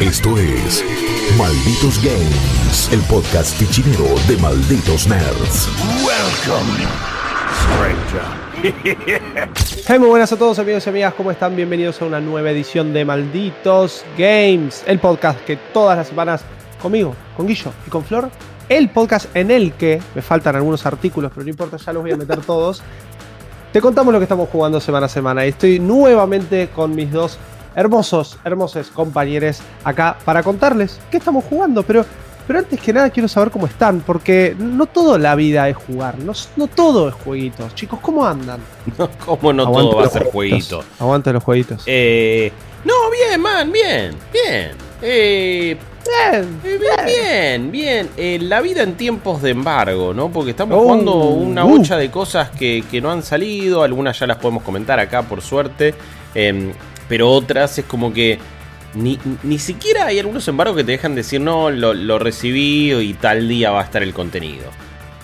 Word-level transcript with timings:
Esto 0.00 0.38
es 0.38 0.84
Malditos 1.36 2.02
Games, 2.02 2.88
el 2.92 3.00
podcast 3.02 3.56
fichinero 3.56 4.04
de 4.28 4.36
Malditos 4.36 5.06
Nerds. 5.06 5.68
Welcome, 6.04 6.86
Hey, 9.86 9.98
muy 9.98 10.08
buenas 10.08 10.32
a 10.32 10.36
todos 10.36 10.58
amigos 10.58 10.86
y 10.86 10.90
amigas, 10.90 11.14
¿cómo 11.14 11.30
están? 11.30 11.54
Bienvenidos 11.56 12.00
a 12.00 12.06
una 12.06 12.20
nueva 12.20 12.50
edición 12.50 12.92
de 12.92 13.04
Malditos 13.04 14.04
Games, 14.16 14.82
el 14.86 14.98
podcast 14.98 15.40
que 15.44 15.56
todas 15.56 15.98
las 15.98 16.08
semanas 16.08 16.42
conmigo, 16.80 17.14
con 17.36 17.46
Guillo 17.46 17.72
y 17.86 17.90
con 17.90 18.04
Flor, 18.04 18.30
el 18.68 18.88
podcast 18.88 19.34
en 19.36 19.50
el 19.50 19.72
que 19.74 20.00
me 20.14 20.22
faltan 20.22 20.56
algunos 20.56 20.86
artículos, 20.86 21.30
pero 21.34 21.44
no 21.44 21.50
importa, 21.50 21.76
ya 21.76 21.92
los 21.92 22.02
voy 22.02 22.12
a 22.12 22.16
meter 22.16 22.40
todos. 22.40 22.82
Te 23.76 23.82
contamos 23.82 24.10
lo 24.10 24.18
que 24.18 24.22
estamos 24.22 24.48
jugando 24.48 24.80
semana 24.80 25.04
a 25.04 25.08
semana 25.10 25.44
y 25.44 25.50
estoy 25.50 25.78
nuevamente 25.78 26.70
con 26.74 26.94
mis 26.94 27.12
dos 27.12 27.36
hermosos, 27.74 28.38
hermosos 28.42 28.88
compañeros 28.88 29.58
acá 29.84 30.16
para 30.24 30.42
contarles 30.42 30.98
qué 31.10 31.18
estamos 31.18 31.44
jugando, 31.44 31.82
pero, 31.82 32.02
pero 32.46 32.60
antes 32.60 32.80
que 32.80 32.90
nada 32.94 33.10
quiero 33.10 33.28
saber 33.28 33.50
cómo 33.50 33.66
están, 33.66 34.00
porque 34.00 34.56
no 34.58 34.86
toda 34.86 35.18
la 35.18 35.34
vida 35.34 35.68
es 35.68 35.76
jugar, 35.76 36.18
no, 36.20 36.32
no 36.56 36.68
todo 36.68 37.10
es 37.10 37.14
jueguitos. 37.16 37.74
Chicos, 37.74 37.98
¿cómo 38.00 38.24
andan? 38.24 38.60
No, 38.96 39.10
¿Cómo 39.26 39.52
no 39.52 39.64
Aguante 39.64 39.90
todo 39.90 40.00
va 40.00 40.06
a 40.06 40.08
ser 40.08 40.24
jueguitos. 40.24 40.68
jueguito? 40.68 40.94
Aguante 40.98 41.32
los 41.34 41.44
jueguitos. 41.44 41.82
Eh, 41.84 42.50
no, 42.82 42.94
bien, 43.10 43.38
man, 43.42 43.70
bien, 43.70 44.16
bien. 44.32 44.70
Eh, 45.02 45.76
bien, 46.06 46.60
eh, 46.64 46.78
bien, 47.06 47.70
bien. 47.72 48.10
Eh, 48.16 48.38
la 48.40 48.60
vida 48.60 48.82
en 48.82 48.94
tiempos 48.94 49.42
de 49.42 49.50
embargo, 49.50 50.14
¿no? 50.14 50.30
Porque 50.30 50.50
estamos 50.50 50.76
Oh, 50.78 50.82
jugando 50.82 51.14
una 51.14 51.64
uh. 51.64 51.68
bocha 51.68 51.96
de 51.96 52.10
cosas 52.10 52.50
que, 52.50 52.84
que 52.90 53.00
no 53.00 53.10
han 53.10 53.22
salido. 53.22 53.82
Algunas 53.82 54.18
ya 54.18 54.26
las 54.26 54.36
podemos 54.38 54.62
comentar 54.62 54.98
acá, 54.98 55.22
por 55.22 55.42
suerte. 55.42 55.94
Em, 56.34 56.72
pero 57.08 57.30
otras 57.30 57.78
es 57.78 57.84
como 57.84 58.12
que 58.12 58.38
ni, 58.94 59.18
ni 59.42 59.58
siquiera 59.58 60.06
hay 60.06 60.18
algunos 60.18 60.46
embargos 60.48 60.76
que 60.76 60.84
te 60.84 60.92
dejan 60.92 61.14
decir, 61.14 61.40
no, 61.40 61.70
lo, 61.70 61.94
lo 61.94 62.18
recibí 62.18 62.92
y 62.92 63.14
tal 63.14 63.48
día 63.48 63.70
va 63.70 63.80
a 63.80 63.84
estar 63.84 64.02
el 64.02 64.12
contenido. 64.14 64.64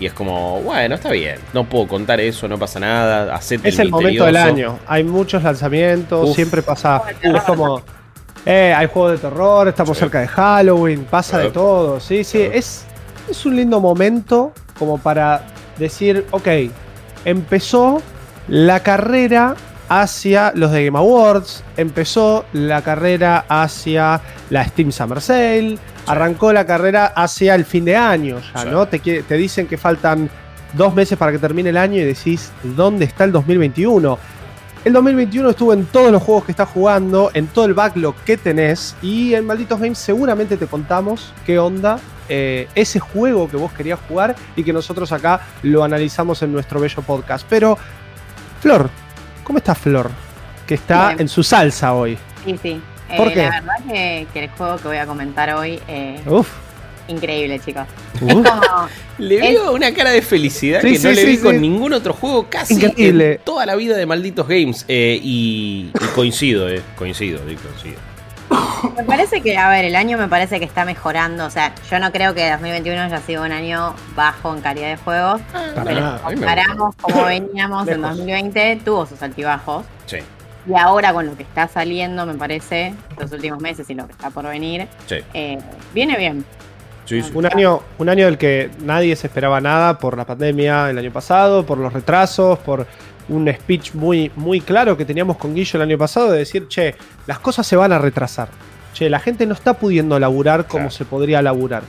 Y 0.01 0.07
es 0.07 0.13
como, 0.15 0.61
bueno, 0.63 0.97
está 0.97 1.11
bien. 1.13 1.37
No 1.53 1.65
puedo 1.65 1.87
contar 1.87 2.21
eso, 2.21 2.49
no 2.49 2.59
pasa 2.59 2.81
nada. 2.81 3.35
Hacete 3.35 3.69
Es 3.69 3.79
el 3.79 3.91
momento 3.91 4.25
del 4.25 4.37
año. 4.37 4.79
Hay 4.87 5.05
muchos 5.05 5.43
lanzamientos, 5.45 6.31
Uf. 6.31 6.35
siempre 6.35 6.61
pasa. 6.63 7.03
Es 7.23 7.43
como. 7.43 7.83
Eh, 8.45 8.75
hay 8.77 8.87
juegos 8.89 9.13
de 9.13 9.19
terror, 9.19 9.69
estamos 9.69 9.97
Sí. 9.97 10.01
cerca 10.01 10.21
de 10.21 10.29
Halloween, 10.29 11.05
pasa 11.05 11.39
de 11.39 11.47
Sí. 11.47 11.51
todo. 11.53 12.01
Sí, 12.01 12.25
sí. 12.25 12.39
Sí. 12.39 12.49
Es, 12.53 12.85
es 13.31 13.47
un 13.47 13.55
lindo 13.57 13.81
momento 13.81 14.53
como 14.79 14.99
para 14.99 15.43
decir, 15.79 16.27
ok, 16.33 16.49
empezó 17.25 18.03
la 18.49 18.81
carrera 18.81 19.55
hacia 19.89 20.53
los 20.57 20.73
de 20.73 20.87
Game 20.87 20.99
Awards, 20.99 21.63
empezó 21.77 22.45
la 22.53 22.83
carrera 22.83 23.45
hacia 23.49 24.21
la 24.51 24.65
Steam 24.67 24.91
Summer 24.91 25.21
Sale, 25.21 25.79
arrancó 26.07 26.53
la 26.53 26.67
carrera 26.67 27.07
hacia 27.15 27.55
el 27.55 27.65
fin 27.65 27.85
de 27.85 27.95
año 27.97 28.41
ya, 28.55 28.63
Sí. 28.63 28.69
¿no? 28.71 28.87
Te, 28.87 28.99
te 28.99 29.35
dicen 29.37 29.67
que 29.69 29.77
faltan 29.77 30.29
dos 30.73 30.95
meses 30.95 31.17
para 31.19 31.31
que 31.31 31.39
termine 31.39 31.69
el 31.71 31.77
año 31.77 31.97
y 32.01 32.05
decís, 32.05 32.51
¿dónde 32.63 33.05
está 33.05 33.25
el 33.25 33.33
2021? 33.33 34.19
El 34.85 34.93
2021 34.95 35.51
estuvo 35.51 35.73
en 35.73 35.87
todos 35.87 36.11
los 36.11 36.21
juegos 36.23 36.45
que 36.45 36.51
estás 36.53 36.69
jugando, 36.69 37.31
en 37.35 37.47
todo 37.47 37.67
el 37.67 37.75
backlog 37.75 38.17
que 38.25 38.37
tenés 38.37 38.97
y 39.01 39.33
en 39.35 39.47
Malditos 39.47 39.79
Games 39.79 39.99
seguramente 39.99 40.57
te 40.57 40.67
contamos 40.67 41.33
qué 41.47 41.61
onda 41.61 42.01
eh, 42.29 42.67
ese 42.75 42.99
juego 42.99 43.49
que 43.49 43.57
vos 43.57 43.73
querías 43.73 44.01
jugar 44.09 44.35
y 44.57 44.65
que 44.65 44.73
nosotros 44.73 45.13
acá 45.13 45.41
lo 45.63 45.85
analizamos 45.85 46.43
en 46.43 46.53
nuestro 46.53 46.81
bello 46.81 47.01
podcast. 47.03 47.47
Pero, 47.49 47.79
Flor, 48.61 48.91
¿cómo 49.45 49.59
está 49.59 49.77
Flor? 49.77 50.11
Que 50.67 50.75
está 50.75 51.09
Bien. 51.09 51.21
en 51.21 51.29
su 51.29 51.45
salsa 51.45 51.93
hoy. 51.95 52.19
Sí, 52.45 52.59
sí. 52.61 52.81
¿Por 53.17 53.29
Eh, 53.29 53.35
qué? 53.35 53.43
La 53.43 53.61
verdad 53.61 53.75
que, 53.89 54.27
que 54.33 54.45
el 54.45 54.51
juego 54.51 54.77
que 54.79 54.89
voy 54.89 54.97
a 54.97 55.07
comentar 55.07 55.53
hoy, 55.55 55.81
eh, 55.87 56.21
Uf. 56.27 56.49
Increíble, 57.09 57.61
chicos. 57.61 57.85
Es 58.27 58.35
como, 58.35 58.45
Le 59.19 59.37
veo 59.41 59.73
una 59.73 59.93
cara 59.93 60.11
de 60.11 60.23
felicidad 60.23 60.81
Sí, 60.81 60.93
que 60.93 60.99
sí, 60.99 61.05
no 61.07 61.11
le 61.13 61.21
sí, 61.23 61.27
vi 61.27 61.39
con 61.39 61.61
ningún 61.61 61.93
otro 61.93 62.13
juego 62.15 62.47
casi 62.49 62.75
Increíble. 62.75 63.33
en 63.35 63.39
toda 63.45 63.67
la 63.67 63.77
vida 63.77 63.97
de 63.97 64.07
malditos 64.07 64.49
games. 64.49 64.85
Eh, 64.89 65.21
y, 65.23 65.91
y 65.95 66.07
coincido, 66.15 66.69
eh, 66.69 66.83
coincido, 66.97 67.41
coincido. 67.41 67.99
me 68.97 69.05
parece 69.05 69.41
que, 69.41 69.57
a 69.57 69.69
ver, 69.69 69.85
el 69.85 69.95
año 69.97 70.19
me 70.19 70.29
parece 70.29 70.59
que 70.59 70.65
está 70.65 70.85
mejorando. 70.85 71.45
O 71.47 71.51
sea, 71.51 71.75
yo 71.91 71.99
no 71.99 72.11
creo 72.13 72.35
que 72.35 72.51
2021 72.51 73.01
haya 73.03 73.21
sido 73.21 73.45
un 73.45 73.53
año 73.53 73.95
bajo 74.15 74.55
en 74.55 74.61
calidad 74.61 74.89
de 74.91 74.97
juegos. 74.97 75.41
Para 75.75 75.85
Pero 75.85 76.01
nada, 76.01 76.19
si 76.29 76.35
comparamos 76.37 76.95
cómo 77.01 77.25
veníamos 77.27 77.89
en 77.89 78.01
Lejos. 78.03 78.17
2020, 78.19 78.81
tuvo 78.85 79.07
sus 79.07 79.23
altibajos. 79.23 79.85
Sí, 80.07 80.19
Y 80.69 80.75
ahora 80.75 81.13
con 81.13 81.27
lo 81.27 81.37
que 81.37 81.43
está 81.45 81.69
saliendo, 81.69 82.27
me 82.27 82.35
parece, 82.35 82.95
los 83.19 83.31
últimos 83.33 83.61
meses 83.61 83.89
y 83.91 83.95
lo 83.95 84.07
que 84.07 84.13
está 84.13 84.31
por 84.31 84.45
venir, 84.47 84.89
sí. 85.07 85.17
eh, 85.35 85.59
viene 85.95 86.17
bien. 86.17 86.45
Sí. 87.21 87.31
Un 87.35 87.47
año, 87.47 87.81
un 87.99 88.09
año 88.09 88.27
del 88.27 88.39
que 88.39 88.71
nadie 88.85 89.15
se 89.17 89.27
esperaba 89.27 89.61
nada 89.61 89.99
por 89.99 90.17
la 90.17 90.25
pandemia 90.25 90.89
el 90.89 90.97
año 90.99 91.11
pasado, 91.13 91.67
por 91.67 91.77
los 91.79 91.93
retrasos, 91.93 92.59
por 92.61 92.87
un 93.29 93.53
speech 93.53 93.95
muy, 93.95 94.31
muy 94.37 94.61
claro 94.61 94.97
que 94.97 95.05
teníamos 95.05 95.37
con 95.37 95.55
Guillo 95.55 95.73
el 95.75 95.83
año 95.83 95.99
pasado 95.99 96.31
de 96.31 96.39
decir, 96.39 96.69
che, 96.69 96.95
las 97.27 97.39
cosas 97.41 97.67
se 97.67 97.77
van 97.77 97.93
a 97.93 97.99
retrasar. 97.99 98.49
Che, 98.95 99.11
la 99.11 99.19
gente 99.21 99.45
no 99.47 99.55
está 99.55 99.75
pudiendo 99.75 100.19
laburar 100.19 100.67
como 100.67 100.85
Claro. 100.85 100.91
se 100.91 101.05
podría 101.05 101.43
laburar. 101.43 101.83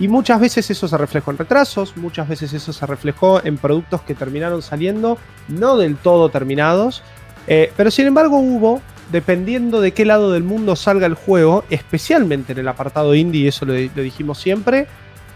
Y 0.00 0.06
muchas 0.08 0.38
veces 0.40 0.70
eso 0.70 0.86
se 0.86 0.96
reflejó 0.96 1.30
en 1.32 1.38
retrasos, 1.38 1.96
muchas 1.96 2.28
veces 2.28 2.52
eso 2.52 2.72
se 2.72 2.86
reflejó 2.86 3.44
en 3.44 3.56
productos 3.58 4.02
que 4.02 4.14
terminaron 4.14 4.62
saliendo 4.62 5.18
no 5.48 5.76
del 5.76 5.96
todo 5.96 6.28
terminados. 6.28 7.02
eh, 7.48 7.72
pero 7.76 7.90
sin 7.90 8.06
embargo 8.06 8.38
hubo, 8.38 8.80
dependiendo 9.10 9.80
de 9.80 9.92
qué 9.92 10.04
lado 10.04 10.32
del 10.32 10.42
mundo 10.42 10.76
salga 10.76 11.06
el 11.06 11.14
juego, 11.14 11.64
especialmente 11.70 12.52
en 12.52 12.58
el 12.58 12.68
apartado 12.68 13.14
indie, 13.14 13.42
y 13.42 13.48
eso 13.48 13.64
lo, 13.64 13.72
lo 13.72 14.02
dijimos 14.02 14.38
siempre, 14.38 14.86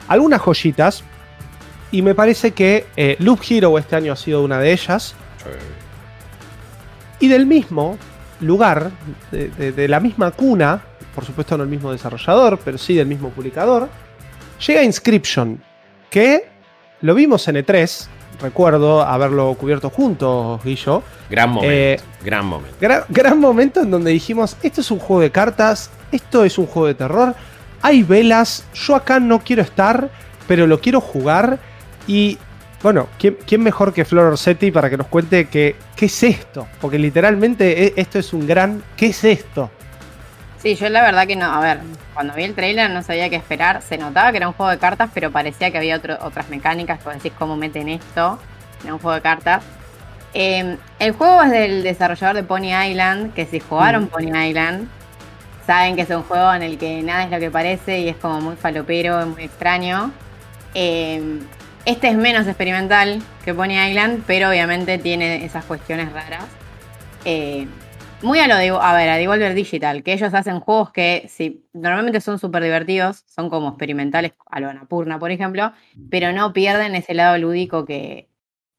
algunas 0.09 0.41
joyitas. 0.41 1.05
Y 1.91 2.03
me 2.03 2.15
parece 2.15 2.53
que 2.53 2.87
eh, 2.97 3.17
Loop 3.19 3.41
Hero 3.49 3.79
este 3.79 3.97
año 3.97 4.13
ha 4.13 4.17
sido 4.17 4.43
una 4.43 4.59
de 4.59 4.73
ellas. 4.73 5.15
Y 7.21 7.29
del 7.29 7.47
mismo 7.47 7.99
lugar, 8.41 8.91
de, 9.31 9.49
de- 9.49 9.73
de 9.73 9.89
la 9.89 10.01
misma 10.01 10.31
cuna, 10.33 10.83
por 11.15 11.25
supuesto 11.25 11.57
no 11.57 11.63
el 11.65 11.69
mismo 11.69 11.93
desarrollador, 11.93 12.59
pero 12.65 12.79
sí 12.79 12.95
del 12.95 13.07
mismo 13.07 13.31
publicador, 13.31 13.89
llega 14.67 14.83
Inscription, 14.83 15.63
que 16.11 16.49
lo 17.03 17.15
vimos 17.15 17.47
en 17.49 17.57
E3, 17.57 18.07
recuerdo 18.43 19.01
haberlo 19.03 19.55
cubierto 19.55 19.89
juntos, 19.91 20.63
Guillo. 20.65 21.03
Gran 21.31 21.51
momento, 21.51 21.73
Eh, 21.75 22.01
gran 22.25 22.45
momento. 22.45 22.77
Gran, 22.81 23.05
gran 23.09 23.39
momento 23.41 23.81
en 23.81 23.91
donde 23.91 24.11
dijimos, 24.11 24.57
esto 24.63 24.81
es 24.81 24.91
un 24.91 24.99
juego 24.99 25.23
de 25.23 25.31
cartas, 25.31 25.91
esto 26.11 26.45
es 26.45 26.59
un 26.59 26.67
juego 26.67 26.89
de 26.89 26.95
terror, 26.95 27.35
hay 27.81 28.03
velas, 28.03 28.65
yo 28.75 28.95
acá 28.95 29.19
no 29.21 29.41
quiero 29.41 29.63
estar, 29.63 30.11
pero 30.47 30.67
lo 30.67 30.81
quiero 30.81 31.01
jugar. 31.01 31.59
Y 32.07 32.37
bueno, 32.83 33.07
¿quién, 33.19 33.39
quién 33.47 33.63
mejor 33.63 33.93
que 33.93 34.05
Flor 34.05 34.27
Orsetti 34.27 34.71
para 34.71 34.91
que 34.91 34.97
nos 34.97 35.07
cuente 35.07 35.47
que, 35.47 35.77
qué 35.97 36.07
es 36.07 36.23
esto? 36.23 36.67
Porque 36.81 36.99
literalmente 36.99 37.87
e- 37.87 37.93
esto 37.97 38.19
es 38.19 38.33
un 38.33 38.47
gran, 38.47 38.83
¿qué 38.97 39.07
es 39.07 39.25
esto? 39.25 39.71
Sí, 40.63 40.77
yo 40.77 40.89
la 40.89 41.03
verdad 41.03 41.27
que 41.27 41.35
no, 41.35 41.47
a 41.53 41.59
ver, 41.61 41.81
cuando 42.15 42.35
vi 42.35 42.45
el 42.45 42.55
trailer 42.55 42.89
no 42.91 43.03
sabía 43.03 43.29
qué 43.29 43.35
esperar, 43.37 43.83
se 43.83 43.99
notaba 43.99 44.31
que 44.31 44.37
era 44.37 44.47
un 44.47 44.55
juego 44.55 44.71
de 44.71 44.79
cartas, 44.79 45.11
pero 45.13 45.33
parecía 45.33 45.73
que 45.73 45.79
había 45.79 45.97
otro- 45.97 46.19
otras 46.23 46.49
mecánicas, 46.51 47.01
como 47.03 47.17
decís, 47.17 47.33
cómo 47.37 47.57
meten 47.57 47.89
esto 47.89 48.39
en 48.85 48.93
un 48.93 48.99
juego 49.01 49.17
de 49.17 49.23
cartas. 49.23 49.65
Eh, 50.35 50.77
el 51.01 51.13
juego 51.13 51.43
es 51.43 51.51
del 51.51 51.83
desarrollador 51.83 52.37
de 52.37 52.43
Pony 52.45 52.73
Island, 52.89 53.35
que 53.35 53.45
si 53.47 53.59
jugaron 53.59 54.05
Mm. 54.05 54.09
Pony 54.09 54.37
Island, 54.47 54.89
saben 55.67 55.97
que 55.97 56.03
es 56.03 56.11
un 56.11 56.23
juego 56.23 56.55
en 56.55 56.63
el 56.63 56.79
que 56.79 57.03
nada 57.03 57.25
es 57.25 57.31
lo 57.31 57.41
que 57.41 57.51
parece 57.51 57.99
y 58.01 58.09
es 58.09 58.17
como 58.17 58.41
muy 58.41 58.55
falopero, 58.57 59.21
es 59.21 59.27
muy 59.27 59.43
extraño. 59.43 60.13
Eh, 60.75 61.41
este 61.85 62.09
es 62.09 62.15
menos 62.17 62.47
experimental 62.47 63.21
que 63.45 63.53
Pony 63.53 63.75
Island, 63.89 64.23
pero 64.29 64.49
obviamente 64.49 64.97
tiene 64.99 65.45
esas 65.45 65.65
cuestiones 65.65 66.13
raras. 66.13 66.45
Eh, 67.25 67.67
muy 68.23 68.39
a 68.39 68.49
lo 68.49 68.57
de, 68.57 68.69
a 68.71 68.95
ver, 68.95 69.09
a 69.09 69.17
Devolver 69.17 69.55
Digital, 69.55 70.03
que 70.03 70.13
ellos 70.13 70.33
hacen 70.35 70.61
juegos 70.61 70.91
que 70.93 71.27
si 71.29 71.67
normalmente 71.73 72.21
son 72.21 72.39
súper 72.39 72.63
divertidos, 72.63 73.25
son 73.27 73.51
como 73.51 73.69
experimentales, 73.69 74.33
a 74.47 74.61
lo 74.61 74.69
Anapurna, 74.71 75.19
por 75.19 75.31
ejemplo, 75.31 75.73
pero 76.11 76.33
no 76.33 76.53
pierden 76.53 76.95
ese 76.95 77.15
lado 77.15 77.37
lúdico 77.39 77.85
que, 77.85 78.29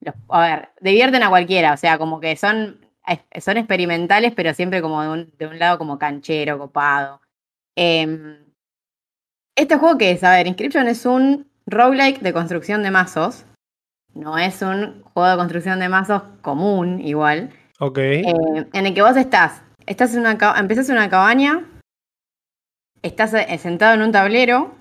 los- 0.02 0.16
a 0.30 0.42
ver, 0.42 0.70
divierten 0.82 1.24
a 1.24 1.30
cualquiera, 1.30 1.74
o 1.74 1.78
sea, 1.78 1.98
como 1.98 2.20
que 2.20 2.36
son, 2.36 2.86
son 3.40 3.58
experimentales, 3.58 4.34
pero 4.36 4.54
siempre 4.54 4.82
como 4.82 5.02
de 5.02 5.10
un, 5.10 5.34
de 5.38 5.48
un 5.48 5.60
lado 5.60 5.78
como 5.78 5.98
canchero, 6.00 6.58
copado. 6.58 7.22
Em, 7.76 8.38
este 9.56 9.78
juego 9.78 9.98
que 9.98 10.12
es, 10.12 10.24
a 10.24 10.32
ver, 10.32 10.48
Inscription 10.48 10.88
es 10.88 11.06
un 11.06 11.48
roguelike 11.66 12.22
de 12.22 12.34
construcción 12.34 12.84
de 12.84 12.92
mazos, 12.92 13.46
no 14.14 14.38
es 14.38 14.62
un 14.62 15.02
juego 15.14 15.30
de 15.30 15.38
construcción 15.38 15.80
de 15.80 15.90
mazos 15.90 16.24
común 16.42 17.00
igual. 17.02 17.52
Ok. 17.80 17.98
Eh, 17.98 18.24
en 18.74 18.86
el 18.86 18.94
que 18.94 19.02
vos 19.02 19.18
estás, 19.18 19.62
estás 19.86 20.14
en 20.14 20.22
una, 20.22 20.38
empezás 20.58 20.90
en 20.90 20.98
una 20.98 21.10
cabaña, 21.10 21.66
estás 23.02 23.34
eh, 23.34 23.58
sentado 23.58 23.96
en 23.96 24.02
un 24.02 24.12
tablero 24.12 24.76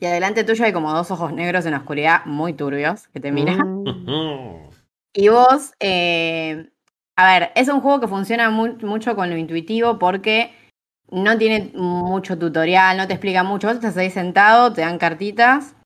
y 0.00 0.06
adelante 0.06 0.44
tuyo 0.44 0.64
hay 0.64 0.72
como 0.72 0.92
dos 0.92 1.10
ojos 1.10 1.32
negros 1.32 1.64
en 1.66 1.72
la 1.72 1.78
oscuridad 1.78 2.24
muy 2.26 2.52
turbios 2.52 3.08
que 3.08 3.20
te 3.20 3.32
miran. 3.32 3.84
Mm. 3.84 4.70
Y 5.16 5.28
vos 5.28 5.72
eh, 5.78 6.72
A 7.16 7.26
ver, 7.32 7.52
es 7.54 7.68
un 7.68 7.80
juego 7.80 8.00
que 8.00 8.08
funciona 8.08 8.50
mucho 8.50 9.14
con 9.14 9.30
lo 9.30 9.36
intuitivo 9.36 9.96
porque 9.96 10.52
no 11.08 11.38
tiene 11.38 11.70
mucho 11.74 12.36
tutorial, 12.36 12.96
no 12.96 13.06
te 13.06 13.12
explica 13.12 13.44
mucho. 13.44 13.68
Vos 13.68 13.76
estás 13.76 13.96
ahí 13.96 14.10
sentado, 14.10 14.72
te 14.72 14.80
dan 14.80 14.98
cartitas. 14.98 15.76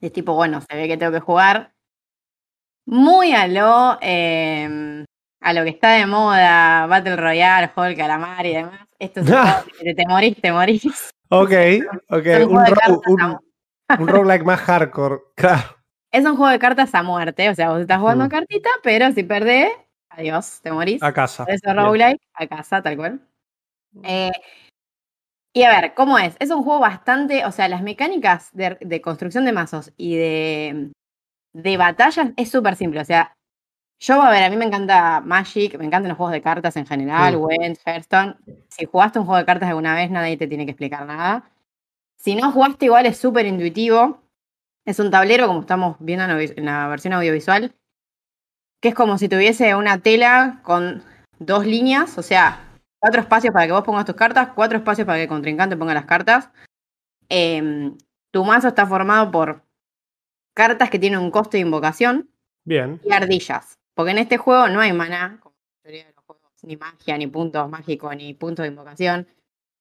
Y 0.00 0.06
es 0.06 0.12
tipo, 0.12 0.34
bueno, 0.34 0.60
se 0.60 0.76
ve 0.76 0.86
que 0.86 0.96
tengo 0.96 1.10
que 1.10 1.18
jugar. 1.18 1.72
Muy 2.86 3.32
a 3.32 3.48
lo, 3.48 3.98
em, 4.00 5.04
a 5.42 5.52
lo 5.52 5.64
que 5.64 5.70
está 5.70 5.90
de 5.92 6.06
moda, 6.06 6.86
Battle 6.86 7.16
Royale, 7.16 7.70
del 7.74 7.96
Calamar 7.96 8.46
y 8.46 8.54
demás. 8.54 8.80
Esto 8.98 9.20
es 9.20 9.28
un 9.28 9.34
que 9.82 9.94
te 9.94 10.06
morís, 10.06 10.40
te 10.40 10.52
morís. 10.52 11.10
Ok, 11.28 11.50
ok. 12.08 12.26
Un, 12.48 13.38
un, 13.98 14.08
roguelike 14.08 14.44
más 14.44 14.60
hardcore, 14.60 15.18
claro. 15.36 15.76
Es 16.12 16.24
un 16.24 16.36
juego 16.36 16.50
de 16.50 16.58
cartas 16.58 16.94
a 16.94 17.02
muerte, 17.02 17.48
o 17.48 17.54
sea, 17.54 17.70
vos 17.70 17.80
estás 17.80 17.98
jugando 17.98 18.26
mm. 18.26 18.28
cartita, 18.28 18.70
pero 18.82 19.10
si 19.12 19.22
perdés, 19.22 19.70
adiós, 20.10 20.60
te 20.62 20.70
morís. 20.70 21.02
A 21.02 21.12
casa. 21.12 21.44
Eso 21.48 21.72
roguelike, 21.74 22.20
a 22.34 22.46
casa, 22.46 22.82
tal 22.82 22.96
cual. 22.96 23.20
Eh, 24.04 24.30
y 25.54 25.62
a 25.64 25.80
ver, 25.80 25.94
¿cómo 25.94 26.18
es? 26.18 26.36
Es 26.38 26.50
un 26.50 26.62
juego 26.62 26.80
bastante, 26.80 27.44
o 27.44 27.52
sea, 27.52 27.68
las 27.68 27.82
mecánicas 27.82 28.50
de, 28.52 29.00
construcción 29.00 29.44
de 29.44 29.52
mazos 29.52 29.92
y 29.96 30.16
de, 30.16 30.92
de 31.52 31.76
batallas 31.76 32.28
es 32.36 32.50
súper 32.50 32.76
simple. 32.76 33.00
O 33.00 33.04
sea, 33.04 33.34
yo, 34.02 34.20
a 34.20 34.30
ver, 34.30 34.42
a 34.42 34.50
mí 34.50 34.56
me 34.56 34.64
encanta 34.64 35.20
Magic, 35.20 35.78
me 35.78 35.84
encantan 35.84 36.08
los 36.08 36.16
juegos 36.16 36.32
de 36.32 36.42
cartas 36.42 36.76
en 36.76 36.84
general, 36.84 37.36
Went, 37.36 37.78
Hearthstone. 37.86 38.34
Si 38.68 38.84
jugaste 38.84 39.20
un 39.20 39.26
juego 39.26 39.38
de 39.38 39.44
cartas 39.44 39.68
alguna 39.68 39.94
vez, 39.94 40.10
nadie 40.10 40.36
te 40.36 40.48
tiene 40.48 40.64
que 40.64 40.72
explicar 40.72 41.06
nada. 41.06 41.48
Si 42.16 42.34
no 42.34 42.50
jugaste, 42.50 42.86
igual 42.86 43.06
es 43.06 43.16
súper 43.16 43.46
intuitivo. 43.46 44.20
Es 44.84 44.98
un 44.98 45.12
tablero, 45.12 45.46
como 45.46 45.60
estamos 45.60 45.96
viendo 46.00 46.24
en 46.24 46.64
la 46.64 46.88
versión 46.88 47.12
audiovisual, 47.12 47.76
que 48.80 48.88
es 48.88 48.94
como 48.96 49.18
si 49.18 49.28
tuviese 49.28 49.76
una 49.76 49.98
tela 49.98 50.58
con 50.64 51.04
dos 51.38 51.64
líneas, 51.64 52.18
o 52.18 52.22
sea, 52.22 52.58
cuatro 52.98 53.20
espacios 53.20 53.54
para 53.54 53.66
que 53.66 53.72
vos 53.72 53.84
pongas 53.84 54.04
tus 54.04 54.16
cartas, 54.16 54.48
cuatro 54.52 54.78
espacios 54.78 55.06
para 55.06 55.18
que 55.18 55.22
el 55.24 55.28
contrincante 55.28 55.76
ponga 55.76 55.94
las 55.94 56.06
cartas. 56.06 56.50
Em, 57.28 57.96
tu 58.32 58.44
mazo 58.44 58.66
está 58.66 58.84
formado 58.84 59.30
por 59.30 59.62
cartas 60.54 60.90
que 60.90 60.98
tienen 60.98 61.20
un 61.20 61.30
coste 61.30 61.58
de 61.58 61.62
invocación. 61.62 62.28
Bien. 62.64 63.00
Y 63.04 63.12
ardillas. 63.12 63.78
Porque 63.94 64.12
en 64.12 64.18
este 64.18 64.36
juego 64.36 64.68
no 64.68 64.80
hay 64.80 64.92
maná, 64.92 65.38
como 65.40 65.56
la 65.56 65.90
mayoría 65.90 66.06
de 66.06 66.12
los 66.14 66.24
juegos, 66.24 66.52
ni 66.62 66.76
magia, 66.76 67.18
ni 67.18 67.26
puntos 67.26 67.68
mágicos, 67.68 68.16
ni 68.16 68.34
puntos 68.34 68.62
de 68.62 68.68
invocación. 68.68 69.26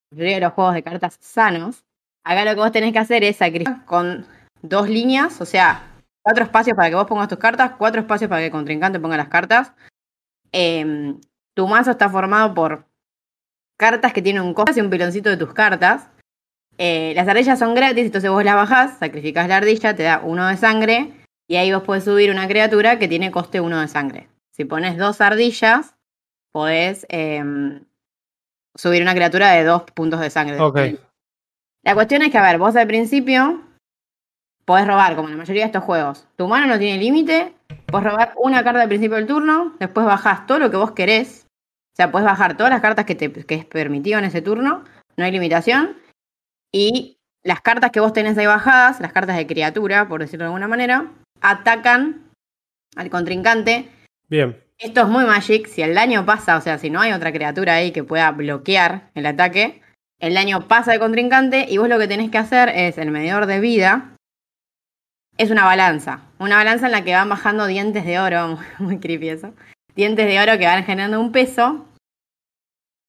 La 0.10 0.16
mayoría 0.16 0.36
de 0.36 0.42
los 0.42 0.54
juegos 0.54 0.74
de 0.74 0.84
cartas 0.84 1.18
sanos. 1.20 1.86
Acá 2.24 2.46
lo 2.46 2.52
que 2.52 2.60
vos 2.60 2.72
tenés 2.72 2.94
que 2.94 3.00
hacer 3.00 3.24
es 3.24 3.38
sacrificar 3.38 3.86
con 3.86 4.26
dos 4.62 4.90
líneas, 4.90 5.42
o 5.42 5.46
sea, 5.46 5.88
cuatro 6.22 6.44
espacios 6.44 6.76
para 6.76 6.90
que 6.90 6.96
vos 6.96 7.08
pongas 7.08 7.30
tus 7.30 7.40
cartas, 7.40 7.72
cuatro 7.78 8.02
espacios 8.02 8.30
para 8.30 8.42
que 8.42 8.48
el 8.48 8.52
contrincante 8.52 9.00
ponga 9.00 9.18
las 9.18 9.30
cartas. 9.30 9.74
Em, 10.52 11.20
tu 11.56 11.68
mazo 11.68 11.92
está 11.92 12.10
formado 12.10 12.54
por 12.54 12.86
cartas 13.78 14.14
que 14.14 14.22
tienen 14.22 14.44
un 14.44 14.54
coste 14.54 14.80
y 14.80 14.84
un 14.84 14.90
piloncito 14.90 15.30
de 15.30 15.38
tus 15.38 15.54
cartas. 15.54 16.10
Eh, 16.78 17.14
las 17.16 17.28
ardillas 17.28 17.58
son 17.58 17.74
gratis, 17.74 18.06
entonces 18.06 18.30
vos 18.30 18.44
las 18.44 18.56
bajás, 18.56 18.98
sacrificás 19.00 19.48
la 19.48 19.58
ardilla, 19.58 19.96
te 19.96 20.04
da 20.04 20.22
uno 20.24 20.48
de 20.48 20.58
sangre 20.58 21.21
y 21.52 21.58
ahí 21.58 21.74
vos 21.74 21.84
podés 21.84 22.06
subir 22.06 22.32
una 22.32 22.48
criatura 22.48 22.98
que 22.98 23.10
tiene 23.10 23.30
coste 23.30 23.60
uno 23.60 23.82
de 23.82 23.90
sangre. 23.90 24.30
Si 24.56 24.64
pones 24.64 24.98
dos 24.98 25.20
ardillas, 25.20 25.96
podés 26.54 27.06
em, 27.10 27.84
subir 28.74 29.02
una 29.02 29.14
criatura 29.14 29.52
de 29.52 29.66
dos 29.66 29.84
puntos 29.84 30.22
de 30.22 30.30
sangre. 30.30 30.58
La 31.84 31.94
cuestión 31.94 32.22
es 32.22 32.32
que, 32.32 32.38
a 32.38 32.42
ver, 32.42 32.58
vos 32.58 32.78
al 32.78 32.88
principio 32.88 33.62
podés 34.64 34.88
robar, 34.88 35.18
como 35.18 35.28
en 35.28 35.34
la 35.34 35.40
mayoría 35.40 35.64
de 35.64 35.66
estos 35.66 35.84
juegos. 35.84 36.26
Tu 36.38 36.48
mano 36.48 36.68
no 36.68 36.80
tiene 36.80 36.98
límite, 36.98 37.54
podés 37.88 38.12
robar 38.12 38.34
una 38.38 38.64
carta 38.64 38.82
al 38.82 38.88
principio 38.88 39.18
del 39.18 39.28
turno, 39.28 39.76
después 39.78 40.06
bajás 40.06 40.46
todo 40.46 40.58
lo 40.58 40.72
que 40.72 40.78
vos 40.78 40.92
querés 40.92 41.48
o 41.92 41.96
sea, 41.98 42.10
puedes 42.10 42.26
bajar 42.26 42.56
todas 42.56 42.72
las 42.72 42.80
cartas 42.80 43.04
que, 43.04 43.16
te, 43.16 43.30
que 43.30 43.56
es 43.56 43.66
permitido 43.66 44.18
en 44.20 44.24
ese 44.24 44.42
turno, 44.42 44.86
no 45.18 45.26
hay 45.26 45.32
limitación. 45.32 45.98
Y 46.72 47.18
las 47.44 47.60
cartas 47.60 47.92
que 47.92 48.00
vos 48.00 48.14
tenés 48.14 48.38
ahí 48.38 48.46
bajadas, 48.46 49.02
las 49.02 49.12
cartas 49.12 49.36
de 49.36 49.46
criatura, 49.46 50.08
por 50.08 50.22
decirlo 50.22 50.46
de 50.46 50.48
alguna 50.48 50.70
manera, 50.70 51.12
atacan 51.42 52.32
al 52.96 53.10
contrincante. 53.10 53.90
Bien. 54.30 54.58
Esto 54.78 55.02
es 55.02 55.08
muy 55.08 55.26
Magic. 55.26 55.68
Si 55.68 55.82
el 55.82 55.94
daño 55.94 56.26
pasa, 56.26 56.58
o 56.58 56.62
sea, 56.62 56.78
si 56.78 56.90
no 56.90 57.02
hay 57.02 57.12
otra 57.12 57.32
criatura 57.32 57.76
ahí 57.76 57.92
que 57.92 58.04
pueda 58.04 58.32
bloquear 58.32 59.10
el 59.14 59.26
ataque, 59.26 59.82
el 60.20 60.34
daño 60.34 60.68
pasa 60.68 60.94
al 60.94 61.00
contrincante 61.00 61.66
y 61.70 61.78
vos 61.78 61.90
lo 61.90 62.00
que 62.00 62.08
tenés 62.08 62.32
que 62.32 62.38
hacer 62.38 62.70
es 62.70 62.98
el 62.98 63.12
medidor 63.12 63.46
de 63.46 63.60
vida. 63.60 64.16
Es 65.38 65.52
una 65.52 65.66
balanza. 65.66 66.22
Una 66.40 66.58
balanza 66.58 66.86
en 66.88 66.92
la 66.92 67.04
que 67.04 67.14
van 67.14 67.30
bajando 67.30 67.66
dientes 67.68 68.06
de 68.06 68.20
oro. 68.20 68.60
Muy 68.80 69.00
creepy 69.00 69.30
eso 69.30 69.54
dientes 69.96 70.26
de 70.26 70.40
oro 70.40 70.58
que 70.58 70.66
van 70.66 70.84
generando 70.84 71.20
un 71.20 71.32
peso. 71.32 71.86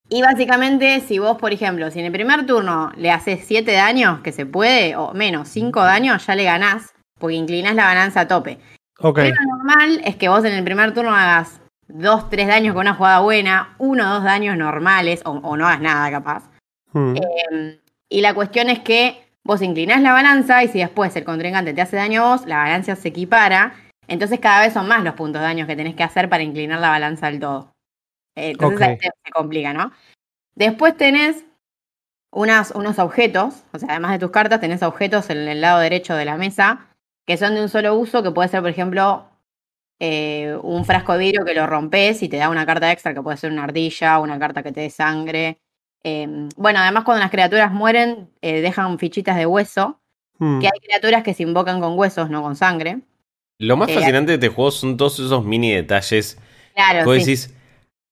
Y 0.09 0.21
básicamente, 0.21 0.99
si 0.99 1.17
vos, 1.17 1.37
por 1.37 1.53
ejemplo, 1.53 1.89
si 1.89 1.99
en 1.99 2.05
el 2.05 2.11
primer 2.11 2.45
turno 2.45 2.91
le 2.97 3.09
haces 3.09 3.45
7 3.45 3.71
daños, 3.71 4.19
que 4.19 4.31
se 4.31 4.45
puede, 4.45 4.95
o 4.95 5.13
menos 5.13 5.47
5 5.49 5.79
daños, 5.81 6.25
ya 6.25 6.35
le 6.35 6.43
ganás, 6.43 6.92
porque 7.23 7.37
inclinás 7.37 7.75
la 7.75 7.85
balanza 7.85 8.19
a 8.19 8.27
tope. 8.27 8.57
Okay. 8.99 9.31
Lo 9.31 9.55
normal 9.55 10.01
es 10.03 10.17
que 10.17 10.27
vos 10.27 10.43
en 10.43 10.51
el 10.51 10.63
primer 10.65 10.93
turno 10.93 11.15
hagas 11.15 11.61
2, 11.87 12.29
3 12.29 12.47
daños 12.47 12.73
con 12.73 12.81
una 12.81 12.95
jugada 12.95 13.21
buena, 13.21 13.75
1 13.77 14.03
o 14.03 14.13
2 14.15 14.23
daños 14.25 14.57
normales, 14.57 15.21
o, 15.23 15.55
no 15.55 15.65
hagas 15.65 15.79
nada 15.79 16.11
capaz. 16.11 16.43
Hmm. 16.91 17.15
Em, 17.15 17.79
y 18.09 18.19
la 18.19 18.33
cuestión 18.33 18.69
es 18.69 18.79
que 18.79 19.23
vos 19.45 19.61
inclinás 19.61 20.01
la 20.01 20.11
balanza 20.11 20.65
y 20.65 20.67
si 20.67 20.79
después 20.79 21.15
el 21.15 21.23
contrincante 21.23 21.73
te 21.73 21.79
hace 21.79 21.95
daño 21.95 22.25
a 22.25 22.35
vos, 22.35 22.45
la 22.45 22.57
balanza 22.57 22.97
se 22.97 23.07
equipara 23.07 23.73
entonces 24.07 24.39
cada 24.39 24.61
vez 24.61 24.73
son 24.73 24.87
más 24.87 25.01
los 25.03 25.13
puntos 25.13 25.41
de 25.41 25.47
daño 25.47 25.67
que 25.67 25.75
tenés 25.75 25.95
que 25.95 26.03
hacer 26.03 26.29
para 26.29 26.43
inclinar 26.43 26.79
la 26.81 26.89
balanza 26.89 27.27
del 27.27 27.39
todo. 27.39 27.73
Eh, 28.35 28.51
entonces 28.51 28.81
ahí 28.81 28.97
se, 28.99 29.31
complica, 29.31 29.73
¿no? 29.73 29.91
Después 30.55 30.97
tenés 30.97 31.45
unas, 32.31 32.71
unos 32.71 32.99
objetos, 32.99 33.63
o 33.71 33.79
sea, 33.79 33.89
además 33.91 34.11
de 34.11 34.19
tus 34.19 34.31
cartas, 34.31 34.59
tenés 34.59 34.83
objetos 34.83 35.29
en 35.29 35.47
el 35.47 35.61
lado 35.61 35.79
derecho 35.79 36.15
de 36.15 36.25
la 36.25 36.37
mesa 36.37 36.87
que 37.25 37.37
son 37.37 37.55
de 37.55 37.61
un 37.61 37.69
solo 37.69 37.95
uso, 37.95 38.23
que 38.23 38.31
puede 38.31 38.49
ser, 38.49 38.61
por 38.61 38.69
ejemplo, 38.69 39.25
eh, 39.99 40.57
un 40.61 40.85
frasco 40.85 41.13
de 41.13 41.19
vidrio 41.19 41.45
que 41.45 41.53
lo 41.53 41.67
rompes 41.67 42.23
y 42.23 42.29
te 42.29 42.37
da 42.37 42.49
una 42.49 42.65
carta 42.65 42.91
extra, 42.91 43.13
que 43.13 43.21
puede 43.21 43.37
ser 43.37 43.51
una 43.51 43.63
ardilla, 43.63 44.19
una 44.19 44.37
carta 44.39 44.63
que 44.63 44.71
te 44.71 44.81
dé 44.81 44.89
sangre. 44.89 45.59
Em, 46.03 46.49
bueno, 46.57 46.79
además 46.79 47.05
cuando 47.05 47.21
las 47.21 47.31
criaturas 47.31 47.71
mueren, 47.71 48.29
eh, 48.41 48.61
dejan 48.61 48.99
fichitas 48.99 49.37
de 49.37 49.45
hueso, 49.45 50.01
hmm. 50.39 50.59
que 50.59 50.67
hay 50.67 50.79
criaturas 50.81 51.23
que 51.23 51.33
se 51.33 51.43
invocan 51.43 51.79
con 51.79 51.97
huesos, 51.97 52.29
no 52.29 52.41
con 52.41 52.55
sangre. 52.55 52.99
Lo 53.59 53.77
más 53.77 53.91
fascinante 53.91 54.31
de 54.31 54.35
este 54.35 54.49
juego 54.49 54.71
son 54.71 54.97
todos 54.97 55.19
esos 55.19 55.45
mini 55.45 55.71
detalles. 55.71 56.37
Claro. 56.75 57.09
Que 57.09 57.19
decís, 57.19 57.53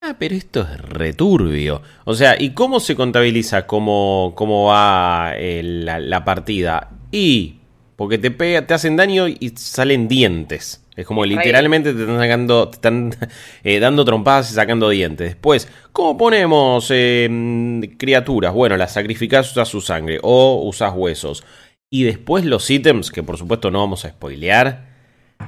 ah, 0.02 0.16
pero 0.18 0.36
esto 0.36 0.62
es 0.62 0.80
returbio. 0.82 1.82
O 2.06 2.14
sea, 2.14 2.42
¿y 2.42 2.52
cómo 2.52 2.80
se 2.80 2.96
contabiliza 2.96 3.68
cómo, 3.68 4.34
cómo 4.36 4.68
va 4.68 5.34
eh, 5.36 5.62
la, 5.64 6.24
partida? 6.24 6.92
Y. 7.12 7.58
Porque 8.02 8.18
te, 8.18 8.32
pega, 8.32 8.66
te 8.66 8.74
hacen 8.74 8.96
daño 8.96 9.28
y 9.28 9.54
salen 9.56 10.08
dientes. 10.08 10.84
Es 10.96 11.06
como 11.06 11.24
literalmente 11.24 11.94
te 11.94 12.02
están 12.02 12.18
sacando, 12.18 12.70
te 12.70 12.76
están 12.76 13.16
eh, 13.64 13.80
dando 13.80 14.04
trompadas 14.06 14.52
y 14.52 14.56
sacando 14.56 14.90
dientes. 14.90 15.30
Después, 15.30 15.68
¿cómo 15.92 16.18
ponemos 16.18 16.88
em, 16.90 17.82
criaturas? 17.98 18.54
Bueno, 18.54 18.76
las 18.76 18.94
sacrificás, 18.94 19.52
usas 19.52 19.70
su 19.70 19.82
sangre 19.82 20.20
o 20.24 20.64
usas 20.64 20.94
huesos. 20.96 21.44
Y 21.92 22.04
después 22.04 22.44
los 22.44 22.70
ítems, 22.70 23.12
que 23.12 23.22
por 23.22 23.38
supuesto 23.38 23.70
no 23.70 23.80
vamos 23.80 24.04
a 24.06 24.10
spoilear 24.10 24.92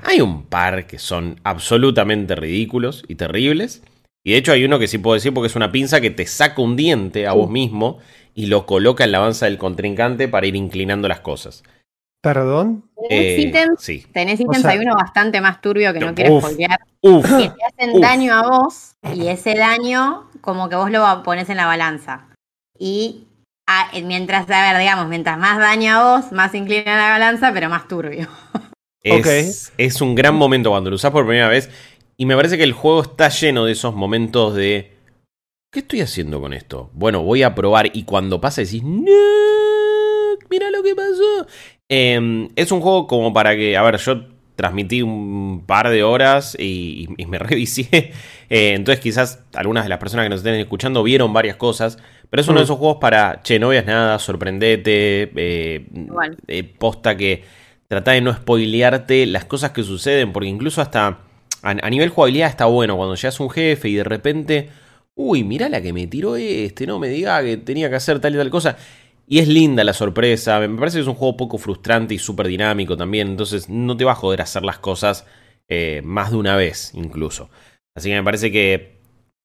hay 0.03 0.21
un 0.21 0.43
par 0.43 0.87
que 0.87 0.99
son 0.99 1.39
absolutamente 1.43 2.35
ridículos 2.35 3.03
y 3.07 3.15
terribles. 3.15 3.83
Y 4.23 4.31
de 4.31 4.37
hecho 4.37 4.53
hay 4.53 4.63
uno 4.63 4.79
que 4.79 4.87
sí 4.87 4.97
puedo 4.97 5.15
decir 5.15 5.33
porque 5.33 5.47
es 5.47 5.55
una 5.55 5.71
pinza 5.71 6.01
que 6.01 6.09
te 6.09 6.25
saca 6.25 6.61
un 6.61 6.75
diente 6.75 7.27
a 7.27 7.33
vos 7.33 7.49
mismo 7.49 7.99
y 8.33 8.45
lo 8.45 8.65
coloca 8.65 9.03
en 9.03 9.11
la 9.11 9.17
avanza 9.17 9.45
del 9.45 9.57
contrincante 9.57 10.27
para 10.27 10.47
ir 10.47 10.55
inclinando 10.55 11.07
las 11.07 11.19
cosas. 11.19 11.63
¿Perdón? 12.23 12.85
¿Tenés 13.09 13.37
eh, 13.37 13.41
ítems? 13.41 13.81
Sí. 13.81 14.07
Tenés 14.13 14.39
ítems, 14.39 14.63
hay 14.63 14.79
uno 14.79 14.95
bastante 14.95 15.41
más 15.41 15.59
turbio 15.59 15.91
que 15.91 15.99
no 15.99 16.15
quieres 16.15 16.41
spoilear. 16.41 16.79
Que 17.01 17.51
te 17.51 17.83
hacen 17.83 17.99
daño 17.99 18.33
a 18.33 18.43
vos 18.43 18.95
y 19.13 19.27
ese 19.27 19.55
daño 19.55 20.29
como 20.39 20.69
que 20.69 20.77
vos 20.77 20.89
lo 20.89 21.21
pones 21.23 21.49
en 21.49 21.57
la 21.57 21.65
balanza. 21.65 22.27
Y 22.79 23.27
mientras, 24.05 24.49
a 24.49 24.71
ver, 24.71 24.79
digamos, 24.79 25.09
mientras 25.09 25.37
más 25.37 25.59
daño 25.59 25.95
a 25.95 26.03
vos, 26.15 26.31
más 26.31 26.55
inclina 26.55 26.95
la 26.95 27.09
balanza, 27.09 27.51
pero 27.53 27.67
más 27.67 27.89
turbio. 27.89 28.29
Es, 29.03 29.73
es 29.77 29.99
un 29.99 30.15
gran 30.15 30.35
momento 30.35 30.69
cuando 30.69 30.91
lo 30.91 30.95
usas 30.95 31.11
por 31.11 31.27
primera 31.27 31.49
vez. 31.49 31.69
Y 32.15 32.25
me 32.25 32.37
parece 32.37 32.55
que 32.57 32.63
el 32.63 32.71
juego 32.71 33.01
está 33.01 33.27
lleno 33.27 33.65
de 33.65 33.73
esos 33.73 33.93
momentos 33.95 34.55
de. 34.55 34.93
¿Qué 35.73 35.79
estoy 35.79 35.99
haciendo 35.99 36.39
con 36.39 36.53
esto? 36.53 36.89
Bueno, 36.93 37.21
voy 37.21 37.43
a 37.43 37.53
probar. 37.53 37.89
Y 37.93 38.05
cuando 38.05 38.39
pasa 38.39 38.61
decís. 38.61 38.81
¡No! 38.81 39.11
Mira 40.49 40.69
lo 40.69 40.83
que 40.83 40.95
pasó. 40.95 41.47
Em, 41.89 42.49
es 42.55 42.71
un 42.71 42.81
juego 42.81 43.07
como 43.07 43.33
para 43.33 43.55
que. 43.55 43.77
A 43.77 43.81
ver, 43.83 43.97
yo 43.97 44.25
transmití 44.55 45.01
un 45.01 45.63
par 45.65 45.89
de 45.89 46.03
horas 46.03 46.55
y, 46.59 47.07
me 47.27 47.39
revicié. 47.39 48.13
Eh, 48.49 48.73
entonces, 48.75 49.01
quizás 49.01 49.43
algunas 49.53 49.83
de 49.83 49.89
las 49.89 49.99
personas 49.99 50.25
que 50.25 50.29
nos 50.29 50.39
estén 50.39 50.55
escuchando 50.55 51.03
vieron 51.03 51.33
varias 51.33 51.57
cosas. 51.57 51.97
Pero 52.29 52.41
es 52.41 52.47
uno 52.47 52.59
de 52.59 52.63
mm. 52.63 52.65
esos 52.65 52.77
juegos 52.77 52.97
para. 52.99 53.41
Che, 53.43 53.59
no 53.59 53.69
veas 53.69 53.85
nada, 53.85 54.19
sorprendete. 54.19 55.31
Eh, 55.35 55.85
eh, 56.47 56.63
posta 56.63 57.15
que 57.15 57.43
trata 57.87 58.11
de 58.11 58.21
no 58.21 58.33
spoilearte 58.33 59.25
las 59.27 59.45
cosas 59.45 59.71
que 59.71 59.83
suceden, 59.83 60.33
porque 60.33 60.49
incluso 60.49 60.81
hasta 60.81 61.19
a, 61.63 61.89
nivel 61.89 62.09
jugabilidad 62.09 62.49
está 62.49 62.65
bueno 62.65 62.97
cuando 62.97 63.15
llegas 63.15 63.39
a 63.39 63.43
un 63.43 63.49
jefe 63.49 63.89
y 63.89 63.95
de 63.95 64.03
repente, 64.03 64.69
uy, 65.15 65.43
mirá 65.43 65.69
la 65.69 65.81
que 65.81 65.93
me 65.93 66.07
tiró 66.07 66.35
este, 66.35 66.85
no 66.85 66.99
me 66.99 67.07
diga 67.07 67.41
que 67.41 67.57
tenía 67.57 67.89
que 67.89 67.95
hacer 67.95 68.19
tal 68.19 68.35
y 68.35 68.37
tal 68.37 68.49
cosa. 68.49 68.77
Y 69.27 69.39
es 69.39 69.47
linda 69.47 69.83
la 69.83 69.93
sorpresa, 69.93 70.59
me 70.59 70.77
parece 70.77 70.97
que 70.97 71.01
es 71.01 71.07
un 71.07 71.15
juego 71.15 71.37
poco 71.37 71.57
frustrante 71.57 72.13
y 72.13 72.19
súper 72.19 72.47
dinámico 72.47 72.97
también, 72.97 73.29
entonces 73.29 73.69
no 73.69 73.95
te 73.95 74.03
va 74.03 74.11
a 74.11 74.15
joder 74.15 74.41
hacer 74.41 74.63
las 74.63 74.79
cosas 74.79 75.25
eh, 75.69 76.01
más 76.03 76.31
de 76.31 76.37
una 76.37 76.55
vez 76.55 76.91
incluso. 76.93 77.49
Así 77.95 78.09
que 78.09 78.15
me 78.15 78.23
parece 78.23 78.51
que 78.51 78.99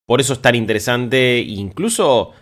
por 0.07 0.21
eso 0.21 0.33
es 0.33 0.43
tan 0.43 0.55
interesante 0.55 1.39
e 1.39 1.43
incluso 1.43 2.33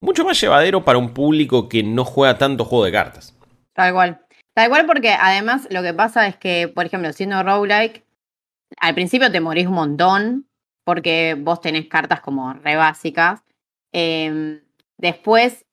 mucho 0.00 0.24
más 0.24 0.40
llevadero 0.40 0.84
para 0.84 0.98
un 0.98 1.12
público 1.12 1.68
que 1.68 1.82
no 1.82 2.04
juega 2.04 2.38
tanto 2.38 2.64
juego 2.64 2.84
de 2.84 2.92
cartas. 2.92 3.36
Tal 3.74 3.92
cual. 3.92 4.20
Tal 4.54 4.70
cual 4.70 4.86
porque 4.86 5.10
además 5.10 5.68
lo 5.70 5.82
que 5.82 5.92
pasa 5.92 6.26
es 6.26 6.36
que, 6.36 6.68
por 6.68 6.86
ejemplo, 6.86 7.12
siendo 7.12 7.42
roguelike, 7.42 8.06
al 8.80 8.94
principio 8.94 9.30
te 9.30 9.40
morís 9.40 9.66
un 9.66 9.74
montón 9.74 10.46
porque 10.84 11.36
vos 11.38 11.60
tenés 11.60 11.88
cartas 11.88 12.20
como 12.20 12.54
re 12.54 12.76
básicas. 12.76 13.42
Em, 13.92 14.62
después, 14.96 15.65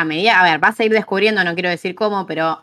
a 0.00 0.04
medida, 0.04 0.40
a 0.40 0.44
ver, 0.44 0.58
vas 0.58 0.78
a 0.78 0.84
ir 0.84 0.92
descubriendo, 0.92 1.42
no 1.44 1.54
quiero 1.54 1.68
decir 1.68 1.94
cómo, 1.94 2.26
pero 2.26 2.60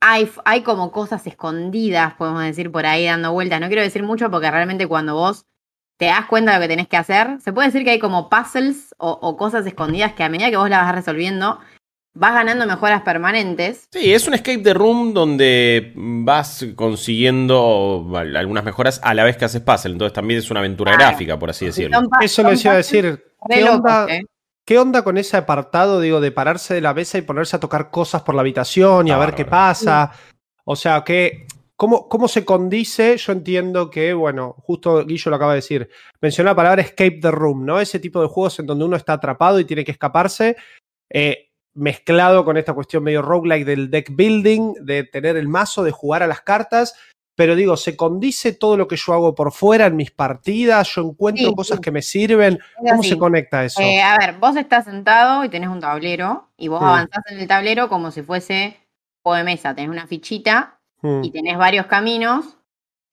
hay, 0.00 0.30
hay 0.44 0.62
como 0.62 0.92
cosas 0.92 1.26
escondidas, 1.26 2.14
podemos 2.14 2.42
decir, 2.42 2.70
por 2.70 2.86
ahí 2.86 3.06
dando 3.06 3.32
vueltas. 3.32 3.60
No 3.60 3.68
quiero 3.68 3.82
decir 3.82 4.02
mucho 4.02 4.30
porque 4.30 4.50
realmente 4.50 4.86
cuando 4.86 5.14
vos 5.14 5.46
te 5.98 6.06
das 6.06 6.26
cuenta 6.26 6.52
de 6.52 6.58
lo 6.58 6.62
que 6.62 6.68
tenés 6.68 6.88
que 6.88 6.96
hacer, 6.96 7.40
se 7.40 7.52
puede 7.52 7.68
decir 7.68 7.84
que 7.84 7.90
hay 7.90 7.98
como 7.98 8.28
puzzles 8.28 8.94
o, 8.98 9.10
o 9.10 9.36
cosas 9.36 9.66
escondidas 9.66 10.12
que 10.12 10.22
a 10.22 10.28
medida 10.28 10.50
que 10.50 10.56
vos 10.56 10.68
las 10.68 10.82
vas 10.82 10.94
resolviendo, 10.94 11.58
vas 12.16 12.34
ganando 12.34 12.66
mejoras 12.66 13.02
permanentes. 13.02 13.88
Sí, 13.92 14.12
es 14.12 14.26
un 14.26 14.34
escape 14.34 14.58
de 14.58 14.74
room 14.74 15.12
donde 15.14 15.92
vas 15.94 16.66
consiguiendo 16.74 18.10
algunas 18.14 18.64
mejoras 18.64 19.00
a 19.02 19.14
la 19.14 19.24
vez 19.24 19.36
que 19.36 19.44
haces 19.44 19.60
puzzle. 19.60 19.92
Entonces 19.92 20.14
también 20.14 20.38
es 20.38 20.50
una 20.50 20.60
aventura 20.60 20.92
gráfica, 20.92 21.38
por 21.38 21.50
así 21.50 21.66
decirlo. 21.66 21.98
Eso 22.20 22.42
le 22.42 22.50
decía 22.50 22.72
decir. 22.72 23.22
¿Qué 23.48 23.64
onda, 23.64 24.06
¿eh? 24.08 24.22
¿Qué 24.66 24.78
onda 24.78 25.04
con 25.04 25.16
ese 25.16 25.36
apartado, 25.36 26.00
digo, 26.00 26.20
de 26.20 26.32
pararse 26.32 26.74
de 26.74 26.80
la 26.80 26.92
mesa 26.92 27.18
y 27.18 27.22
ponerse 27.22 27.54
a 27.54 27.60
tocar 27.60 27.90
cosas 27.90 28.22
por 28.22 28.34
la 28.34 28.40
habitación 28.40 29.06
y 29.06 29.12
a 29.12 29.18
ver 29.18 29.34
qué 29.34 29.44
pasa? 29.44 30.10
O 30.64 30.74
sea, 30.74 31.04
que 31.04 31.46
¿Cómo, 31.76 32.08
¿Cómo, 32.08 32.26
se 32.26 32.46
condice? 32.46 33.18
Yo 33.18 33.32
entiendo 33.32 33.90
que, 33.90 34.14
bueno, 34.14 34.54
justo 34.60 35.04
Guillo 35.04 35.28
lo 35.30 35.36
acaba 35.36 35.52
de 35.52 35.58
decir, 35.58 35.90
mencionó 36.22 36.50
la 36.50 36.56
palabra 36.56 36.80
escape 36.80 37.18
the 37.20 37.30
room, 37.30 37.66
¿no? 37.66 37.78
Ese 37.78 38.00
tipo 38.00 38.22
de 38.22 38.28
juegos 38.28 38.58
en 38.58 38.66
donde 38.66 38.86
uno 38.86 38.96
está 38.96 39.12
atrapado 39.12 39.60
y 39.60 39.66
tiene 39.66 39.84
que 39.84 39.92
escaparse. 39.92 40.56
Eh, 41.10 41.50
mezclado 41.74 42.46
con 42.46 42.56
esta 42.56 42.72
cuestión 42.72 43.04
medio 43.04 43.20
roguelike 43.20 43.66
del 43.66 43.90
deck 43.90 44.08
building, 44.16 44.72
de 44.80 45.04
tener 45.04 45.36
el 45.36 45.48
mazo, 45.48 45.84
de 45.84 45.90
jugar 45.90 46.22
a 46.22 46.26
las 46.26 46.40
cartas. 46.40 46.94
Pero 47.36 47.54
digo, 47.54 47.76
¿se 47.76 47.96
condice 47.96 48.54
todo 48.54 48.78
lo 48.78 48.88
que 48.88 48.96
yo 48.96 49.12
hago 49.12 49.34
por 49.34 49.52
fuera 49.52 49.86
en 49.86 49.94
mis 49.94 50.10
partidas? 50.10 50.88
¿Yo 50.94 51.02
encuentro 51.02 51.52
cosas 51.52 51.80
que 51.80 51.90
me 51.90 52.00
sirven? 52.00 52.58
¿Cómo 52.78 53.02
se 53.02 53.18
conecta 53.18 53.62
eso? 53.62 53.82
Eh, 53.82 54.02
a 54.02 54.16
ver, 54.18 54.38
vos 54.38 54.56
estás 54.56 54.86
sentado 54.86 55.44
y 55.44 55.50
tenés 55.50 55.68
un 55.68 55.80
tablero 55.80 56.48
y 56.56 56.68
vos 56.68 56.82
avanzás 56.82 57.22
en 57.30 57.38
el 57.38 57.46
tablero 57.46 57.90
como 57.90 58.10
si 58.10 58.22
fuese 58.22 58.78
juego 59.22 59.36
de 59.36 59.44
mesa. 59.44 59.74
Tenés 59.74 59.90
una 59.90 60.06
fichita 60.06 60.80
y 61.22 61.30
tenés 61.30 61.58
varios 61.58 61.86
caminos. 61.86 62.56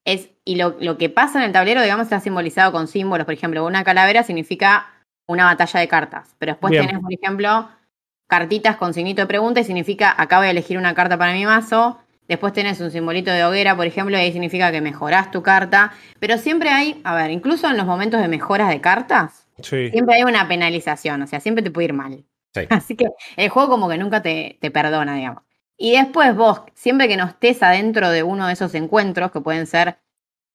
Es, 0.06 0.30
y 0.46 0.56
lo, 0.56 0.75
lo, 0.80 0.98
que 0.98 1.10
pasa 1.10 1.39
en 1.39 1.46
el 1.46 1.51
tablero, 1.51 1.82
digamos, 1.82 2.06
está 2.06 2.22
simbolizado 2.22 2.72
con 2.72 2.88
símbolos. 2.88 3.25
Por 3.25 3.34
ejemplo, 3.34 3.65
una 3.65 3.84
calavera 3.84 4.24
significa 4.24 4.88
una 5.27 5.46
batalla 5.46 5.82
de 5.82 5.88
cartas. 5.89 6.36
Pero 6.39 6.53
después 6.53 6.72
tenés, 6.72 7.00
por 7.00 7.13
ejemplo, 7.13 7.70
cartitas 8.27 8.77
con 8.77 8.94
signito 8.94 9.22
de 9.22 9.27
pregunta 9.27 9.60
y 9.60 9.63
significa 9.65 10.13
acá 10.18 10.38
voy 10.38 10.48
a 10.48 10.51
elegir 10.51 10.77
una 10.77 10.94
carta 10.94 11.18
para 11.18 11.34
mi 11.34 11.46
mazo. 11.46 12.00
Después 12.27 12.53
tenés 12.53 12.80
un 12.80 12.92
simbolito 12.92 13.32
de 13.32 13.44
hoguera, 13.44 13.75
por 13.75 13.86
ejemplo, 13.86 14.18
y 14.18 14.22
ahí 14.22 14.32
significa 14.32 14.72
que 14.72 14.82
mejorás 14.82 15.32
tu 15.32 15.44
carta. 15.44 15.92
Pero 16.20 16.38
siempre 16.38 16.70
hay, 16.70 17.01
a 17.03 17.15
ver, 17.15 17.32
incluso 17.32 17.70
en 17.70 17.77
los 17.77 17.86
momentos 17.86 18.22
de 18.22 18.27
mejoras 18.27 18.70
de 18.70 18.82
cartas, 18.82 19.48
siempre 19.62 20.15
hay 20.15 20.24
una 20.24 20.48
penalización, 20.48 21.22
o 21.22 21.27
sea, 21.27 21.39
siempre 21.39 21.63
te 21.63 21.72
puede 21.72 21.86
ir 21.86 21.94
mal. 21.94 22.24
Así 22.70 22.96
que 22.96 23.08
el 23.36 23.50
juego 23.50 23.70
como 23.70 23.89
que 23.89 23.98
nunca 23.98 24.22
te, 24.22 24.58
te 24.62 24.72
perdona, 24.72 25.15
digamos. 25.15 25.44
Y 25.77 25.98
después 25.98 26.36
vos, 26.36 26.62
siempre 26.75 27.08
que 27.08 27.18
no 27.18 27.25
estés 27.25 27.62
adentro 27.63 28.10
de 28.10 28.24
uno 28.24 28.48
de 28.48 28.53
esos 28.53 28.74
encuentros, 28.75 29.32
que 29.32 29.42
pueden 29.42 29.68
ser 29.68 29.98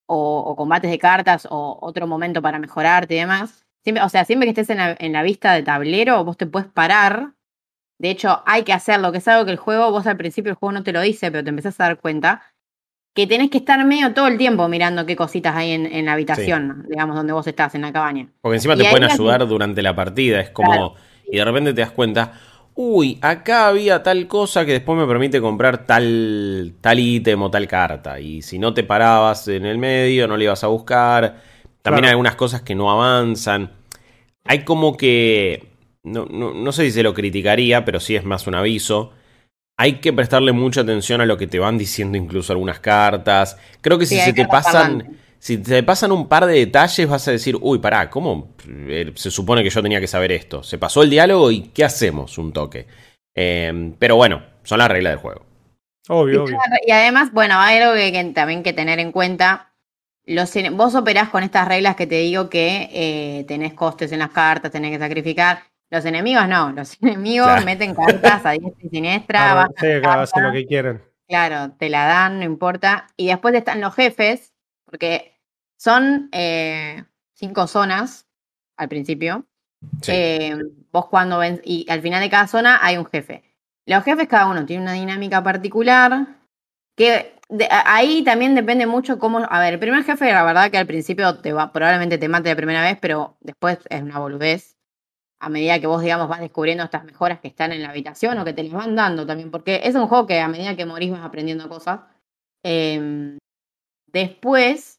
o, 0.07 0.55
combates 0.57 0.91
de 0.91 0.99
cartas 0.99 1.47
o 1.51 1.79
otro 1.83 2.07
momento 2.07 2.41
para 2.41 2.59
mejorarte 2.59 3.15
y 3.15 3.19
demás, 3.19 3.67
siempre, 3.83 4.03
o 4.03 4.09
sea, 4.09 4.25
siempre 4.25 4.47
que 4.47 4.61
estés 4.61 4.71
en 4.71 4.79
la, 4.79 4.97
en 4.99 5.13
la 5.13 5.23
vista 5.23 5.53
de 5.53 5.63
tablero, 5.63 6.25
vos 6.25 6.37
te 6.37 6.47
puedes 6.47 6.69
parar 6.69 7.35
de 7.99 8.11
hecho, 8.11 8.43
hay 8.47 8.63
que 8.63 8.73
hacerlo, 8.73 9.11
que 9.13 9.19
es 9.19 9.29
algo 9.29 9.45
que 9.45 9.51
el 9.51 9.57
juego, 9.57 9.91
vos 9.91 10.07
al 10.07 10.17
principio 10.17 10.51
el 10.51 10.57
juego 10.57 10.73
no 10.73 10.83
te 10.83 10.93
lo 10.93 11.01
dice, 11.01 11.31
pero 11.31 11.43
te 11.43 11.51
empezás 11.51 11.79
a 11.81 11.85
dar 11.85 11.99
cuenta, 11.99 12.43
que 13.13 13.27
tenés 13.27 13.51
que 13.51 13.59
estar 13.59 13.85
medio 13.85 14.15
todo 14.15 14.29
el 14.29 14.39
tiempo 14.39 14.69
mirando 14.69 15.05
qué 15.05 15.17
cositas 15.17 15.57
hay 15.57 15.73
en, 15.73 16.05
la 16.05 16.13
habitación, 16.13 16.87
digamos, 16.89 17.17
donde 17.17 17.33
vos 17.33 17.47
estás, 17.47 17.75
en 17.75 17.83
la 17.83 17.93
cabaña. 17.93 18.29
Porque 18.41 18.57
encima 18.57 18.77
te 18.77 18.89
pueden 18.89 19.11
ayudar 19.11 19.47
durante 19.47 19.83
la 19.83 19.95
partida, 19.95 20.41
es 20.41 20.51
como... 20.51 20.95
Y 21.31 21.37
de 21.37 21.45
repente 21.45 21.75
te 21.75 21.81
das 21.83 21.91
cuenta, 21.91 22.33
uy, 22.75 23.19
acá 23.21 23.67
había 23.67 24.05
tal 24.05 24.29
cosa 24.29 24.65
que 24.65 24.73
después 24.73 24.97
me 24.97 25.07
permite 25.07 25.41
comprar 25.41 25.85
tal, 25.85 26.75
tal 26.81 26.99
ítem 27.01 27.43
o 27.43 27.51
tal 27.51 27.67
carta. 27.67 28.21
Y 28.21 28.41
si 28.41 28.59
no 28.59 28.73
te 28.73 28.85
parabas 28.85 29.49
en 29.49 29.67
el 29.67 29.79
medio, 29.79 30.29
no 30.29 30.37
le 30.37 30.45
ibas 30.45 30.63
a 30.63 30.69
buscar. 30.69 31.43
También 31.83 32.05
hay 32.05 32.11
algunas 32.11 32.37
cosas 32.37 32.63
que 32.63 32.77
no 32.77 32.91
avanzan. 32.91 33.73
Hay 34.45 34.65
como 34.65 34.97
que 34.97 35.69
no, 36.13 36.27
no, 36.27 36.73
sé 36.73 36.85
si 36.85 36.93
se 36.93 37.03
lo 37.03 37.15
criticaría, 37.15 37.85
pero 37.85 38.01
sí 38.01 38.17
es 38.17 38.25
más 38.25 38.47
un 38.47 38.55
aviso. 38.55 39.13
Hay 39.77 39.95
que 39.95 40.13
prestarle 40.13 40.53
mucha 40.53 40.81
atención 40.81 41.21
a 41.21 41.27
lo 41.27 41.37
que 41.37 41.47
te 41.47 41.59
van 41.59 41.79
diciendo 41.79 42.19
incluso 42.19 42.53
algunas 42.53 42.81
cartas. 42.81 43.57
Creo 43.81 43.99
que 43.99 44.07
si 44.07 44.19
se 44.19 44.33
te 44.33 44.47
pasan... 44.47 45.19
Si 45.41 45.59
te 45.59 45.85
pasan 45.85 46.11
un 46.11 46.29
par 46.29 46.47
de 46.47 46.55
detalles 46.55 47.09
vas 47.09 47.29
a 47.29 47.31
decir, 47.31 47.57
uy, 47.61 47.79
pará, 47.79 48.11
¿cómo 48.11 48.57
eh, 48.67 49.13
se 49.15 49.31
supone 49.31 49.63
que 49.63 49.71
yo 49.71 49.83
tenía 49.83 50.01
que 50.01 50.09
saber 50.09 50.33
esto? 50.33 50.65
Se 50.65 50.79
pasó 50.79 51.03
el 51.05 51.11
diálogo 51.11 51.53
y 51.53 51.69
¿qué 51.69 51.85
hacemos? 51.85 52.39
Un 52.39 52.53
toque. 52.53 52.89
Em, 53.37 53.93
pero 53.93 54.17
bueno, 54.17 54.43
son 54.65 54.79
las 54.79 54.91
reglas 54.91 55.13
del 55.13 55.21
juego. 55.21 55.47
Obvio, 56.09 56.43
obvio. 56.43 56.59
Y 56.85 56.91
además, 56.91 57.33
bueno, 57.33 57.55
hay 57.59 57.79
algo 57.79 57.95
que, 57.95 58.33
también 58.35 58.65
que 58.65 58.73
tener 58.73 58.99
en 58.99 59.13
cuenta. 59.13 59.73
Los, 60.27 60.53
vos 60.73 60.95
operás 60.97 61.29
con 61.29 61.45
estas 61.45 61.69
reglas 61.69 61.95
que 61.95 62.07
te 62.07 62.17
digo 62.17 62.51
que 62.51 62.91
eh, 62.93 63.45
tenés 63.47 63.75
costes 63.75 64.11
en 64.11 64.19
las 64.19 64.31
cartas, 64.31 64.73
tenés 64.73 64.91
que 64.91 64.99
sacrificar. 64.99 65.68
Los 65.91 66.05
enemigos 66.05 66.47
no, 66.49 66.73
los 66.73 66.97
enemigos 67.03 67.65
meten 67.65 67.95
cartas 67.95 68.45
a 68.45 68.51
diestra 68.53 68.87
y 68.87 68.89
siniestra. 68.89 69.63
Ah, 69.63 69.69
sí, 69.77 69.87
hacen 70.05 70.43
lo 70.43 70.53
que 70.53 70.67
quieren. 70.67 71.03
Claro, 71.27 71.73
te 71.73 71.89
la 71.89 72.07
dan, 72.07 72.39
no 72.39 72.45
importa. 72.45 73.09
Y 73.17 73.29
después 73.29 73.55
están 73.55 73.81
los 73.81 73.95
jefes, 73.95 74.55
porque 74.85 75.39
son 75.77 76.29
eh, 76.33 77.05
cinco 77.35 77.67
zonas 77.67 78.27
al 78.77 78.89
principio. 78.89 79.45
Eh, 80.09 80.57
vos 80.91 81.07
cuando 81.07 81.39
ven, 81.39 81.61
y 81.65 81.87
al 81.89 82.01
final 82.01 82.21
de 82.21 82.31
cada 82.31 82.47
zona 82.47 82.79
hay 82.83 82.97
un 82.97 83.07
jefe. 83.07 83.45
Los 83.87 84.05
jefes 84.05 84.27
cada 84.27 84.47
uno 84.47 84.67
tiene 84.67 84.83
una 84.83 84.95
dinámica 84.95 85.43
particular, 85.43 86.27
que 86.97 87.35
ahí 87.71 88.25
también 88.25 88.55
depende 88.55 88.87
mucho 88.87 89.19
cómo, 89.19 89.39
a 89.49 89.61
ver, 89.61 89.75
el 89.75 89.79
primer 89.79 90.05
jefe 90.05 90.33
la 90.33 90.45
verdad 90.45 90.71
que 90.71 90.79
al 90.79 90.87
principio 90.87 91.39
te 91.39 91.53
va, 91.53 91.73
probablemente 91.73 92.19
te 92.19 92.29
mate 92.29 92.51
de 92.51 92.57
primera 92.57 92.83
vez, 92.83 92.99
pero 93.01 93.37
después 93.41 93.79
es 93.89 94.03
una 94.03 94.19
boludez 94.19 94.78
a 95.41 95.49
medida 95.49 95.81
que 95.81 95.87
vos, 95.87 96.03
digamos, 96.03 96.29
vas 96.29 96.41
descubriendo 96.41 96.85
estas 96.85 97.05
mejoras 97.05 97.41
que 97.41 97.49
están 97.49 97.73
en 97.73 97.83
la 97.83 97.91
habitación 97.91 98.39
o 98.39 98.45
que 98.45 98.53
te 98.53 98.63
les 98.63 98.73
van 98.73 98.97
dando 98.97 99.27
también, 99.27 99.51
porque 99.51 99.81
es 99.85 99.95
un 99.95 100.09
juego 100.09 100.27
que 100.27 100.41
a 100.41 100.49
medida 100.49 100.77
que 100.77 100.87
morís 100.87 101.11
vas 101.11 101.25
aprendiendo 101.25 101.69
cosas. 101.69 102.01
Em, 102.65 103.39
después, 104.07 104.99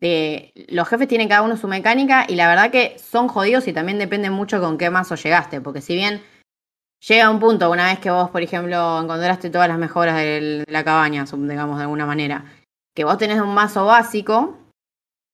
de, 0.00 0.52
los 0.68 0.88
jefes 0.88 1.08
tienen 1.08 1.28
cada 1.28 1.42
uno 1.42 1.56
su 1.56 1.68
mecánica 1.68 2.26
y 2.28 2.34
la 2.36 2.48
verdad 2.48 2.70
que 2.70 2.98
son 2.98 3.28
jodidos 3.28 3.66
y 3.66 3.72
también 3.72 3.98
depende 3.98 4.30
mucho 4.30 4.60
con 4.60 4.78
qué 4.78 4.90
mazo 4.90 5.14
llegaste, 5.14 5.60
porque 5.60 5.80
si 5.80 5.94
bien 5.94 6.22
llega 7.00 7.30
un 7.30 7.40
punto, 7.40 7.70
una 7.70 7.86
vez 7.86 7.98
que 7.98 8.10
vos, 8.10 8.30
por 8.30 8.42
ejemplo, 8.42 9.00
encontraste 9.00 9.50
todas 9.50 9.68
las 9.68 9.78
mejoras 9.78 10.16
de 10.16 10.64
la 10.68 10.84
cabaña, 10.84 11.24
digamos 11.24 11.78
de 11.78 11.84
alguna 11.84 12.06
manera, 12.06 12.44
que 12.94 13.04
vos 13.04 13.16
tenés 13.16 13.40
un 13.40 13.54
mazo 13.54 13.86
básico, 13.86 14.58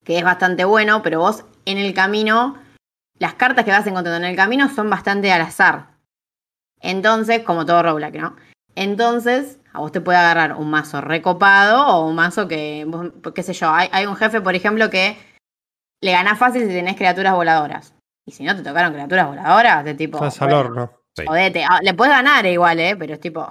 que 0.04 0.18
es 0.18 0.24
bastante 0.24 0.64
bueno, 0.64 1.02
pero 1.02 1.20
vos 1.20 1.44
en 1.64 1.78
el 1.78 1.92
camino 1.94 2.56
las 3.24 3.36
cartas 3.36 3.64
que 3.64 3.70
vas 3.70 3.86
encontrando 3.86 4.22
en 4.22 4.30
el 4.30 4.36
camino 4.36 4.68
son 4.68 4.90
bastante 4.90 5.32
al 5.32 5.40
azar. 5.40 5.86
Entonces, 6.78 7.42
como 7.42 7.64
todo 7.64 7.82
roguelike, 7.82 8.20
¿no? 8.20 8.36
Entonces, 8.74 9.60
a 9.72 9.80
vos 9.80 9.92
te 9.92 10.02
puede 10.02 10.18
agarrar 10.18 10.56
un 10.56 10.68
mazo 10.68 11.00
recopado 11.00 11.86
o 11.86 12.06
un 12.06 12.16
mazo 12.16 12.46
que, 12.48 12.86
qué 13.34 13.42
sé 13.42 13.54
yo, 13.54 13.70
hay, 13.72 14.04
un 14.04 14.14
jefe, 14.16 14.42
por 14.42 14.54
ejemplo, 14.54 14.90
que 14.90 15.16
le 16.02 16.12
gana 16.12 16.36
fácil 16.36 16.64
si 16.64 16.68
tenés 16.68 16.96
criaturas 16.96 17.32
voladoras. 17.32 17.94
Y 18.26 18.32
si 18.32 18.44
no 18.44 18.54
te 18.54 18.62
tocaron 18.62 18.92
criaturas 18.92 19.26
voladoras, 19.26 19.84
de 19.86 19.94
tipo... 19.94 20.18
Estás 20.18 20.42
al 20.42 20.52
horno. 20.52 20.92
Ah, 21.26 21.80
le 21.82 21.94
puedes 21.94 22.14
ganar 22.14 22.44
igual, 22.44 22.78
¿eh? 22.78 22.94
Pero 22.94 23.14
es 23.14 23.20
tipo... 23.20 23.50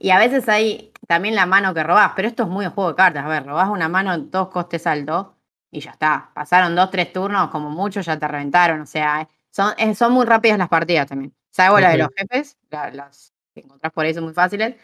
Y 0.00 0.10
a 0.10 0.18
veces 0.18 0.48
hay 0.48 0.92
también 1.06 1.36
la 1.36 1.46
mano 1.46 1.74
que 1.74 1.84
robás, 1.84 2.14
pero 2.16 2.26
esto 2.26 2.42
es 2.42 2.48
muy 2.48 2.64
de 2.64 2.72
juego 2.72 2.90
de 2.90 2.96
cartas. 2.96 3.24
A 3.24 3.28
ver, 3.28 3.46
robás 3.46 3.68
una 3.68 3.88
mano 3.88 4.12
en 4.12 4.32
dos 4.32 4.48
costes 4.48 4.84
altos 4.88 5.28
y 5.70 5.80
ya 5.80 5.92
está. 5.92 6.30
Pasaron 6.34 6.74
dos, 6.74 6.90
tres 6.90 7.12
turnos, 7.12 7.50
como 7.50 7.70
mucho, 7.70 8.00
ya 8.00 8.18
te 8.18 8.26
reventaron. 8.26 8.80
O 8.80 8.86
sea, 8.86 9.28
son, 9.50 9.74
son 9.94 10.12
muy 10.12 10.26
rápidas 10.26 10.58
las 10.58 10.68
partidas 10.68 11.06
también. 11.06 11.34
Salvo 11.50 11.80
la 11.80 11.90
de 11.90 11.98
los 11.98 12.08
jefes, 12.16 12.56
las 12.70 13.32
que 13.54 13.60
encontrás 13.60 13.92
por 13.92 14.04
ahí 14.04 14.14
son 14.14 14.24
muy 14.24 14.34
fáciles, 14.34 14.76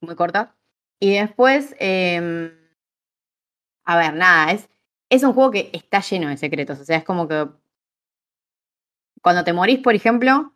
muy 0.00 0.14
cortas. 0.14 0.48
Y 0.98 1.14
después, 1.14 1.74
em, 1.78 2.50
a 3.84 3.96
ver, 3.98 4.14
nada, 4.14 4.52
es. 4.52 4.68
es 5.10 5.22
un 5.22 5.34
juego 5.34 5.50
que 5.50 5.70
está 5.72 6.00
lleno 6.00 6.28
de 6.28 6.36
secretos. 6.36 6.80
O 6.80 6.84
sea, 6.84 6.98
es 6.98 7.04
como 7.04 7.28
que 7.28 7.48
cuando 9.22 9.44
te 9.44 9.52
morís, 9.52 9.80
por 9.80 9.94
ejemplo, 9.94 10.54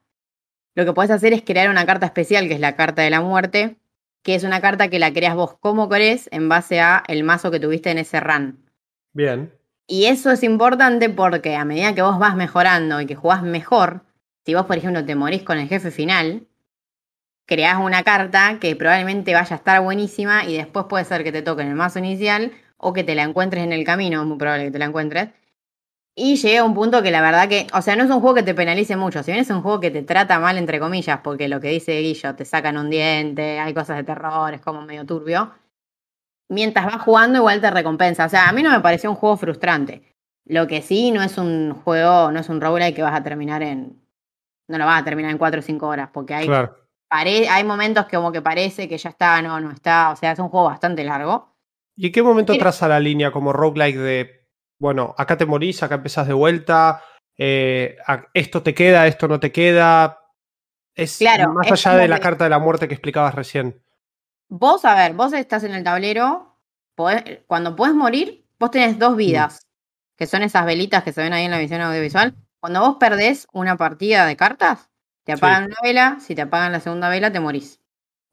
lo 0.74 0.84
que 0.84 0.92
podés 0.92 1.10
hacer 1.10 1.32
es 1.32 1.42
crear 1.42 1.68
una 1.68 1.86
carta 1.86 2.06
especial, 2.06 2.48
que 2.48 2.54
es 2.54 2.60
la 2.60 2.76
carta 2.76 3.02
de 3.02 3.10
la 3.10 3.20
muerte, 3.20 3.76
que 4.22 4.34
es 4.34 4.44
una 4.44 4.60
carta 4.60 4.88
que 4.88 4.98
la 4.98 5.12
creas 5.12 5.34
vos 5.34 5.56
como 5.58 5.88
querés 5.88 6.28
en 6.32 6.48
base 6.48 6.80
a 6.80 7.02
el 7.08 7.24
mazo 7.24 7.50
que 7.50 7.60
tuviste 7.60 7.90
en 7.90 7.98
ese 7.98 8.20
run. 8.20 8.64
Bien. 9.12 9.59
Y 9.92 10.04
eso 10.04 10.30
es 10.30 10.44
importante 10.44 11.10
porque 11.10 11.56
a 11.56 11.64
medida 11.64 11.96
que 11.96 12.02
vos 12.02 12.16
vas 12.20 12.36
mejorando 12.36 13.00
y 13.00 13.06
que 13.06 13.16
jugás 13.16 13.42
mejor, 13.42 14.04
si 14.46 14.54
vos, 14.54 14.64
por 14.66 14.76
ejemplo, 14.76 15.04
te 15.04 15.16
morís 15.16 15.42
con 15.42 15.58
el 15.58 15.66
jefe 15.66 15.90
final, 15.90 16.46
creás 17.44 17.80
una 17.80 18.04
carta 18.04 18.58
que 18.60 18.76
probablemente 18.76 19.34
vaya 19.34 19.56
a 19.56 19.58
estar 19.58 19.82
buenísima 19.82 20.44
y 20.44 20.56
después 20.56 20.86
puede 20.88 21.04
ser 21.04 21.24
que 21.24 21.32
te 21.32 21.42
toque 21.42 21.62
en 21.62 21.70
el 21.70 21.74
mazo 21.74 21.98
inicial 21.98 22.52
o 22.76 22.92
que 22.92 23.02
te 23.02 23.16
la 23.16 23.24
encuentres 23.24 23.64
en 23.64 23.72
el 23.72 23.82
camino, 23.82 24.24
muy 24.24 24.38
probable 24.38 24.66
que 24.66 24.70
te 24.70 24.78
la 24.78 24.84
encuentres. 24.84 25.30
Y 26.14 26.36
llega 26.36 26.62
un 26.62 26.74
punto 26.74 27.02
que 27.02 27.10
la 27.10 27.20
verdad 27.20 27.48
que, 27.48 27.66
o 27.74 27.82
sea, 27.82 27.96
no 27.96 28.04
es 28.04 28.10
un 28.10 28.20
juego 28.20 28.36
que 28.36 28.44
te 28.44 28.54
penalice 28.54 28.94
mucho, 28.94 29.24
si 29.24 29.32
bien 29.32 29.42
es 29.42 29.50
un 29.50 29.60
juego 29.60 29.80
que 29.80 29.90
te 29.90 30.02
trata 30.02 30.38
mal, 30.38 30.56
entre 30.56 30.78
comillas, 30.78 31.18
porque 31.24 31.48
lo 31.48 31.60
que 31.60 31.70
dice 31.70 31.98
Guillo, 32.00 32.36
te 32.36 32.44
sacan 32.44 32.78
un 32.78 32.90
diente, 32.90 33.58
hay 33.58 33.74
cosas 33.74 33.96
de 33.96 34.04
terror, 34.04 34.54
es 34.54 34.60
como 34.60 34.82
medio 34.82 35.04
turbio. 35.04 35.52
Mientras 36.50 36.84
vas 36.84 37.00
jugando, 37.02 37.38
igual 37.38 37.60
te 37.60 37.70
recompensa. 37.70 38.26
O 38.26 38.28
sea, 38.28 38.48
a 38.48 38.52
mí 38.52 38.62
no 38.62 38.70
me 38.70 38.80
pareció 38.80 39.08
un 39.10 39.16
juego 39.16 39.36
frustrante. 39.36 40.02
Lo 40.46 40.66
que 40.66 40.82
sí, 40.82 41.10
no 41.12 41.22
es 41.22 41.38
un 41.38 41.74
juego, 41.84 42.30
no 42.32 42.40
es 42.40 42.48
un 42.48 42.60
roguelike 42.60 42.96
que 42.96 43.02
vas 43.02 43.14
a 43.18 43.22
terminar 43.22 43.62
en. 43.62 44.02
No 44.68 44.78
lo 44.78 44.84
vas 44.84 45.00
a 45.00 45.04
terminar 45.04 45.30
en 45.30 45.38
4 45.38 45.60
o 45.60 45.62
5 45.62 45.86
horas, 45.88 46.10
porque 46.12 46.34
hay 46.34 46.46
Claro. 46.46 46.76
Pare- 47.08 47.48
hay 47.48 47.64
momentos 47.64 48.06
que 48.06 48.16
como 48.16 48.30
que 48.30 48.40
parece 48.42 48.88
que 48.88 48.96
ya 48.98 49.10
está, 49.10 49.40
no, 49.42 49.60
no 49.60 49.70
está. 49.72 50.10
O 50.10 50.16
sea, 50.16 50.32
es 50.32 50.38
un 50.38 50.48
juego 50.48 50.66
bastante 50.66 51.02
largo. 51.04 51.56
¿Y 51.96 52.06
en 52.06 52.12
qué 52.12 52.22
momento 52.22 52.56
traza 52.56 52.86
la 52.88 53.00
línea 53.00 53.30
como 53.32 53.52
roguelike 53.52 53.96
de, 53.98 54.46
bueno, 54.80 55.14
acá 55.18 55.36
te 55.36 55.44
morís, 55.46 55.82
acá 55.82 55.96
empezás 55.96 56.26
de 56.28 56.34
vuelta, 56.34 57.02
eh, 57.36 57.96
esto 58.32 58.62
te 58.62 58.74
queda, 58.74 59.06
esto 59.08 59.26
no 59.28 59.38
te 59.40 59.50
queda? 59.52 60.18
Es 60.94 61.18
Claro, 61.18 61.52
más 61.52 61.70
allá 61.70 61.96
de 61.96 62.08
la 62.08 62.16
que- 62.16 62.22
carta 62.22 62.44
de 62.44 62.50
la 62.50 62.58
muerte 62.60 62.86
que 62.88 62.94
explicabas 62.94 63.34
recién. 63.34 63.82
Vos, 64.50 64.84
a 64.84 64.94
ver, 64.96 65.14
vos 65.14 65.32
estás 65.32 65.62
en 65.64 65.72
el 65.72 65.84
tablero. 65.84 66.48
podés- 66.96 67.44
cuando 67.46 67.76
podés 67.76 67.94
morir, 67.94 68.44
vos 68.58 68.70
tenés 68.70 68.98
dos 68.98 69.16
vidas, 69.16 69.66
que 70.16 70.26
son 70.26 70.42
esas 70.42 70.66
velitas 70.66 71.02
que 71.02 71.12
se 71.12 71.22
ven 71.22 71.32
ahí 71.32 71.44
en 71.46 71.50
la 71.50 71.58
visión 71.58 71.80
audiovisual. 71.80 72.34
Cuando 72.58 72.80
vos 72.80 72.96
perdés 73.00 73.46
una 73.52 73.76
partida 73.78 74.26
de 74.26 74.36
cartas, 74.36 74.90
te 75.24 75.32
apagan 75.32 75.64
una 75.64 75.76
vela. 75.82 76.18
Si 76.20 76.34
te 76.34 76.42
apagan 76.42 76.72
la 76.72 76.80
segunda 76.80 77.08
vela, 77.08 77.32
te 77.32 77.40
morís. 77.40 77.80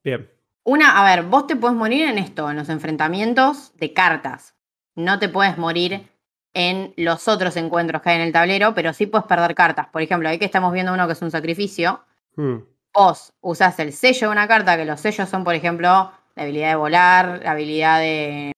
Bien. 0.04 0.30
Una, 0.64 1.00
a 1.00 1.06
ver, 1.06 1.24
vos 1.24 1.48
te 1.48 1.56
puedes 1.56 1.78
morir 1.78 2.10
en 2.10 2.18
esto, 2.18 2.50
en 2.52 2.58
los 2.58 2.68
enfrentamientos 2.68 3.72
de 3.78 3.94
cartas. 3.94 4.54
No 4.96 5.18
te 5.18 5.30
puedes 5.30 5.58
morir 5.58 6.10
en 6.54 6.94
los 6.98 7.28
otros 7.30 7.56
encuentros 7.56 8.02
que 8.02 8.10
hay 8.10 8.16
en 8.18 8.24
el 8.24 8.34
tablero, 8.34 8.74
pero 8.74 8.92
sí 8.92 9.06
puedes 9.06 9.28
perder 9.28 9.56
cartas. 9.56 9.88
Por 9.88 10.02
ejemplo, 10.02 10.28
ahí 10.28 10.40
que 10.40 10.46
estamos 10.46 10.74
viendo 10.74 10.94
uno 10.94 11.08
que 11.08 11.14
es 11.14 11.22
un 11.22 11.32
sacrificio. 11.32 12.04
Mm. 12.36 12.58
Vos 12.98 13.32
usás 13.42 13.80
el 13.80 13.94
sello 13.94 14.28
de 14.28 14.32
una 14.32 14.48
carta, 14.48 14.76
que 14.76 14.84
los 14.86 15.00
sellos 15.00 15.30
son, 15.30 15.44
por 15.44 15.54
ejemplo, 15.54 15.88
la 16.36 16.44
habilidad 16.44 16.70
de 16.70 16.76
volar, 16.76 17.40
la 17.44 17.52
habilidad 17.52 18.00
de 18.00 18.52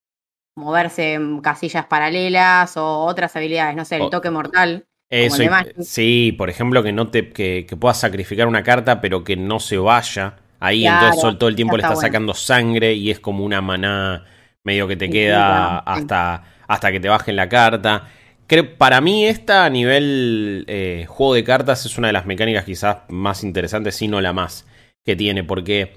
moverse 0.56 1.14
en 1.14 1.40
casillas 1.42 1.86
paralelas 1.86 2.76
o 2.76 3.00
otras 3.04 3.36
habilidades, 3.36 3.76
no 3.76 3.84
sé, 3.84 3.96
el 3.98 4.10
toque 4.10 4.30
mortal. 4.30 4.86
Eso, 5.08 5.42
y- 5.42 5.50
sí, 5.80 6.32
por 6.38 6.50
ejemplo, 6.50 6.82
que 6.82 6.92
no 6.92 7.08
te 7.10 7.30
que, 7.30 7.66
que 7.68 7.76
puedas 7.76 7.98
sacrificar 7.98 8.46
una 8.46 8.62
carta, 8.62 9.00
pero 9.00 9.24
que 9.24 9.36
no 9.36 9.58
se 9.58 9.76
vaya 9.78 10.36
ahí, 10.60 10.86
Claro, 10.86 10.88
entonces 10.88 11.36
todo 11.38 11.48
el 11.48 11.56
tiempo 11.56 11.76
le 11.76 11.82
está 11.82 11.94
bueno. 11.94 11.96
sacando 11.96 12.32
sangre 12.34 12.94
y 12.94 13.10
es 13.10 13.18
como 13.18 13.44
una 13.44 13.60
maná 13.60 14.24
medio 14.62 14.86
que 14.86 14.96
te 14.96 15.10
Sí, 15.10 15.10
queda 15.10 15.78
sí. 15.92 16.10
hasta, 16.10 16.44
hasta 16.68 16.92
que 16.92 17.00
te 17.00 17.08
bajen 17.08 17.34
la 17.36 17.48
carta. 17.48 18.08
Creo, 18.50 18.76
para 18.76 19.00
mí 19.00 19.26
esta 19.26 19.64
a 19.64 19.70
nivel 19.70 20.64
eh, 20.66 21.04
juego 21.06 21.34
de 21.34 21.44
cartas 21.44 21.86
es 21.86 21.96
una 21.98 22.08
de 22.08 22.12
las 22.12 22.26
mecánicas 22.26 22.64
quizás 22.64 22.96
más 23.08 23.44
interesantes, 23.44 23.94
si 23.94 24.08
no 24.08 24.20
la 24.20 24.32
más, 24.32 24.66
que 25.06 25.14
tiene, 25.14 25.44
porque 25.44 25.92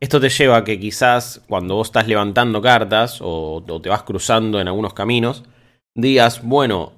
esto 0.00 0.20
te 0.20 0.28
lleva 0.28 0.56
a 0.56 0.64
que 0.64 0.80
quizás 0.80 1.42
cuando 1.46 1.76
vos 1.76 1.86
estás 1.86 2.08
levantando 2.08 2.60
cartas 2.60 3.20
o, 3.20 3.64
o 3.64 3.80
te 3.80 3.90
vas 3.90 4.02
cruzando 4.02 4.60
en 4.60 4.66
algunos 4.66 4.92
caminos, 4.92 5.44
digas, 5.94 6.42
bueno, 6.42 6.94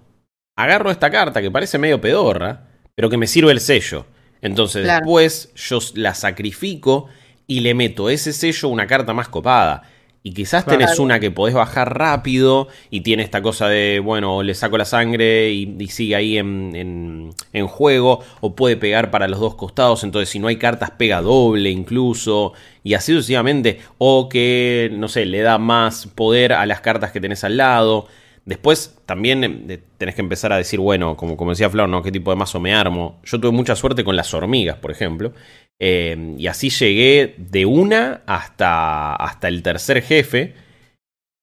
agarro 0.57 0.91
esta 0.91 1.11
carta 1.11 1.43
que 1.43 1.51
parece 1.51 1.77
medio 1.77 2.01
pedorra, 2.01 2.63
pero 2.95 3.11
que 3.11 3.19
me 3.19 3.27
sirve 3.27 3.53
el 3.53 3.61
sello. 3.61 4.07
Entonces 4.41 4.85
Claro. 4.85 5.05
después 5.05 5.53
yo 5.57 5.79
la 5.97 6.15
sacrifico 6.15 7.09
y 7.47 7.61
le 7.61 7.75
meto 7.75 8.09
ese 8.09 8.33
sello 8.33 8.69
a 8.69 8.73
una 8.73 8.87
carta 8.87 9.13
más 9.13 9.29
copada. 9.29 9.83
Y 10.27 10.33
quizás 10.33 10.65
Claro. 10.65 10.81
tenés 10.81 10.99
una 10.99 11.21
que 11.21 11.31
podés 11.31 11.55
bajar 11.55 11.97
rápido 11.97 12.67
y 12.91 13.03
tiene 13.03 13.23
esta 13.23 13.43
cosa 13.43 13.69
de, 13.69 14.01
bueno, 14.01 14.43
le 14.43 14.55
saco 14.55 14.77
la 14.77 14.85
sangre 14.85 15.53
y, 15.53 15.77
y 15.79 15.87
sigue 15.87 16.17
ahí 16.17 16.37
en, 16.37 16.75
en- 16.75 17.31
en 17.53 17.67
juego, 17.69 18.25
o 18.41 18.57
puede 18.57 18.77
pegar 18.77 19.13
para 19.13 19.29
los 19.29 19.39
dos 19.39 19.55
costados, 19.55 20.03
entonces 20.03 20.29
si 20.29 20.41
no 20.41 20.49
hay 20.49 20.57
cartas 20.57 20.91
pega 20.91 21.21
doble 21.23 21.71
incluso, 21.71 22.55
y 22.83 22.95
así 22.95 23.13
sucesivamente, 23.13 23.79
o 23.99 24.29
que, 24.29 24.91
no 24.95 25.07
sé, 25.07 25.27
le 25.27 25.43
da 25.43 25.59
más 25.59 26.09
poder 26.09 26.55
a 26.55 26.67
las 26.67 26.81
cartas 26.81 27.13
que 27.13 27.21
tenés 27.21 27.45
al 27.45 27.57
lado. 27.59 28.09
Después 28.47 28.97
también 29.07 29.67
eh, 29.69 29.81
tenés 29.99 30.15
que 30.15 30.21
empezar 30.23 30.53
a 30.53 30.57
decir, 30.57 30.79
bueno, 30.81 31.17
como, 31.17 31.37
como 31.37 31.51
decía 31.51 31.69
Flor, 31.69 31.89
¿no? 31.89 32.03
¿Qué 32.03 32.13
tipo 32.13 32.31
de 32.31 32.37
mazo 32.37 32.61
me 32.61 32.73
armo? 32.75 33.21
Yo 33.25 33.39
tuve 33.41 33.51
mucha 33.51 33.77
suerte 33.77 34.05
con 34.05 34.17
las 34.17 34.33
hormigas, 34.33 34.77
por 34.77 34.91
ejemplo. 34.93 35.33
eh, 35.79 36.35
y 36.39 36.47
así 36.47 36.71
llegué 36.71 37.35
de 37.37 37.67
una 37.67 38.23
hasta, 38.27 39.15
hasta 39.17 39.49
el 39.49 39.63
tercer 39.63 40.01
jefe. 40.01 40.55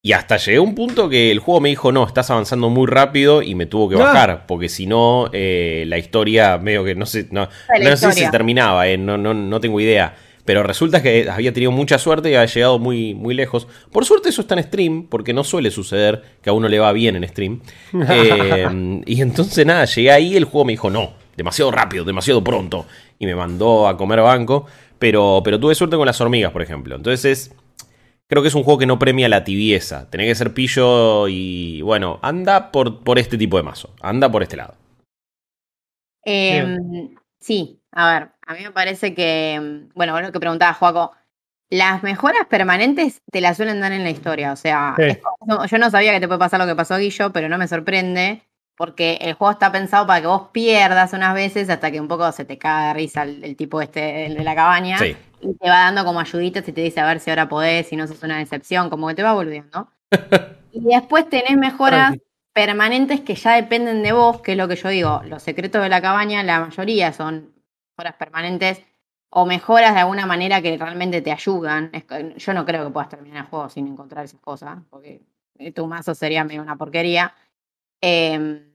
Y 0.06 0.12
hasta 0.14 0.36
llegué 0.38 0.58
a 0.58 0.62
un 0.62 0.76
punto 0.76 1.08
que 1.08 1.32
el 1.32 1.40
juego 1.40 1.62
me 1.62 1.70
dijo, 1.70 1.92
no, 1.94 2.06
estás 2.06 2.30
avanzando 2.30 2.70
muy 2.70 2.88
rápido 2.88 3.42
y 3.42 3.56
me 3.56 3.66
tuvo 3.68 3.88
que 3.90 3.96
Ah. 3.96 4.00
bajar. 4.00 4.46
Porque 4.48 4.68
si 4.70 4.86
no, 4.86 5.30
eh, 5.32 5.86
la 5.88 5.98
historia 5.98 6.58
medio 6.58 6.84
que 6.84 6.96
no 6.96 7.06
sé, 7.06 7.28
no, 7.32 7.48
no 7.82 7.98
sé 7.98 8.12
si 8.14 8.30
terminaba, 8.32 8.88
eh, 8.90 8.98
no, 8.98 9.18
no, 9.18 9.34
no 9.34 9.60
tengo 9.62 9.80
idea. 9.80 10.16
Pero 10.46 10.64
resulta 10.64 11.02
que 11.02 11.30
había 11.30 11.54
tenido 11.54 11.72
mucha 11.72 11.98
suerte 11.98 12.30
y 12.30 12.36
había 12.36 12.52
llegado 12.52 12.80
muy, 12.80 13.14
muy 13.14 13.34
lejos. 13.34 13.68
Por 13.92 14.06
suerte 14.06 14.30
eso 14.30 14.42
está 14.42 14.56
en 14.56 14.64
stream, 14.64 15.08
porque 15.08 15.34
no 15.34 15.44
suele 15.44 15.72
suceder 15.72 16.22
que 16.42 16.50
a 16.50 16.54
uno 16.54 16.68
le 16.68 16.80
va 16.80 16.92
bien 16.92 17.16
en 17.16 17.28
stream. 17.28 17.62
Eh, 18.10 19.02
y 19.06 19.22
entonces 19.22 19.66
nada, 19.66 19.86
llegué 19.86 20.12
ahí 20.12 20.34
y 20.34 20.38
el 20.38 20.46
juego 20.46 20.66
me 20.66 20.74
dijo, 20.74 20.90
no, 20.90 21.14
demasiado 21.38 21.72
rápido, 21.72 22.04
demasiado 22.04 22.44
pronto. 22.44 22.86
Y 23.20 23.26
me 23.26 23.36
mandó 23.36 23.88
a 23.88 23.98
comer 23.98 24.22
banco. 24.22 24.66
Pero, 25.00 25.42
pero 25.44 25.60
tuve 25.60 25.76
suerte 25.76 25.98
con 25.98 26.06
las 26.06 26.22
hormigas, 26.22 26.52
por 26.52 26.62
ejemplo. 26.62 26.96
Entonces, 26.96 27.54
creo 28.28 28.42
que 28.42 28.48
es 28.48 28.56
un 28.56 28.64
juego 28.64 28.80
que 28.80 28.86
no 28.86 29.00
premia 29.00 29.28
la 29.28 29.44
tibieza. 29.44 30.10
Tenés 30.10 30.28
que 30.28 30.36
ser 30.36 30.54
pillo 30.54 31.28
y, 31.28 31.82
bueno, 31.82 32.20
anda 32.22 32.72
por, 32.72 33.04
por 33.04 33.20
este 33.20 33.38
tipo 33.38 33.58
de 33.58 33.64
mazo. 33.64 33.94
Anda 34.02 34.32
por 34.32 34.44
este 34.44 34.58
lado. 34.58 34.76
Em, 36.24 37.16
sí, 37.40 37.82
a 37.92 38.14
ver, 38.14 38.32
a 38.46 38.54
mí 38.54 38.62
me 38.64 38.72
parece 38.72 39.14
que, 39.14 39.86
bueno, 39.96 40.20
lo 40.22 40.32
que 40.32 40.40
preguntaba 40.40 40.74
Joaco, 40.74 41.12
las 41.70 42.04
mejoras 42.04 42.46
permanentes 42.50 43.22
te 43.32 43.42
las 43.42 43.58
suelen 43.58 43.80
dar 43.80 43.92
en 43.92 44.04
la 44.04 44.10
historia, 44.10 44.52
o 44.52 44.56
sea, 44.56 44.94
Sí. 44.98 45.04
es 45.04 45.20
como- 45.20 45.66
yo 45.66 45.78
no 45.78 45.90
sabía 45.90 46.12
que 46.12 46.20
te 46.20 46.28
puede 46.28 46.40
pasar 46.40 46.60
lo 46.60 46.68
que 46.68 46.76
pasó 46.76 46.94
a 46.96 47.00
Guillo, 47.00 47.32
pero 47.32 47.50
no 47.50 47.58
me 47.58 47.68
sorprende, 47.68 48.44
porque 48.76 49.18
el 49.22 49.34
juego 49.34 49.52
está 49.52 49.72
pensado 49.72 50.06
para 50.06 50.22
que 50.22 50.28
vos 50.28 50.50
pierdas 50.52 51.14
unas 51.14 51.34
veces 51.34 51.70
hasta 51.70 51.90
que 51.92 52.00
un 52.02 52.08
poco 52.08 52.32
se 52.32 52.46
te 52.46 52.58
cae 52.58 52.88
de 52.90 52.94
risa 52.94 53.24
el, 53.24 53.44
el 53.44 53.56
tipo 53.56 53.82
este, 53.82 54.26
el 54.28 54.36
de 54.36 54.44
la 54.44 54.56
cabaña, 54.56 54.98
Sí. 55.00 55.16
y 55.42 55.54
te 55.54 55.70
va 55.70 55.80
dando 55.86 56.06
como 56.06 56.20
ayuditas 56.20 56.68
y 56.68 56.74
te 56.74 56.82
dice 56.82 57.00
a 57.00 57.06
ver 57.08 57.20
si 57.20 57.30
ahora 57.30 57.48
podés, 57.50 57.88
si 57.88 57.96
no 57.96 58.08
sos 58.08 58.22
una 58.24 58.38
decepción, 58.38 58.90
como 58.90 59.08
que 59.08 59.16
te 59.16 59.24
va 59.24 59.34
volviendo. 59.34 59.90
y 60.72 60.82
después 60.84 61.28
tenés 61.30 61.58
mejoras 61.58 62.16
permanentes 62.52 63.22
que 63.22 63.34
ya 63.36 63.54
dependen 63.56 64.04
de 64.04 64.12
vos, 64.12 64.42
que 64.42 64.52
es 64.52 64.58
lo 64.58 64.68
que 64.68 64.76
yo 64.76 64.90
digo. 64.90 65.22
Los 65.26 65.42
secretos 65.42 65.82
de 65.82 65.90
la 65.90 66.02
cabaña, 66.02 66.44
la 66.44 66.60
mayoría 66.60 67.12
son 67.14 67.52
mejoras 67.98 68.16
permanentes 68.18 68.82
o 69.30 69.46
mejoras 69.46 69.94
de 69.94 70.02
alguna 70.02 70.26
manera 70.26 70.62
que 70.62 70.78
realmente 70.78 71.22
te 71.22 71.32
ayudan. 71.32 71.90
Es 71.94 72.04
que 72.06 72.34
yo 72.38 72.54
no 72.54 72.66
creo 72.66 72.86
que 72.86 72.92
puedas 72.92 73.10
terminar 73.10 73.46
el 73.46 73.50
juego 73.50 73.70
sin 73.70 73.88
encontrar 73.88 74.26
esas 74.26 74.40
cosas, 74.40 74.80
porque 74.90 75.22
tu 75.74 75.88
mazo 75.88 76.14
sería 76.14 76.44
medio 76.44 76.62
una 76.62 76.76
porquería. 76.76 77.34
Eh, 78.02 78.70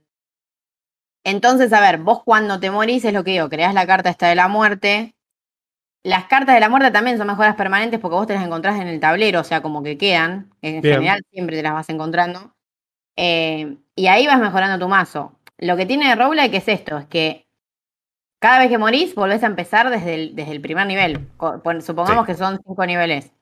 entonces, 1.24 1.72
a 1.72 1.81
ver, 1.81 1.98
vos 1.98 2.22
cuando 2.24 2.59
te 2.59 2.70
morís 2.70 3.04
es 3.04 3.12
lo 3.12 3.22
que 3.22 3.33
digo, 3.33 3.48
creás 3.48 3.74
la 3.74 3.87
carta 3.87 4.11
esta 4.11 4.28
de 4.28 4.35
la 4.35 4.48
muerte. 4.48 5.14
Las 6.04 6.24
cartas 6.24 6.54
de 6.54 6.61
la 6.61 6.68
muerte 6.68 6.90
también 6.90 7.18
son 7.18 7.26
mejoras 7.26 7.57
permanentes 7.57 8.00
porque 8.00 8.14
vos 8.14 8.26
te 8.26 8.35
las 8.35 8.44
encontrás 8.44 8.81
en 8.81 8.88
el 8.88 9.00
tablero, 9.00 9.40
o 9.40 9.44
sea, 9.44 9.61
como 9.61 9.83
que 9.83 9.98
quedan. 9.98 10.50
En 10.62 10.81
Bien. 10.81 10.94
general 10.94 11.22
siempre 11.31 11.57
te 11.57 11.62
las 11.62 11.72
vas 11.72 11.88
encontrando. 11.90 12.54
Eh, 13.16 13.78
y 13.96 14.07
ahí 14.07 14.26
vas 14.26 14.40
mejorando 14.40 14.85
tu 14.85 14.88
mazo. 14.88 15.35
Lo 15.59 15.76
que 15.76 15.87
tiene 15.87 16.09
de 16.09 16.14
roguelike 16.14 16.54
es 16.54 16.68
esto, 16.68 16.98
es 16.98 17.07
que 17.07 17.47
cada 18.40 18.61
vez 18.61 18.68
que 18.68 18.79
morís 18.79 19.14
volvés 19.14 19.42
a 19.42 19.46
empezar 19.46 19.90
desde 19.90 20.14
el, 20.14 20.37
desde 20.37 20.53
el 20.53 20.61
primer 20.61 20.87
nivel. 20.87 21.29
Supongamos 21.81 22.27
Sí. 22.27 22.33
que 22.33 22.38
son 22.38 22.61
cinco 22.66 22.87
niveles. 22.87 23.33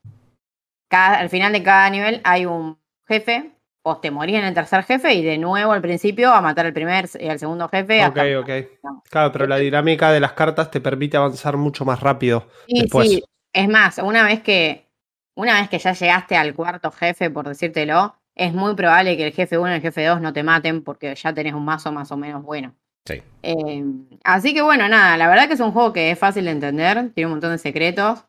Cada- 0.88 1.18
al 1.18 1.28
final 1.28 1.52
de 1.52 1.62
cada 1.62 1.90
nivel 1.90 2.20
hay 2.24 2.46
un 2.46 2.78
jefe, 3.09 3.50
vos 3.85 4.00
te 4.00 4.11
morís 4.11 4.37
en 4.37 4.44
el 4.44 4.54
tercer 4.54 4.82
jefe 4.85 5.14
y 5.14 5.22
de 5.24 5.38
nuevo 5.38 5.72
al 5.72 5.80
principio 5.82 6.32
a 6.32 6.40
matar 6.40 6.66
al 6.66 6.72
primer 6.72 7.09
y 7.18 7.28
al 7.28 7.38
segundo 7.38 7.68
jefe. 7.68 8.04
Ok, 8.06 8.16
hasta- 8.18 8.40
ok. 8.40 8.50
Claro, 9.11 9.32
pero 9.32 9.46
la 9.46 9.56
dinámica 9.59 10.11
de 10.12 10.20
las 10.20 10.32
cartas 10.32 10.70
te 10.70 10.80
permite 10.80 11.16
avanzar 11.16 11.56
mucho 11.56 11.85
más 11.85 12.00
rápido. 12.00 12.48
Sí, 12.68 12.80
después. 12.82 13.09
sí. 13.09 13.24
Es 13.52 13.68
más, 13.68 13.98
una 13.98 14.24
vez 14.24 14.42
que 14.42 14.87
una 15.38 15.61
vez 15.61 15.68
que 15.68 15.78
ya 15.78 15.92
llegaste 15.92 16.35
al 16.37 16.54
cuarto 16.54 16.90
jefe, 16.90 17.28
por 17.30 17.46
decírtelo, 17.46 18.16
es 18.35 18.54
muy 18.54 18.74
probable 18.74 19.18
que 19.18 19.26
el 19.26 19.32
jefe 19.35 19.59
1 19.59 19.70
y 19.70 19.74
el 19.74 19.82
jefe 19.82 20.04
2 20.06 20.20
no 20.22 20.32
te 20.32 20.42
maten 20.42 20.82
porque 20.82 21.14
ya 21.14 21.32
tenés 21.35 21.52
un 21.52 21.64
mazo 21.64 21.92
más 21.92 22.11
o 22.11 22.16
menos 22.16 22.42
bueno. 22.42 22.74
Sí. 23.06 23.22
Eh, 23.42 23.84
así 24.24 24.52
que 24.52 24.60
bueno, 24.62 24.88
nada, 24.88 25.16
la 25.16 25.28
verdad 25.28 25.46
que 25.48 25.54
es 25.54 25.60
un 25.60 25.72
juego 25.72 25.92
que 25.92 26.10
es 26.10 26.18
fácil 26.18 26.44
de 26.46 26.50
entender, 26.50 27.10
tiene 27.14 27.26
un 27.26 27.32
montón 27.34 27.52
de 27.52 27.58
secretos. 27.58 28.24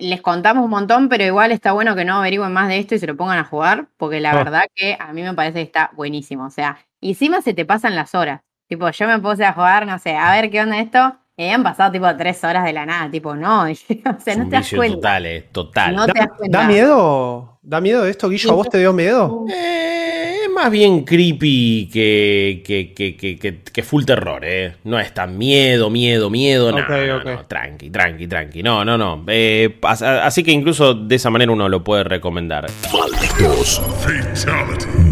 Les 0.00 0.22
contamos 0.22 0.64
un 0.64 0.70
montón, 0.70 1.08
pero 1.08 1.24
igual 1.24 1.50
está 1.50 1.72
bueno 1.72 1.96
que 1.96 2.04
no 2.04 2.18
averigüen 2.18 2.52
más 2.52 2.68
de 2.68 2.78
esto 2.78 2.94
y 2.94 2.98
se 3.00 3.06
lo 3.06 3.16
pongan 3.16 3.38
a 3.38 3.44
jugar, 3.44 3.88
porque 3.96 4.20
la 4.20 4.30
Ah. 4.30 4.36
verdad 4.36 4.62
que 4.74 4.96
a 4.98 5.12
mí 5.12 5.22
me 5.22 5.34
parece 5.34 5.54
que 5.54 5.62
está 5.62 5.90
buenísimo. 5.94 6.46
O 6.46 6.50
sea, 6.50 6.78
encima 7.00 7.42
se 7.42 7.52
te 7.52 7.64
pasan 7.64 7.96
las 7.96 8.14
horas. 8.14 8.40
Tipo, 8.68 8.88
yo 8.90 9.08
me 9.08 9.18
puse 9.18 9.44
a 9.44 9.52
jugar, 9.52 9.86
no 9.86 9.98
sé, 9.98 10.14
a 10.16 10.30
ver 10.32 10.50
qué 10.50 10.60
onda 10.60 10.78
esto, 10.78 11.16
y 11.36 11.42
habían 11.44 11.62
pasado 11.64 11.90
tipo 11.90 12.06
tres 12.16 12.42
horas 12.44 12.64
de 12.64 12.72
la 12.72 12.86
nada, 12.86 13.10
tipo, 13.10 13.34
no, 13.34 13.62
o 13.62 13.74
sea, 13.74 14.34
Es 14.34 14.36
no 14.38 14.44
un 14.44 14.50
te 14.50 14.56
das 14.56 14.70
cuenta. 14.70 14.96
total, 14.96 15.26
eh, 15.26 15.48
total. 15.52 15.96
No 15.96 16.06
te 16.06 16.12
das 16.18 16.28
¿Da, 16.28 16.36
cuenta. 16.36 16.58
da 16.60 16.66
miedo? 16.68 17.58
¿Da 17.62 17.80
miedo 17.80 18.06
esto, 18.06 18.28
Guillo? 18.28 18.52
¿A 18.52 18.54
vos 18.54 18.68
te 18.70 18.78
dio 18.78 18.92
miedo? 18.92 19.44
Eh, 19.52 20.37
más 20.58 20.70
bien 20.70 21.04
creepy 21.04 21.88
que, 21.92 22.62
que, 22.64 22.92
que, 22.94 23.16
que, 23.16 23.38
que- 23.38 23.58
que 23.72 23.82
full 23.82 24.04
terror, 24.04 24.42
¿eh? 24.44 24.74
No 24.84 24.98
es 24.98 25.14
tan 25.14 25.38
miedo, 25.38 25.88
miedo, 25.90 26.30
miedo, 26.30 26.70
no, 26.72 26.78
Ok, 26.78 26.88
no, 26.90 27.16
ok. 27.18 27.24
no, 27.24 27.44
tranqui, 27.46 27.90
tranqui, 27.90 28.26
tranqui. 28.26 28.62
No, 28.62 28.84
no, 28.84 28.98
no. 28.98 29.24
Eh, 29.28 29.78
as- 29.82 30.02
así 30.02 30.42
que 30.42 30.50
incluso 30.52 30.94
de 30.94 31.14
esa 31.16 31.30
manera 31.30 31.52
uno 31.52 31.68
lo 31.68 31.82
puede 31.84 32.04
recomendar. 32.04 32.66
Malditos 32.92 33.80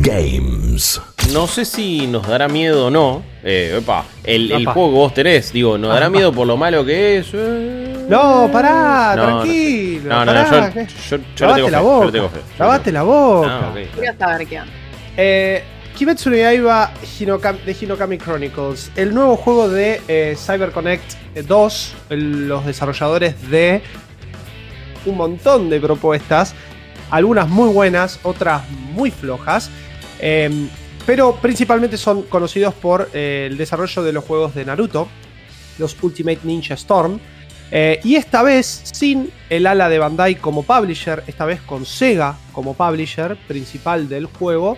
Games. 0.02 1.00
No 1.32 1.46
sé 1.46 1.64
si 1.64 2.06
nos 2.06 2.26
dará 2.28 2.48
miedo 2.48 2.86
o 2.86 2.90
no. 2.90 3.22
Eh, 3.42 3.76
epa, 3.80 4.04
el, 4.24 4.64
juego 4.66 4.88
que 4.90 4.94
vos 4.94 5.14
tenés, 5.14 5.52
digo, 5.52 5.78
¿nos 5.78 5.90
dará 5.92 6.08
miedo 6.10 6.32
por 6.32 6.46
lo 6.46 6.56
malo 6.56 6.84
que 6.84 7.18
es? 7.18 7.28
Eh, 7.32 8.06
No, 8.08 8.48
pará, 8.52 9.14
No, 9.16 9.24
tranquilo. 9.42 10.08
No, 10.10 10.24
no, 10.24 10.32
pará, 10.32 10.72
yo, 10.74 11.16
yo, 11.16 11.18
yo 11.36 11.46
le 11.46 11.62
Lavate 11.62 11.62
tengo 11.62 11.70
la 11.70 11.78
fe, 11.78 11.82
yo 11.82 11.82
boca. 11.84 12.06
le 12.06 12.12
tengo 12.12 12.28
fe, 12.28 12.38
yo 12.38 12.64
Lavate 12.64 12.92
la 12.92 13.02
boca. 13.02 13.48
Ah, 13.50 13.70
ok. 13.72 13.78
Quiero 13.98 14.18
saber 14.18 14.46
qué 14.46 14.60
onda. 14.60 14.72
Eh, 15.16 15.62
Kimetsu 15.96 16.28
no 16.30 16.36
Yaiba 16.36 16.92
Hinokami- 17.18 17.64
de 17.64 17.76
Hinokami 17.80 18.18
Chronicles, 18.18 18.90
el 18.96 19.14
nuevo 19.14 19.36
juego 19.36 19.68
de 19.68 20.00
eh, 20.08 20.36
CyberConnect 20.36 21.14
2, 21.46 21.94
el- 22.10 22.48
los 22.48 22.66
desarrolladores 22.66 23.48
de 23.50 23.80
un 25.06 25.16
montón 25.16 25.70
de 25.70 25.80
propuestas, 25.80 26.54
algunas 27.10 27.48
muy 27.48 27.70
buenas, 27.72 28.20
otras 28.24 28.68
muy 28.70 29.10
flojas, 29.10 29.70
eh, 30.18 30.50
pero 31.06 31.36
principalmente 31.36 31.96
son 31.96 32.22
conocidos 32.22 32.74
por 32.74 33.08
eh, 33.14 33.46
el 33.50 33.56
desarrollo 33.56 34.02
de 34.02 34.12
los 34.12 34.24
juegos 34.24 34.54
de 34.54 34.64
Naruto, 34.66 35.08
los 35.78 35.96
Ultimate 36.02 36.40
Ninja 36.42 36.74
Storm, 36.74 37.18
eh, 37.70 38.00
y 38.04 38.16
esta 38.16 38.42
vez 38.42 38.66
sin 38.92 39.30
el 39.48 39.66
ala 39.66 39.88
de 39.88 39.98
Bandai 39.98 40.34
como 40.36 40.62
publisher, 40.62 41.22
esta 41.26 41.44
vez 41.46 41.60
con 41.62 41.86
Sega 41.86 42.36
como 42.52 42.74
publisher 42.74 43.36
principal 43.48 44.08
del 44.08 44.26
juego, 44.26 44.76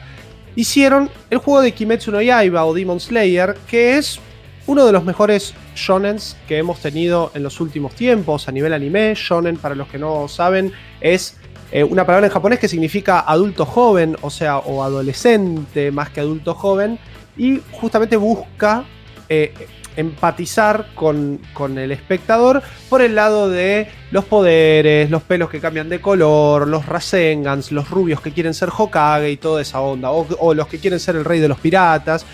hicieron 0.58 1.08
el 1.30 1.38
juego 1.38 1.62
de 1.62 1.70
Kimetsu 1.70 2.10
no 2.10 2.20
Yaiba 2.20 2.66
o 2.66 2.74
Demon 2.74 2.98
Slayer, 2.98 3.56
que 3.68 3.96
es 3.96 4.18
uno 4.66 4.84
de 4.84 4.90
los 4.90 5.04
mejores 5.04 5.54
shonens 5.76 6.36
que 6.48 6.58
hemos 6.58 6.80
tenido 6.80 7.30
en 7.34 7.44
los 7.44 7.60
últimos 7.60 7.94
tiempos 7.94 8.48
a 8.48 8.52
nivel 8.52 8.72
anime. 8.72 9.14
Shonen, 9.14 9.56
para 9.56 9.76
los 9.76 9.86
que 9.86 9.98
no 9.98 10.26
saben, 10.26 10.72
es 11.00 11.36
eh, 11.70 11.84
una 11.84 12.04
palabra 12.04 12.26
en 12.26 12.32
japonés 12.32 12.58
que 12.58 12.66
significa 12.66 13.20
adulto 13.20 13.64
joven, 13.66 14.16
o 14.20 14.30
sea, 14.30 14.58
o 14.58 14.82
adolescente 14.82 15.92
más 15.92 16.10
que 16.10 16.20
adulto 16.20 16.54
joven, 16.54 16.98
y 17.36 17.60
justamente 17.70 18.16
busca 18.16 18.84
eh, 19.28 19.54
empatizar 19.98 20.86
con, 20.94 21.40
con 21.52 21.76
el 21.76 21.90
espectador 21.90 22.62
por 22.88 23.02
el 23.02 23.16
lado 23.16 23.50
de 23.50 23.88
los 24.12 24.24
poderes, 24.24 25.10
los 25.10 25.22
pelos 25.24 25.50
que 25.50 25.58
cambian 25.58 25.88
de 25.88 26.00
color, 26.00 26.68
los 26.68 26.86
Rasengans, 26.86 27.72
los 27.72 27.90
rubios 27.90 28.20
que 28.20 28.32
quieren 28.32 28.54
ser 28.54 28.70
Hokage 28.76 29.32
y 29.32 29.36
toda 29.36 29.60
esa 29.60 29.80
onda, 29.80 30.10
o, 30.10 30.54
los 30.54 30.68
que 30.68 30.78
quieren 30.78 31.00
ser 31.00 31.16
el 31.16 31.24
rey 31.24 31.40
de 31.40 31.48
los 31.48 31.58
piratas, 31.58 32.24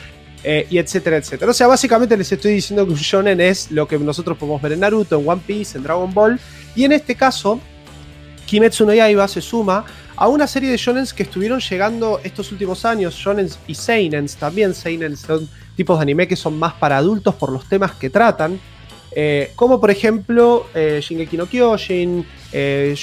eh, 0.44 0.66
y 0.68 0.77
etcétera, 0.77 1.16
etcétera. 1.16 1.50
O 1.50 1.55
sea, 1.55 1.66
básicamente 1.66 2.18
les 2.18 2.31
estoy 2.31 2.53
diciendo 2.53 2.85
que 2.85 2.92
un 2.92 2.98
shonen 2.98 3.40
es 3.40 3.70
lo 3.70 3.88
que 3.88 3.98
nosotros 3.98 4.37
podemos 4.37 4.61
ver 4.61 4.72
en 4.72 4.81
Naruto, 4.81 5.18
en 5.18 5.27
One 5.27 5.40
Piece, 5.46 5.79
en 5.79 5.85
Dragon 5.85 6.12
Ball, 6.12 6.38
y 6.77 6.85
en 6.85 6.92
este 6.92 7.14
caso, 7.14 7.59
Kimetsu 8.44 8.85
no 8.85 8.92
Yaiba 8.92 9.27
se 9.27 9.40
suma 9.40 9.87
a 10.16 10.29
una 10.29 10.46
serie 10.46 10.70
de 10.70 10.77
shonens 10.77 11.14
que 11.14 11.22
estuvieron 11.22 11.61
llegando 11.61 12.20
estos 12.22 12.53
últimos 12.53 12.85
años, 12.85 13.14
shonens 13.14 13.59
y 13.66 13.74
seinens 13.74 14.37
también, 14.37 14.74
seinens 14.74 15.20
son 15.20 15.48
tipos 15.75 15.99
de 15.99 16.03
anime 16.03 16.29
que 16.29 16.37
son 16.37 16.59
más 16.59 16.75
para 16.75 16.99
adultos 16.99 17.35
por 17.35 17.53
los 17.53 17.69
temas 17.69 17.93
que 17.93 18.11
tratan, 18.11 18.61
eh, 19.17 19.53
como 19.55 19.81
por 19.81 19.91
ejemplo 19.91 20.67
eh, 20.75 21.01
Shingeki 21.03 21.37
no 21.37 21.47
Kyojin, 21.47 22.27
eh, 22.53 22.97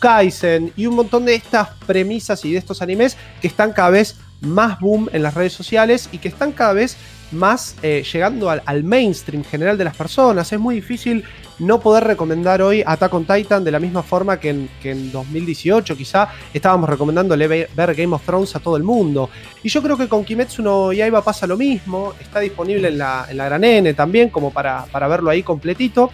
Kaisen 0.00 0.72
y 0.76 0.86
un 0.86 0.94
montón 0.94 1.26
de 1.26 1.34
estas 1.34 1.68
premisas 1.86 2.42
y 2.44 2.52
de 2.52 2.58
estos 2.58 2.80
animes 2.80 3.16
que 3.40 3.48
están 3.48 3.72
cada 3.72 3.90
vez 3.90 4.16
más 4.40 4.78
boom 4.80 5.08
en 5.12 5.22
las 5.22 5.34
redes 5.34 5.52
sociales 5.52 6.08
y 6.12 6.18
que 6.18 6.28
están 6.28 6.52
cada 6.52 6.72
vez 6.72 6.96
más 7.30 7.76
eh, 7.82 8.04
llegando 8.10 8.50
al, 8.50 8.84
mainstream 8.84 9.44
general 9.44 9.76
de 9.76 9.84
las 9.84 9.96
personas. 9.96 10.52
Es 10.52 10.58
muy 10.58 10.76
difícil 10.76 11.24
no 11.58 11.80
poder 11.80 12.04
recomendar 12.04 12.62
hoy 12.62 12.82
Attack 12.86 13.12
on 13.12 13.26
Titan 13.26 13.64
de 13.64 13.70
la 13.70 13.80
misma 13.80 14.02
forma 14.02 14.38
que 14.38 14.50
en, 14.50 14.70
que 14.80 14.92
en 14.92 15.10
2018 15.10 15.96
quizá 15.96 16.28
estábamos 16.54 16.88
recomendándole 16.88 17.48
ver, 17.48 17.70
ver 17.74 17.94
Game 17.94 18.14
of 18.14 18.24
Thrones 18.24 18.54
a 18.56 18.60
todo 18.60 18.76
el 18.76 18.82
mundo. 18.82 19.28
Y 19.62 19.68
yo 19.68 19.82
creo 19.82 19.96
que 19.96 20.08
con 20.08 20.24
Kimetsu 20.24 20.62
no 20.62 20.92
Yaiba 20.92 21.22
pasa 21.22 21.46
lo 21.46 21.56
mismo, 21.56 22.14
está 22.20 22.40
disponible 22.40 22.88
en 22.88 22.98
la, 22.98 23.26
en 23.28 23.36
la 23.36 23.44
Gran 23.46 23.64
N 23.64 23.92
también 23.94 24.30
como 24.30 24.52
para, 24.52 24.84
para 24.86 25.08
verlo 25.08 25.30
ahí 25.30 25.42
completito. 25.42 26.10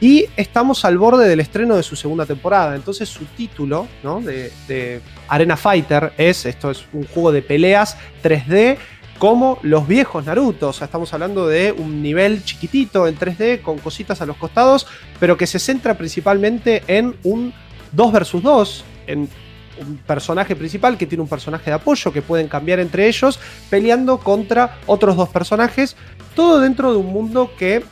Y 0.00 0.26
estamos 0.36 0.84
al 0.84 0.96
borde 0.96 1.28
del 1.28 1.40
estreno 1.40 1.76
de 1.76 1.82
su 1.82 1.96
segunda 1.96 2.24
temporada. 2.24 2.76
Entonces 2.76 3.08
su 3.08 3.24
título 3.24 3.88
de 4.24 5.00
Arena 5.28 5.56
Fighter 5.56 6.12
es, 6.16 6.46
esto 6.46 6.70
es 6.70 6.84
un 6.92 7.04
juego 7.06 7.32
de 7.32 7.42
peleas 7.42 7.96
3D 8.22 8.78
como 9.18 9.58
los 9.62 9.88
viejos 9.88 10.24
Naruto. 10.24 10.68
O 10.68 10.72
sea, 10.72 10.84
estamos 10.84 11.12
hablando 11.12 11.48
de 11.48 11.72
un 11.72 12.02
nivel 12.02 12.44
chiquitito 12.44 13.08
en 13.08 13.18
3D 13.18 13.60
con 13.62 13.78
cositas 13.78 14.20
a 14.20 14.26
los 14.26 14.36
costados, 14.36 14.86
pero 15.18 15.36
que 15.36 15.46
se 15.46 15.58
centra 15.58 15.98
principalmente 15.98 16.82
en 16.86 17.16
un 17.24 17.52
2 17.92 18.12
versus 18.12 18.42
2, 18.42 18.84
en 19.08 19.28
un 19.80 19.96
personaje 19.98 20.56
principal 20.56 20.96
que 20.96 21.06
tiene 21.06 21.22
un 21.22 21.28
personaje 21.28 21.70
de 21.70 21.76
apoyo 21.76 22.12
que 22.12 22.22
pueden 22.22 22.48
cambiar 22.48 22.78
entre 22.80 23.08
ellos, 23.08 23.38
peleando 23.70 24.18
contra 24.18 24.78
otros 24.86 25.16
dos 25.16 25.28
personajes, 25.28 25.96
todo 26.34 26.60
dentro 26.60 26.92
de 26.92 26.98
un 26.98 27.06
mundo 27.06 27.50
que 27.58 27.84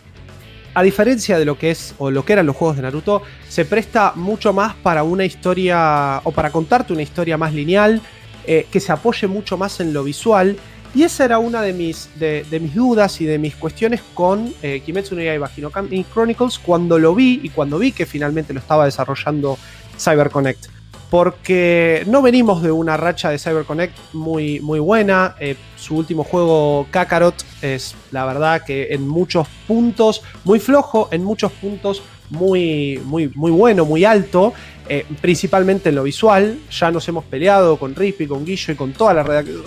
a 0.77 0.83
diferencia 0.83 1.39
de 1.39 1.47
lo 1.47 1.59
que 1.59 1.71
es 1.71 1.95
o 1.97 2.11
lo 2.11 2.23
que 2.23 2.35
eran 2.35 2.45
los 2.45 2.55
juegos 2.55 2.77
de 2.77 2.83
Naruto, 2.83 3.23
se 3.49 3.65
presta 3.65 4.13
mucho 4.15 4.53
más 4.53 4.75
para 4.75 5.05
una 5.05 5.25
historia 5.25 6.21
o 6.23 6.33
para 6.33 6.51
contarte 6.53 6.93
una 6.93 7.01
historia 7.01 7.39
más 7.39 7.55
lineal, 7.55 8.03
eh, 8.47 8.67
que 8.71 8.79
se 8.79 8.93
apoye 8.93 9.27
mucho 9.27 9.57
más 9.57 9.81
en 9.81 9.95
lo 9.95 10.05
visual. 10.05 10.59
Y 10.95 11.05
esa 11.05 11.25
era 11.25 11.39
una 11.39 11.63
de 11.63 11.73
mis, 11.73 12.11
de, 12.19 12.45
mis 12.61 12.75
dudas 12.75 13.23
y 13.23 13.25
de 13.25 13.39
mis 13.39 13.55
cuestiones 13.55 14.03
con 14.13 14.53
eh, 14.63 14.83
Kimetsu 14.85 15.15
no 15.15 15.23
Yaiba 15.23 15.51
Hinokami 15.57 16.05
Chronicles 16.13 16.59
cuando 16.59 16.99
lo 16.99 17.15
vi 17.15 17.41
y 17.43 17.49
cuando 17.49 17.79
vi 17.79 17.93
que 17.93 18.05
finalmente 18.05 18.53
lo 18.53 18.61
estaba 18.61 18.85
desarrollando 18.85 19.57
CyberConnect. 19.99 20.76
Porque 21.11 22.03
no 22.07 22.21
venimos 22.21 22.63
de 22.63 22.73
una 22.73 22.97
racha 22.97 23.31
de 23.31 23.39
CyberConnect 23.39 23.97
muy, 24.13 24.61
muy 24.61 24.81
buena. 24.81 25.37
Eh, 25.39 25.57
su 25.77 25.97
último 25.97 26.25
juego, 26.25 26.87
Kakarot, 26.91 27.35
es 27.63 27.95
la 28.11 28.25
verdad 28.25 28.63
que 28.65 28.89
en 28.91 29.07
muchos 29.07 29.47
puntos 29.67 30.23
muy 30.45 30.59
flojo, 30.59 31.09
en 31.13 31.23
muchos 31.23 31.53
puntos 31.53 32.03
muy, 32.31 33.01
muy, 33.05 33.31
muy 33.35 33.51
bueno, 33.53 33.85
muy 33.85 34.05
alto. 34.05 34.53
eh, 34.89 35.05
principalmente 35.21 35.89
en 35.89 35.95
lo 35.97 36.03
visual. 36.03 36.59
Ya 36.71 36.91
nos 36.91 37.07
hemos 37.09 37.25
peleado 37.25 37.77
con 37.77 37.95
Rippy, 37.95 38.27
con 38.27 38.45
Guillo 38.45 38.73
y 38.73 38.77
con 38.77 38.93
toda 38.93 39.15
la 39.15 39.23
redacción. 39.23 39.63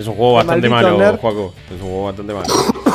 Es 0.00 0.06
un 0.06 0.14
juego 0.14 0.34
bastante 0.34 0.68
malo, 0.68 0.96
nerd. 0.98 1.18
Juaco. 1.18 1.54
Es 1.66 1.72
un 1.72 1.88
juego 1.88 2.04
bastante 2.06 2.32
malo. 2.32 2.46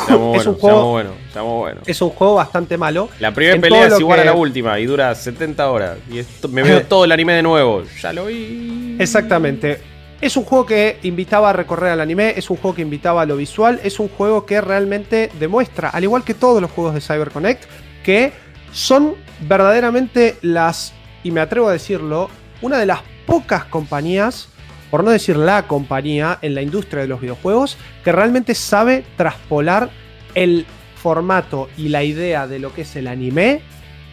Seamos 0.06 0.28
buenos, 0.28 0.44
juego- 0.44 0.60
seamos 0.60 0.84
buenos, 0.90 1.12
seamos 1.32 1.58
buenos. 1.58 1.88
es 1.88 2.02
un 2.02 2.10
juego 2.10 2.34
bastante 2.34 2.76
malo. 2.78 3.08
La 3.20 3.32
primera 3.32 3.60
pelea 3.60 3.86
es 3.86 4.00
igual 4.00 4.18
que- 4.18 4.22
a 4.22 4.24
la 4.26 4.32
última 4.34 4.78
y 4.80 4.86
dura 4.86 5.14
70 5.14 5.70
horas. 5.70 5.98
Y 6.10 6.18
esto, 6.18 6.48
me 6.48 6.62
veo 6.62 6.82
todo 6.88 7.04
el 7.04 7.12
anime 7.12 7.34
de 7.34 7.42
nuevo. 7.42 7.82
Ya 8.02 8.12
lo 8.12 8.26
vi. 8.26 8.96
Exactamente. 8.98 9.80
Es 10.20 10.36
un 10.36 10.44
juego 10.44 10.64
que 10.66 10.98
invitaba 11.02 11.50
a 11.50 11.52
recorrer 11.52 11.90
al 11.92 12.00
anime, 12.00 12.34
es 12.36 12.48
un 12.50 12.56
juego 12.56 12.74
que 12.74 12.82
invitaba 12.82 13.22
a 13.22 13.26
lo 13.26 13.36
visual, 13.36 13.80
es 13.84 14.00
un 14.00 14.08
juego 14.08 14.46
que 14.46 14.60
realmente 14.60 15.30
demuestra, 15.38 15.90
al 15.90 16.02
igual 16.04 16.24
que 16.24 16.34
todos 16.34 16.60
los 16.62 16.70
juegos 16.70 16.94
de 16.94 17.00
CyberConnect, 17.02 17.64
que 18.02 18.32
son 18.72 19.14
verdaderamente 19.40 20.36
las, 20.42 20.92
y 21.22 21.30
me 21.30 21.40
atrevo 21.40 21.68
a 21.68 21.72
decirlo, 21.72 22.30
una 22.62 22.78
de 22.78 22.86
las 22.86 23.00
pocas 23.26 23.64
compañías, 23.64 24.48
por 24.90 25.04
no 25.04 25.10
decir 25.10 25.36
la 25.36 25.66
compañía 25.66 26.38
en 26.42 26.54
la 26.54 26.62
industria 26.62 27.02
de 27.02 27.08
los 27.08 27.20
videojuegos, 27.20 27.76
que 28.04 28.12
realmente 28.12 28.54
sabe 28.54 29.04
traspolar 29.16 29.90
el 30.34 30.66
formato 30.96 31.68
y 31.76 31.88
la 31.88 32.04
idea 32.04 32.46
de 32.46 32.58
lo 32.58 32.72
que 32.72 32.82
es 32.82 32.96
el 32.96 33.06
anime 33.06 33.60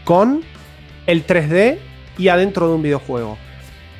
con 0.04 0.42
el 1.08 1.26
3D 1.26 1.78
y 2.18 2.28
adentro 2.28 2.68
de 2.68 2.76
un 2.76 2.82
videojuego. 2.82 3.38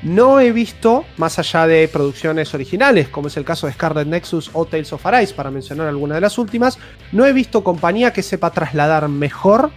No 0.04 0.42
he 0.42 0.52
visto, 0.52 1.06
más 1.16 1.40
allá 1.40 1.66
de 1.66 1.88
producciones 1.88 2.54
originales, 2.54 3.08
como 3.08 3.30
es 3.30 3.38
el 3.38 3.46
caso 3.46 3.68
de 3.68 3.74
Scarlet 3.74 4.08
Nexus 4.08 4.50
o 4.52 4.66
Tales 4.66 4.92
of 4.92 5.06
Arise, 5.06 5.34
para 5.34 5.50
mencionar 5.50 5.88
alguna 5.88 6.16
de 6.16 6.22
las 6.22 6.38
últimas, 6.38 6.78
no 7.14 7.26
he 7.26 7.32
visto 7.32 7.64
compañía 7.64 8.12
que 8.12 8.22
sepa 8.22 8.52
trasladar 8.52 9.08
mejor 9.08 9.72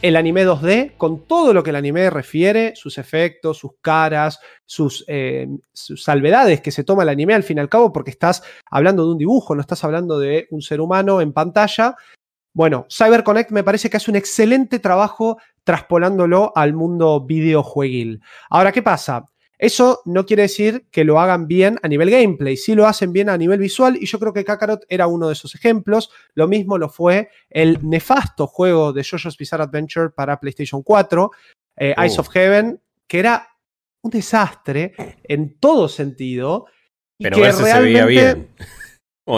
el 0.00 0.16
anime 0.16 0.46
2D, 0.46 0.92
con 0.96 1.26
todo 1.26 1.52
lo 1.52 1.62
que 1.62 1.70
el 1.70 1.76
anime 1.76 2.08
refiere, 2.10 2.74
sus 2.76 2.98
efectos, 2.98 3.58
sus 3.58 3.72
caras, 3.80 4.38
sus, 4.64 5.04
eh, 5.08 5.48
sus, 5.72 6.04
salvedades 6.04 6.60
que 6.60 6.70
se 6.70 6.84
toma 6.84 7.02
el 7.02 7.08
anime 7.08 7.34
al 7.34 7.42
fin 7.42 7.56
y 7.56 7.60
al 7.60 7.68
cabo, 7.68 7.92
porque 7.92 8.10
estás 8.10 8.42
hablando 8.70 9.04
de 9.04 9.12
un 9.12 9.18
dibujo, 9.18 9.54
no 9.54 9.60
estás 9.60 9.82
hablando 9.82 10.18
de 10.18 10.46
un 10.50 10.62
ser 10.62 10.80
humano 10.80 11.20
en 11.20 11.32
pantalla. 11.32 11.96
Bueno, 12.54 12.86
CyberConnect 12.88 13.50
me 13.50 13.64
parece 13.64 13.90
que 13.90 13.96
hace 13.96 14.10
un 14.10 14.16
excelente 14.16 14.78
trabajo 14.78 15.38
traspolándolo 15.64 16.52
al 16.54 16.74
mundo 16.74 17.24
videojueguil. 17.24 18.22
Ahora, 18.50 18.72
¿qué 18.72 18.82
pasa? 18.82 19.26
Eso 19.58 20.02
no 20.04 20.24
quiere 20.24 20.42
decir 20.42 20.86
que 20.90 21.04
lo 21.04 21.18
hagan 21.20 21.48
bien 21.48 21.78
a 21.82 21.88
nivel 21.88 22.10
gameplay, 22.10 22.56
sí 22.56 22.74
lo 22.76 22.86
hacen 22.86 23.12
bien 23.12 23.28
a 23.28 23.36
nivel 23.36 23.58
visual 23.58 23.96
y 24.00 24.06
yo 24.06 24.18
creo 24.20 24.32
que 24.32 24.44
Kakarot 24.44 24.84
era 24.88 25.08
uno 25.08 25.26
de 25.26 25.32
esos 25.32 25.54
ejemplos. 25.56 26.10
Lo 26.34 26.46
mismo 26.46 26.78
lo 26.78 26.88
fue 26.88 27.28
el 27.50 27.78
nefasto 27.82 28.46
juego 28.46 28.92
de 28.92 29.02
JoJo's 29.02 29.36
Bizarre 29.36 29.64
Adventure 29.64 30.10
para 30.10 30.38
PlayStation 30.38 30.82
4, 30.82 31.30
eh, 31.76 31.94
Eyes 31.98 32.18
Oh. 32.18 32.20
of 32.20 32.28
Heaven, 32.30 32.80
que 33.08 33.18
era 33.18 33.48
un 34.02 34.10
desastre 34.12 34.94
en 35.24 35.58
todo 35.58 35.88
sentido. 35.88 36.66
y 37.20 37.24
Pero 37.24 37.36
que 37.38 37.48
ese 37.48 37.64
se 37.64 37.80
veía 37.82 38.06
realmente- 38.06 38.34
bien. 38.34 38.48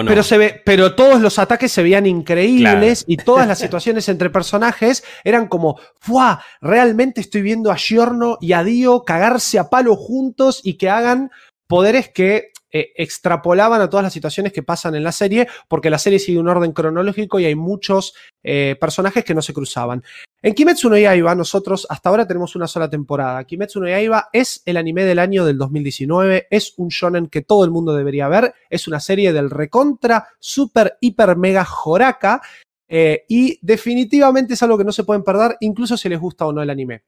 Pero, 0.06 0.22
se 0.22 0.38
ve, 0.38 0.62
pero 0.64 0.94
todos 0.94 1.20
los 1.20 1.40
ataques 1.40 1.72
se 1.72 1.82
veían 1.82 2.06
increíbles 2.06 3.04
y 3.08 3.16
todas 3.16 3.48
las 3.48 3.58
situaciones 3.58 4.08
entre 4.08 4.30
personajes 4.30 5.02
eran 5.24 5.48
como, 5.48 5.80
¡fuah! 5.98 6.38
Realmente 6.60 7.20
estoy 7.20 7.42
viendo 7.42 7.72
a 7.72 7.76
Giorno 7.76 8.38
y 8.40 8.52
a 8.52 8.62
Dio 8.62 9.02
cagarse 9.02 9.58
a 9.58 9.68
palo 9.68 9.96
juntos 9.96 10.60
y 10.62 10.74
que 10.74 10.88
hagan 10.88 11.30
poderes 11.66 12.08
que 12.08 12.52
eh, 12.72 12.92
extrapolaban 12.94 13.80
a 13.80 13.90
todas 13.90 14.04
las 14.04 14.12
situaciones 14.12 14.52
que 14.52 14.62
pasan 14.62 14.94
en 14.94 15.02
la 15.02 15.10
serie, 15.10 15.48
porque 15.66 15.90
la 15.90 15.98
serie 15.98 16.20
sigue 16.20 16.38
un 16.38 16.46
orden 16.46 16.70
cronológico 16.70 17.40
y 17.40 17.44
hay 17.44 17.56
muchos 17.56 18.14
eh, 18.44 18.76
personajes 18.80 19.24
que 19.24 19.34
no 19.34 19.42
se 19.42 19.52
cruzaban. 19.52 20.04
En 20.40 20.54
Kimetsu 20.54 20.88
no 20.88 20.96
Yaiba 20.96 21.34
nosotros 21.34 21.84
hasta 21.90 22.08
ahora 22.08 22.28
tenemos 22.28 22.54
una 22.54 22.68
sola 22.68 22.88
temporada. 22.88 23.42
Kimetsu 23.42 23.80
no 23.80 23.88
Yaiba 23.88 24.28
es 24.32 24.62
el 24.66 24.76
anime 24.76 25.04
del 25.04 25.18
año 25.18 25.44
del 25.44 25.58
2019, 25.58 26.46
es 26.48 26.74
un 26.76 26.90
shonen 26.90 27.26
que 27.26 27.42
todo 27.42 27.64
el 27.64 27.72
mundo 27.72 27.92
debería 27.92 28.28
ver, 28.28 28.54
es 28.68 28.86
una 28.86 29.00
serie 29.00 29.32
del 29.32 29.50
recontra, 29.50 30.28
super, 30.38 30.96
hiper, 31.00 31.36
mega 31.36 31.64
joraka 31.64 32.40
eh, 32.88 33.24
y 33.28 33.58
definitivamente 33.62 34.54
es 34.54 34.62
algo 34.62 34.78
que 34.78 34.84
no 34.84 34.92
se 34.92 35.02
pueden 35.02 35.24
perder, 35.24 35.56
incluso 35.58 35.96
si 35.96 36.08
les 36.08 36.20
gusta 36.20 36.46
o 36.46 36.52
no 36.52 36.62
el 36.62 36.70
anime. 36.70 37.02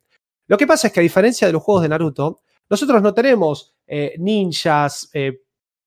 Lo 0.48 0.58
que 0.58 0.66
pasa 0.66 0.88
es 0.88 0.92
que 0.92 0.98
a 0.98 1.04
diferencia 1.04 1.46
de 1.46 1.52
los 1.52 1.62
juegos 1.62 1.84
de 1.84 1.88
Naruto, 1.88 2.40
nosotros 2.68 3.00
no 3.00 3.14
tenemos 3.14 3.76
ninjas, 4.18 5.10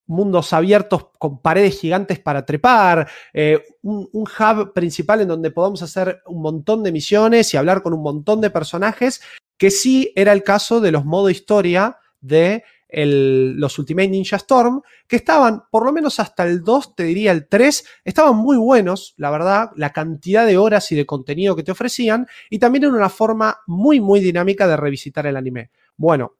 mundos 0.08 0.54
abiertos 0.54 1.08
con 1.18 1.42
paredes 1.42 1.80
gigantes 1.80 2.20
para 2.20 2.46
trepar, 2.46 3.08
eh, 3.34 3.64
un, 3.82 4.08
hub 4.14 4.74
principal 4.74 5.22
en 5.22 5.28
donde 5.28 5.52
podamos 5.52 5.82
hacer 5.82 6.22
un 6.28 6.42
montón 6.42 6.84
de 6.84 6.92
misiones 6.92 7.54
y 7.54 7.58
hablar 7.58 7.82
con 7.82 7.94
un 7.94 8.02
montón 8.02 8.42
de 8.42 8.50
personajes, 8.50 9.22
que 9.58 9.72
sí 9.72 10.12
era 10.16 10.34
el 10.34 10.44
caso 10.44 10.82
de 10.82 10.92
los 10.92 11.06
modo 11.06 11.30
historia 11.30 11.98
de 12.22 12.64
los 12.98 13.78
Ultimate 13.78 14.08
Ninja 14.08 14.38
Storm, 14.38 14.82
que 15.08 15.18
estaban, 15.18 15.64
por 15.70 15.84
lo 15.86 15.92
menos 15.92 16.20
hasta 16.20 16.44
el 16.44 16.64
2, 16.64 16.96
te 16.96 17.04
diría 17.04 17.34
el 17.34 17.48
3, 17.48 17.86
estaban 18.06 18.38
muy 18.38 18.58
buenos, 18.58 19.16
la 19.18 19.32
verdad, 19.32 19.72
la 19.76 19.92
cantidad 19.92 20.46
de 20.46 20.58
horas 20.58 20.90
y 20.92 20.96
de 20.96 21.06
contenido 21.06 21.56
que 21.56 21.64
te 21.64 21.74
ofrecían, 21.74 22.26
y 22.50 22.60
también 22.60 22.86
era 22.86 22.94
una 22.94 23.10
forma 23.10 23.60
muy, 23.68 24.00
muy 24.00 24.22
dinámica 24.22 24.66
de 24.68 24.78
revisitar 24.78 25.28
el 25.28 25.36
anime. 25.36 25.72
Bueno, 25.98 26.36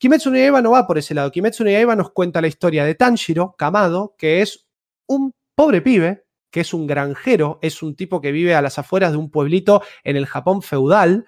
Kimetsu 0.00 0.30
no 0.30 0.38
Yaiba 0.38 0.62
no 0.62 0.70
va 0.70 0.86
por 0.86 0.96
ese 0.96 1.14
lado. 1.14 1.30
Kimetsu 1.30 1.62
no 1.62 1.70
Yaiba 1.70 1.94
nos 1.94 2.10
cuenta 2.12 2.40
la 2.40 2.48
historia 2.48 2.86
de 2.86 2.94
Tanjiro 2.94 3.54
Kamado, 3.58 4.14
que 4.16 4.40
es 4.40 4.66
un 5.06 5.34
pobre 5.54 5.82
pibe, 5.82 6.24
que 6.50 6.60
es 6.60 6.72
un 6.72 6.86
granjero, 6.86 7.58
es 7.60 7.82
un 7.82 7.94
tipo 7.94 8.22
que 8.22 8.32
vive 8.32 8.54
a 8.54 8.62
las 8.62 8.78
afueras 8.78 9.12
de 9.12 9.18
un 9.18 9.30
pueblito 9.30 9.82
en 10.02 10.16
el 10.16 10.24
Japón 10.24 10.62
feudal, 10.62 11.26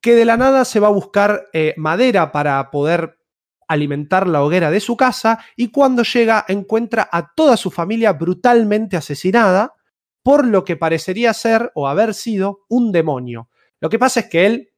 que 0.00 0.16
de 0.16 0.24
la 0.24 0.36
nada 0.36 0.64
se 0.64 0.80
va 0.80 0.88
a 0.88 0.92
buscar 0.92 1.44
eh, 1.52 1.74
madera 1.76 2.32
para 2.32 2.72
poder 2.72 3.20
alimentar 3.68 4.26
la 4.26 4.42
hoguera 4.42 4.72
de 4.72 4.80
su 4.80 4.96
casa 4.96 5.38
y 5.54 5.68
cuando 5.68 6.02
llega 6.02 6.44
encuentra 6.48 7.08
a 7.10 7.32
toda 7.36 7.56
su 7.56 7.70
familia 7.70 8.14
brutalmente 8.14 8.96
asesinada 8.96 9.74
por 10.24 10.44
lo 10.44 10.64
que 10.64 10.76
parecería 10.76 11.32
ser 11.34 11.70
o 11.76 11.86
haber 11.86 12.14
sido 12.14 12.64
un 12.68 12.90
demonio. 12.90 13.48
Lo 13.80 13.88
que 13.88 14.00
pasa 14.00 14.20
es 14.20 14.26
que 14.26 14.46
él 14.46 14.71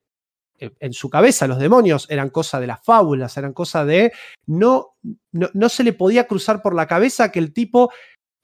en 0.59 0.93
su 0.93 1.11
cabeza 1.11 1.47
los 1.47 1.59
demonios 1.59 2.07
eran 2.11 2.31
cosa 2.31 2.61
de 2.61 2.67
las 2.67 2.83
fábulas, 2.83 3.37
eran 3.37 3.53
cosa 3.53 3.85
de 3.85 4.13
no, 4.47 4.97
no, 5.33 5.51
no 5.53 5.69
se 5.69 5.85
le 5.85 5.93
podía 5.93 6.27
cruzar 6.27 6.63
por 6.63 6.75
la 6.75 6.87
cabeza 6.87 7.33
que 7.33 7.39
el 7.39 7.53
tipo 7.53 7.91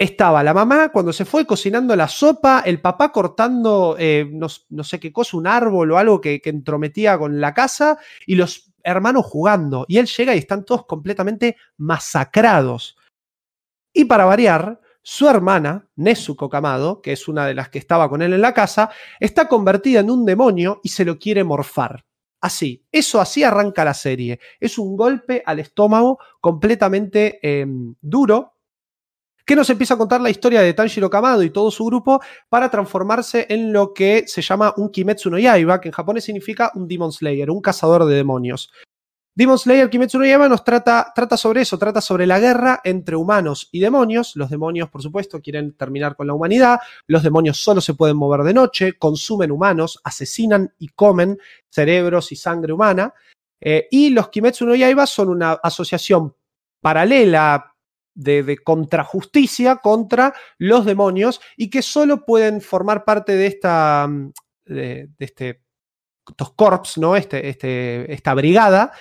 estaba 0.00 0.42
la 0.42 0.54
mamá 0.54 0.90
cuando 0.90 1.12
se 1.12 1.26
fue 1.26 1.46
cocinando 1.46 1.94
la 1.94 2.08
sopa, 2.08 2.62
el 2.64 2.80
papá 2.80 3.12
cortando 3.12 3.96
eh, 3.98 4.26
no, 4.32 4.46
no, 4.70 4.82
sé 4.82 4.98
qué 4.98 5.12
cosa, 5.12 5.36
un 5.36 5.46
árbol 5.46 5.92
o 5.92 5.98
algo 5.98 6.20
que, 6.22 6.40
que, 6.40 6.48
entrometía 6.48 7.18
con 7.18 7.38
la 7.38 7.52
casa 7.52 7.98
y 8.26 8.34
los 8.34 8.72
hermanos 8.82 9.26
jugando. 9.26 9.84
Y 9.88 9.98
él 9.98 10.06
llega 10.06 10.34
y 10.34 10.38
están 10.38 10.64
todos 10.64 10.86
completamente 10.86 11.56
masacrados. 11.76 12.96
Y 13.92 14.06
para 14.06 14.24
variar, 14.24 14.80
su 15.02 15.28
hermana, 15.28 15.88
Nezuko 15.96 16.48
Kamado, 16.48 17.00
que 17.00 17.12
es 17.12 17.26
una 17.28 17.46
de 17.46 17.54
las 17.54 17.68
que 17.68 17.78
estaba 17.78 18.08
con 18.08 18.22
él 18.22 18.32
en 18.32 18.42
la 18.42 18.54
casa, 18.54 18.90
está 19.18 19.48
convertida 19.48 20.00
en 20.00 20.10
un 20.10 20.24
demonio 20.24 20.80
y 20.82 20.90
se 20.90 21.04
lo 21.04 21.18
quiere 21.18 21.42
morfar. 21.44 22.04
Así, 22.40 22.86
eso 22.90 23.20
así 23.20 23.42
arranca 23.42 23.84
la 23.84 23.94
serie. 23.94 24.40
Es 24.58 24.78
un 24.78 24.96
golpe 24.96 25.42
al 25.44 25.58
estómago 25.58 26.18
completamente 26.40 27.38
eh, 27.42 27.66
duro, 28.00 28.54
que 29.44 29.56
nos 29.56 29.68
empieza 29.68 29.94
a 29.94 29.98
contar 29.98 30.20
la 30.20 30.30
historia 30.30 30.60
de 30.60 30.72
Tanjiro 30.74 31.10
Kamado 31.10 31.42
y 31.42 31.50
todo 31.50 31.70
su 31.70 31.84
grupo 31.84 32.20
para 32.48 32.70
transformarse 32.70 33.46
en 33.48 33.72
lo 33.72 33.92
que 33.92 34.24
se 34.28 34.42
llama 34.42 34.72
un 34.76 34.90
Kimetsu 34.90 35.28
no 35.28 35.38
Yaiba, 35.38 35.80
que 35.80 35.88
en 35.88 35.92
japonés 35.92 36.24
significa 36.24 36.70
un 36.74 36.86
Demon 36.86 37.10
Slayer, 37.10 37.50
un 37.50 37.60
cazador 37.60 38.04
de 38.04 38.14
demonios. 38.14 38.70
Demon 39.40 39.58
Slayer 39.58 39.88
Kimetsu 39.88 40.18
no 40.18 40.26
Yaiba 40.26 40.50
nos 40.50 40.62
trata, 40.62 41.12
trata 41.14 41.34
sobre 41.34 41.62
eso, 41.62 41.78
trata 41.78 42.02
sobre 42.02 42.26
la 42.26 42.38
guerra 42.38 42.82
entre 42.84 43.16
humanos 43.16 43.70
y 43.72 43.80
demonios. 43.80 44.36
Los 44.36 44.50
demonios, 44.50 44.90
por 44.90 45.00
supuesto, 45.00 45.40
quieren 45.40 45.72
terminar 45.72 46.14
con 46.14 46.26
la 46.26 46.34
humanidad. 46.34 46.78
Los 47.06 47.22
demonios 47.22 47.56
solo 47.56 47.80
se 47.80 47.94
pueden 47.94 48.18
mover 48.18 48.42
de 48.42 48.52
noche, 48.52 48.98
consumen 48.98 49.50
humanos, 49.50 49.98
asesinan 50.04 50.74
y 50.78 50.88
comen 50.88 51.38
cerebros 51.70 52.32
y 52.32 52.36
sangre 52.36 52.74
humana. 52.74 53.14
Eh, 53.62 53.88
y 53.90 54.10
los 54.10 54.28
Kimetsu 54.28 54.66
no 54.66 54.74
Yaiba 54.74 55.06
son 55.06 55.30
una 55.30 55.52
asociación 55.52 56.36
paralela 56.82 57.74
de, 58.14 58.58
contrajusticia 58.62 59.76
contra 59.76 60.34
los 60.58 60.84
demonios 60.84 61.40
y 61.56 61.70
que 61.70 61.80
solo 61.80 62.26
pueden 62.26 62.60
formar 62.60 63.06
parte 63.06 63.36
de 63.36 63.46
esta 63.46 64.06
de, 64.66 65.08
de 65.16 65.24
este 65.24 65.62
estos 66.28 66.52
corps, 66.52 66.98
¿no? 66.98 67.16
Este, 67.16 67.48
este, 67.48 68.12
esta 68.12 68.34
brigada, 68.34 68.92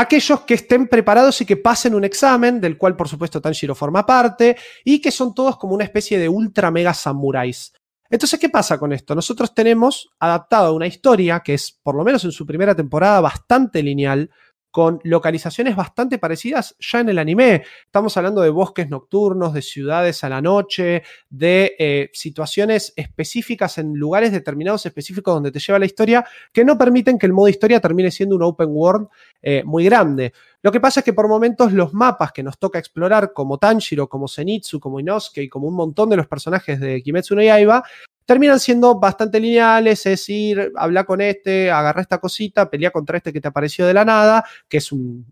aquellos 0.00 0.42
que 0.42 0.54
estén 0.54 0.86
preparados 0.86 1.40
y 1.40 1.44
que 1.44 1.56
pasen 1.56 1.92
un 1.92 2.04
examen, 2.04 2.60
del 2.60 2.78
cual 2.78 2.94
por 2.94 3.08
supuesto 3.08 3.40
Tanjiro 3.40 3.74
forma 3.74 4.06
parte, 4.06 4.56
y 4.84 5.00
que 5.00 5.10
son 5.10 5.34
todos 5.34 5.56
como 5.56 5.74
una 5.74 5.82
especie 5.82 6.20
de 6.20 6.28
ultra 6.28 6.70
mega 6.70 6.94
samuráis. 6.94 7.72
Entonces, 8.08 8.38
¿qué 8.38 8.48
pasa 8.48 8.78
con 8.78 8.92
esto? 8.92 9.16
Nosotros 9.16 9.52
tenemos 9.52 10.08
adaptado 10.20 10.72
una 10.72 10.86
historia 10.86 11.40
que 11.40 11.54
es, 11.54 11.72
por 11.82 11.96
lo 11.96 12.04
menos 12.04 12.24
en 12.24 12.30
su 12.30 12.46
primera 12.46 12.76
temporada, 12.76 13.20
bastante 13.20 13.82
lineal, 13.82 14.30
con 14.70 15.00
localizaciones 15.04 15.76
bastante 15.76 16.18
parecidas 16.18 16.76
ya 16.78 17.00
en 17.00 17.08
el 17.08 17.18
anime. 17.18 17.64
Estamos 17.84 18.16
hablando 18.16 18.42
de 18.42 18.50
bosques 18.50 18.88
nocturnos, 18.88 19.54
de 19.54 19.62
ciudades 19.62 20.22
a 20.24 20.28
la 20.28 20.42
noche, 20.42 21.02
de 21.30 21.74
eh, 21.78 22.10
situaciones 22.12 22.92
específicas 22.96 23.78
en 23.78 23.94
lugares 23.94 24.32
determinados 24.32 24.84
específicos 24.86 25.34
donde 25.34 25.50
te 25.50 25.58
lleva 25.58 25.78
la 25.78 25.86
historia, 25.86 26.24
que 26.52 26.64
no 26.64 26.76
permiten 26.76 27.18
que 27.18 27.26
el 27.26 27.32
modo 27.32 27.48
historia 27.48 27.80
termine 27.80 28.10
siendo 28.10 28.36
un 28.36 28.42
open 28.42 28.68
world 28.70 29.08
eh, 29.42 29.62
muy 29.64 29.84
grande. 29.84 30.32
Lo 30.62 30.72
que 30.72 30.80
pasa 30.80 31.00
es 31.00 31.04
que 31.04 31.12
por 31.12 31.28
momentos 31.28 31.72
los 31.72 31.94
mapas 31.94 32.32
que 32.32 32.42
nos 32.42 32.58
toca 32.58 32.78
explorar, 32.78 33.32
como 33.32 33.58
Tanjiro, 33.58 34.08
como 34.08 34.28
Zenitsu, 34.28 34.80
como 34.80 35.00
Inosuke 35.00 35.42
y 35.42 35.48
como 35.48 35.68
un 35.68 35.74
montón 35.74 36.10
de 36.10 36.16
los 36.16 36.26
personajes 36.26 36.80
de 36.80 37.00
Kimetsu 37.02 37.34
no 37.34 37.42
Yaiba, 37.42 37.84
terminan 38.28 38.60
siendo 38.60 39.00
bastante 39.00 39.40
lineales, 39.40 40.00
es 40.04 40.20
decir, 40.20 40.70
habla 40.76 41.04
con 41.04 41.22
este, 41.22 41.70
agarra 41.70 42.02
esta 42.02 42.18
cosita, 42.18 42.68
pelea 42.68 42.90
contra 42.90 43.16
este 43.16 43.32
que 43.32 43.40
te 43.40 43.48
apareció 43.48 43.86
de 43.86 43.94
la 43.94 44.04
nada, 44.04 44.44
que 44.68 44.76
es 44.76 44.92
un, 44.92 45.24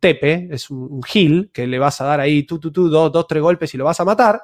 tepe, 0.00 0.48
es 0.50 0.68
un, 0.68 0.78
un, 0.90 1.02
heal, 1.14 1.50
que 1.52 1.68
le 1.68 1.78
vas 1.78 2.00
a 2.00 2.06
dar 2.06 2.18
ahí 2.18 2.42
tú, 2.42 2.58
tú, 2.58 2.72
tú, 2.72 2.88
dos, 2.88 3.12
dos, 3.12 3.28
tres 3.28 3.40
golpes 3.40 3.72
y 3.72 3.76
lo 3.76 3.84
vas 3.84 4.00
a 4.00 4.04
matar, 4.04 4.42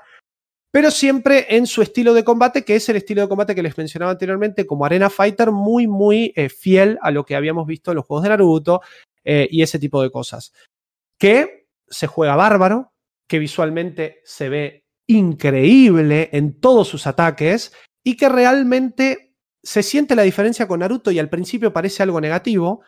pero 0.71 0.93
siempre 0.93 1.47
en 1.49 1.67
su 1.67 1.83
estilo 1.83 2.15
de 2.15 2.23
combate, 2.23 2.65
que 2.65 2.77
es 2.77 2.89
el 2.89 2.95
estilo 2.95 3.23
de 3.23 3.29
combate 3.29 3.57
que 3.57 3.63
les 3.65 3.77
mencionaba 3.77 4.13
anteriormente, 4.13 4.67
como 4.67 4.87
Arena 4.87 5.11
Fighter, 5.11 5.51
muy, 5.51 5.89
muy 5.89 6.33
eh, 6.37 6.49
fiel 6.49 6.97
a 7.03 7.11
lo 7.11 7.25
que 7.25 7.35
habíamos 7.35 7.67
visto 7.67 7.91
en 7.91 7.97
los 7.97 8.07
juegos 8.07 8.23
de 8.23 8.29
Naruto 8.29 8.83
eh, 9.25 9.49
y 9.51 9.63
ese 9.63 9.81
tipo 9.81 10.01
de 10.01 10.13
cosas. 10.13 10.53
Que 11.19 11.67
se 11.89 12.07
juega 12.07 12.37
bárbaro, 12.37 12.93
que 13.27 13.41
visualmente 13.41 14.21
se 14.25 14.49
ve 14.49 14.85
increíble 15.11 16.31
en 16.33 16.61
todos 16.61 16.87
sus 16.87 17.07
ataques 17.07 17.73
y 18.05 18.17
que 18.17 18.29
realmente 18.29 19.35
se 19.63 19.83
siente 19.83 20.15
la 20.15 20.23
diferencia 20.23 20.69
con 20.69 20.81
Naruto 20.81 21.11
y 21.11 21.19
al 21.19 21.29
principio 21.29 21.73
parece 21.73 22.03
algo 22.03 22.21
negativo, 22.21 22.83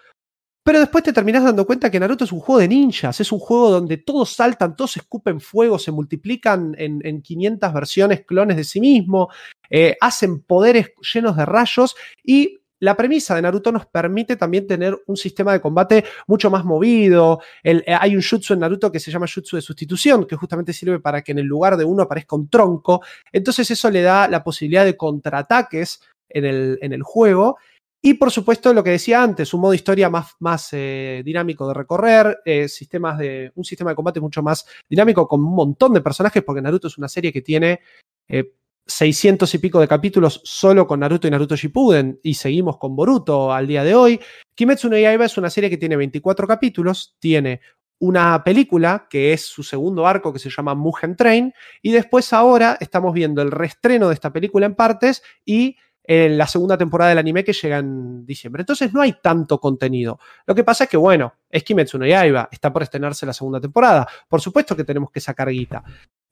Pero 0.65 0.79
después 0.79 1.03
te 1.03 1.13
terminás 1.13 1.43
dando 1.43 1.67
cuenta 1.67 1.91
que 1.91 1.99
Naruto 1.99 2.23
es 2.23 2.31
un 2.31 2.39
juego 2.39 2.61
de 2.61 2.69
ninjas, 2.69 3.21
es 3.21 3.33
un 3.33 3.41
juego 3.41 3.69
donde 3.69 3.97
todos 3.97 4.31
saltan, 4.31 4.77
todos 4.77 4.97
escupen 4.97 5.41
fuego, 5.41 5.77
se 5.77 5.91
multiplican 5.91 6.77
en, 6.79 7.21
500 7.21 7.75
versiones 7.75 8.25
clones 8.25 8.57
de 8.57 8.63
sí 8.63 8.81
mismo, 8.81 9.29
eh, 9.69 9.97
hacen 10.01 10.41
poderes 10.45 10.93
llenos 11.13 11.37
de 11.37 11.47
rayos 11.47 11.97
y 12.23 12.61
la 12.83 12.97
premisa 12.97 13.37
de 13.37 13.43
Naruto 13.43 13.71
nos 13.71 13.87
permite 13.87 14.35
también 14.35 14.67
tener 14.67 15.01
un 15.07 15.17
sistema 15.17 15.53
de 15.53 15.61
combate 15.61 16.05
mucho 16.27 16.51
más 16.51 16.65
movido. 16.65 17.41
Eh, 17.63 17.81
hay 17.87 18.17
un 18.17 18.23
jutsu 18.23 18.55
en 18.55 18.59
Naruto 18.59 18.91
que 18.91 18.99
se 18.99 19.13
llama 19.13 19.27
jutsu 19.33 19.55
de 19.55 19.63
sustitución, 19.63 20.27
que 20.27 20.35
justamente 20.35 20.73
sirve 20.73 20.99
para 20.99 21.23
que 21.23 21.31
en 21.31 21.39
el 21.39 21.47
lugar 21.47 21.77
de 21.77 21.85
uno 21.85 22.03
aparezca 22.03 22.35
un 22.35 22.49
tronco. 22.49 23.01
Entonces 23.33 23.71
eso 23.71 23.89
le 23.89 24.03
da 24.03 24.27
la 24.27 24.43
posibilidad 24.43 24.85
de 24.85 24.97
contraataques 24.97 26.03
en 26.29 26.45
el, 26.45 27.03
juego 27.05 27.57
y 28.03 28.15
por 28.15 28.33
supuesto, 28.33 28.75
lo 28.75 28.83
que 28.83 28.91
decía 28.91 29.23
antes, 29.23 29.55
un 29.55 29.61
modo 29.61 29.75
historia 29.75 30.11
más, 30.11 30.33
más 30.41 30.71
eh, 30.73 31.23
dinámico 31.25 31.69
de 31.69 31.75
recorrer, 31.75 32.41
eh, 32.45 32.67
sistemas 32.67 33.17
de, 33.17 33.53
un 33.55 33.65
sistema 33.65 33.91
de 33.91 33.97
combate 33.97 34.19
mucho 34.19 34.43
más 34.43 34.67
dinámico 34.91 35.29
con 35.29 35.39
un 35.39 35.55
montón 35.55 35.93
de 35.93 36.01
personajes, 36.01 36.43
porque 36.43 36.63
Naruto 36.63 36.89
es 36.89 36.99
una 36.99 37.07
serie 37.07 37.33
que 37.33 37.43
tiene 37.43 37.79
600 38.87 39.53
eh, 39.53 39.57
y 39.57 39.61
pico 39.61 39.81
de 39.81 39.89
capítulos 39.89 40.41
solo 40.45 40.87
con 40.87 41.01
Naruto 41.01 41.27
y 41.27 41.31
Naruto 41.31 41.57
Shippuden, 41.57 42.21
y 42.23 42.35
seguimos 42.35 42.79
con 42.79 42.97
Boruto 42.97 43.53
al 43.53 43.67
día 43.67 43.85
de 43.85 43.95
hoy. 43.95 44.21
Kimetsu 44.55 44.89
no 44.89 44.99
Yaiba 44.99 45.25
es 45.25 45.39
una 45.39 45.51
serie 45.51 45.71
que 45.71 45.77
tiene 45.77 45.97
24 45.97 46.47
capítulos, 46.47 47.17
tiene 47.19 47.61
una 47.99 48.43
película 48.43 49.07
que 49.09 49.33
es 49.33 49.47
su 49.47 49.63
segundo 49.63 50.07
arco 50.07 50.33
que 50.33 50.41
se 50.41 50.51
llama 50.51 50.75
Mugen 50.75 51.17
Train, 51.17 51.53
y 51.81 51.93
después 51.93 52.33
ahora 52.33 52.77
estamos 52.81 53.15
viendo 53.15 53.43
el 53.43 53.51
reestreno 53.51 54.09
de 54.09 54.15
esta 54.15 54.33
película 54.33 54.67
en 54.67 54.75
partes 54.75 55.23
y 55.45 55.77
en 56.05 56.37
la 56.37 56.47
segunda 56.47 56.77
temporada 56.77 57.11
del 57.11 57.19
anime 57.19 57.45
que 57.45 57.53
llega 57.53 57.79
en 57.79 58.27
diciembre. 58.27 58.63
Entonces 58.63 58.93
no 58.93 59.01
hay 59.01 59.15
tanto 59.23 59.61
contenido. 59.61 60.19
Lo 60.47 60.55
que 60.55 60.65
pasa 60.65 60.85
es 60.85 60.91
que, 60.91 60.97
bueno, 60.97 61.35
es 61.49 61.63
Kimetsu 61.63 61.99
no 61.99 62.07
Yaiba, 62.07 62.49
está 62.51 62.73
por 62.73 62.83
estrenarse 62.83 63.25
la 63.25 63.33
segunda 63.33 63.61
temporada. 63.61 64.07
Por 64.29 64.41
supuesto 64.41 64.75
que 64.75 64.85
tenemos 64.85 65.11
que 65.11 65.21
sacar 65.21 65.49
guita. 65.49 65.85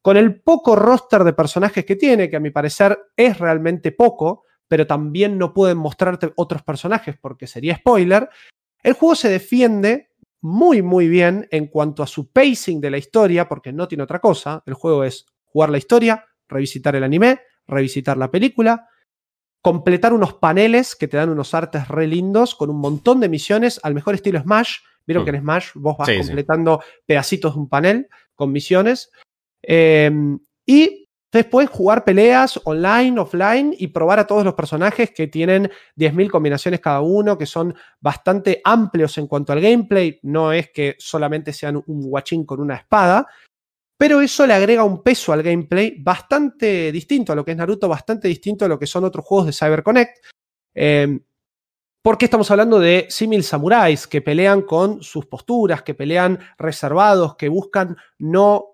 Con 0.03 0.17
el 0.17 0.41
poco 0.41 0.77
roster 0.77 1.25
de 1.25 1.33
personajes 1.33 1.85
que 1.85 1.97
tiene, 1.97 2.31
que 2.31 2.37
a 2.37 2.41
mi 2.41 2.51
parecer 2.51 2.99
es 3.17 3.39
realmente 3.39 3.93
poco, 3.93 4.45
pero 4.67 4.87
también 4.87 5.37
no 5.37 5.53
pueden 5.53 5.79
mostrarte 5.79 6.33
otros 6.37 6.63
personajes 6.63 7.17
porque 7.21 7.47
sería 7.47 7.77
spoiler, 7.77 8.31
el 8.83 8.95
juego 8.95 9.15
se 9.15 9.29
defiende 9.29 10.11
muy, 10.41 10.81
muy 10.81 11.09
bien 11.09 11.47
en 11.51 11.67
cuanto 11.67 12.03
a 12.03 12.07
su 12.07 12.31
pacing 12.31 12.81
de 12.81 12.91
la 12.91 12.99
historia, 12.99 13.49
porque 13.49 13.73
no 13.73 13.89
tiene 13.89 14.05
otra 14.05 14.21
cosa. 14.21 14.63
El 14.65 14.75
juego 14.75 15.05
es 15.05 15.27
jugar 15.45 15.71
la 15.71 15.79
historia, 15.79 16.25
revisitar 16.49 16.97
el 16.97 17.05
anime, 17.05 17.41
revisitar 17.67 18.17
la 18.17 18.31
película, 18.31 18.89
completar 19.61 20.13
unos 20.13 20.35
paneles 20.35 20.97
que 20.97 21.09
te 21.09 21.17
dan 21.17 21.29
unos 21.29 21.53
artes 21.53 21.89
re 21.89 22.07
lindos 22.07 22.55
con 22.55 22.71
un 22.71 22.81
montón 22.81 23.21
de 23.21 23.29
misiones 23.29 23.81
al 23.83 23.95
mejor 23.95 24.15
estilo 24.15 24.41
Smash. 24.41 24.79
Vieron 25.07 25.25
que 25.25 25.31
en. 25.31 25.41
Smash 25.41 25.71
vos 25.75 25.97
vas 25.99 26.09
completando 26.17 26.83
pedacitos 27.05 27.55
de 27.55 27.61
un 27.61 27.69
panel 27.69 28.09
con 28.35 28.53
misiones. 28.53 29.11
Em, 29.62 30.38
y 30.66 31.09
después 31.33 31.68
jugar 31.68 32.05
peleas 32.05 32.61
online, 32.64 33.20
offline 33.20 33.75
y 33.79 33.88
probar 33.88 34.18
a 34.18 34.27
todos 34.27 34.44
los 34.44 34.55
personajes 34.55 35.11
que 35.12 35.29
tienen 35.29 35.70
10.000 35.96 36.31
combinaciones 36.31 36.81
cada 36.81 37.01
uno, 37.01 37.38
que 37.38 37.46
son 37.46 37.75
bastante 38.01 38.61
amplios 38.64 39.16
en 39.18 39.27
cuanto 39.27 39.53
al 39.53 39.61
gameplay. 39.61 40.18
No 40.23 40.53
es 40.53 40.70
que 40.70 40.96
solamente 40.99 41.53
sean 41.53 41.77
un 41.77 42.03
guachín 42.03 42.44
con 42.44 42.61
una 42.61 42.77
espada, 42.77 43.27
pero 43.99 44.20
eso 44.20 44.46
le 44.46 44.55
agrega 44.55 44.83
un 44.83 45.03
peso 45.03 45.33
al 45.33 45.42
gameplay 45.42 45.96
bastante 46.01 46.90
distinto 46.90 47.33
a 47.33 47.37
lo 47.37 47.44
que 47.44 47.51
es 47.51 47.57
Naruto, 47.57 47.88
bastante 47.88 48.29
distinto 48.29 48.64
a 48.64 48.68
lo 48.68 48.79
que 48.79 48.87
son 48.87 49.05
otros 49.05 49.25
juegos 49.25 49.46
de 49.46 49.53
CyberConnect. 49.53 50.25
Eh, 50.75 51.20
porque 52.03 52.25
estamos 52.25 52.51
hablando 52.51 52.79
de 52.79 53.07
simil 53.11 53.44
samuráis 53.44 54.07
que 54.07 54.23
pelean 54.23 54.62
con 54.62 55.03
sus 55.03 55.27
posturas, 55.27 55.83
que 55.83 55.92
pelean 55.92 56.38
reservados, 56.57 57.37
que 57.37 57.51
buscan 57.51 57.94
no 58.18 58.70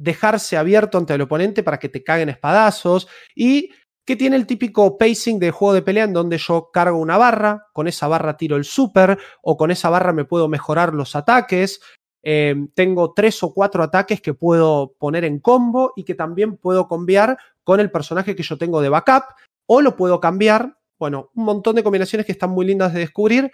dejarse 0.00 0.56
abierto 0.56 0.98
ante 0.98 1.14
el 1.14 1.20
oponente 1.20 1.62
para 1.62 1.78
que 1.78 1.88
te 1.88 2.02
caguen 2.02 2.30
espadazos. 2.30 3.06
Y 3.36 3.70
que 4.04 4.16
tiene 4.16 4.34
el 4.34 4.46
típico 4.46 4.98
pacing 4.98 5.38
de 5.38 5.52
juego 5.52 5.74
de 5.74 5.82
pelea 5.82 6.04
en 6.04 6.12
donde 6.12 6.36
yo 6.38 6.70
cargo 6.72 6.98
una 6.98 7.16
barra, 7.16 7.68
con 7.72 7.86
esa 7.86 8.08
barra 8.08 8.36
tiro 8.36 8.56
el 8.56 8.64
super 8.64 9.18
o 9.42 9.56
con 9.56 9.70
esa 9.70 9.88
barra 9.88 10.12
me 10.12 10.24
puedo 10.24 10.48
mejorar 10.48 10.94
los 10.94 11.14
ataques, 11.14 11.80
eh, 12.22 12.56
tengo 12.74 13.12
tres 13.14 13.42
o 13.42 13.54
cuatro 13.54 13.82
ataques 13.82 14.20
que 14.20 14.34
puedo 14.34 14.94
poner 14.98 15.24
en 15.24 15.38
combo 15.38 15.92
y 15.94 16.04
que 16.04 16.14
también 16.14 16.56
puedo 16.56 16.88
cambiar 16.88 17.38
con 17.62 17.78
el 17.78 17.90
personaje 17.90 18.34
que 18.34 18.42
yo 18.42 18.58
tengo 18.58 18.80
de 18.80 18.88
backup 18.88 19.24
o 19.66 19.80
lo 19.80 19.96
puedo 19.96 20.18
cambiar. 20.18 20.76
Bueno, 20.98 21.30
un 21.34 21.44
montón 21.44 21.76
de 21.76 21.84
combinaciones 21.84 22.26
que 22.26 22.32
están 22.32 22.50
muy 22.50 22.66
lindas 22.66 22.92
de 22.92 23.00
descubrir, 23.00 23.52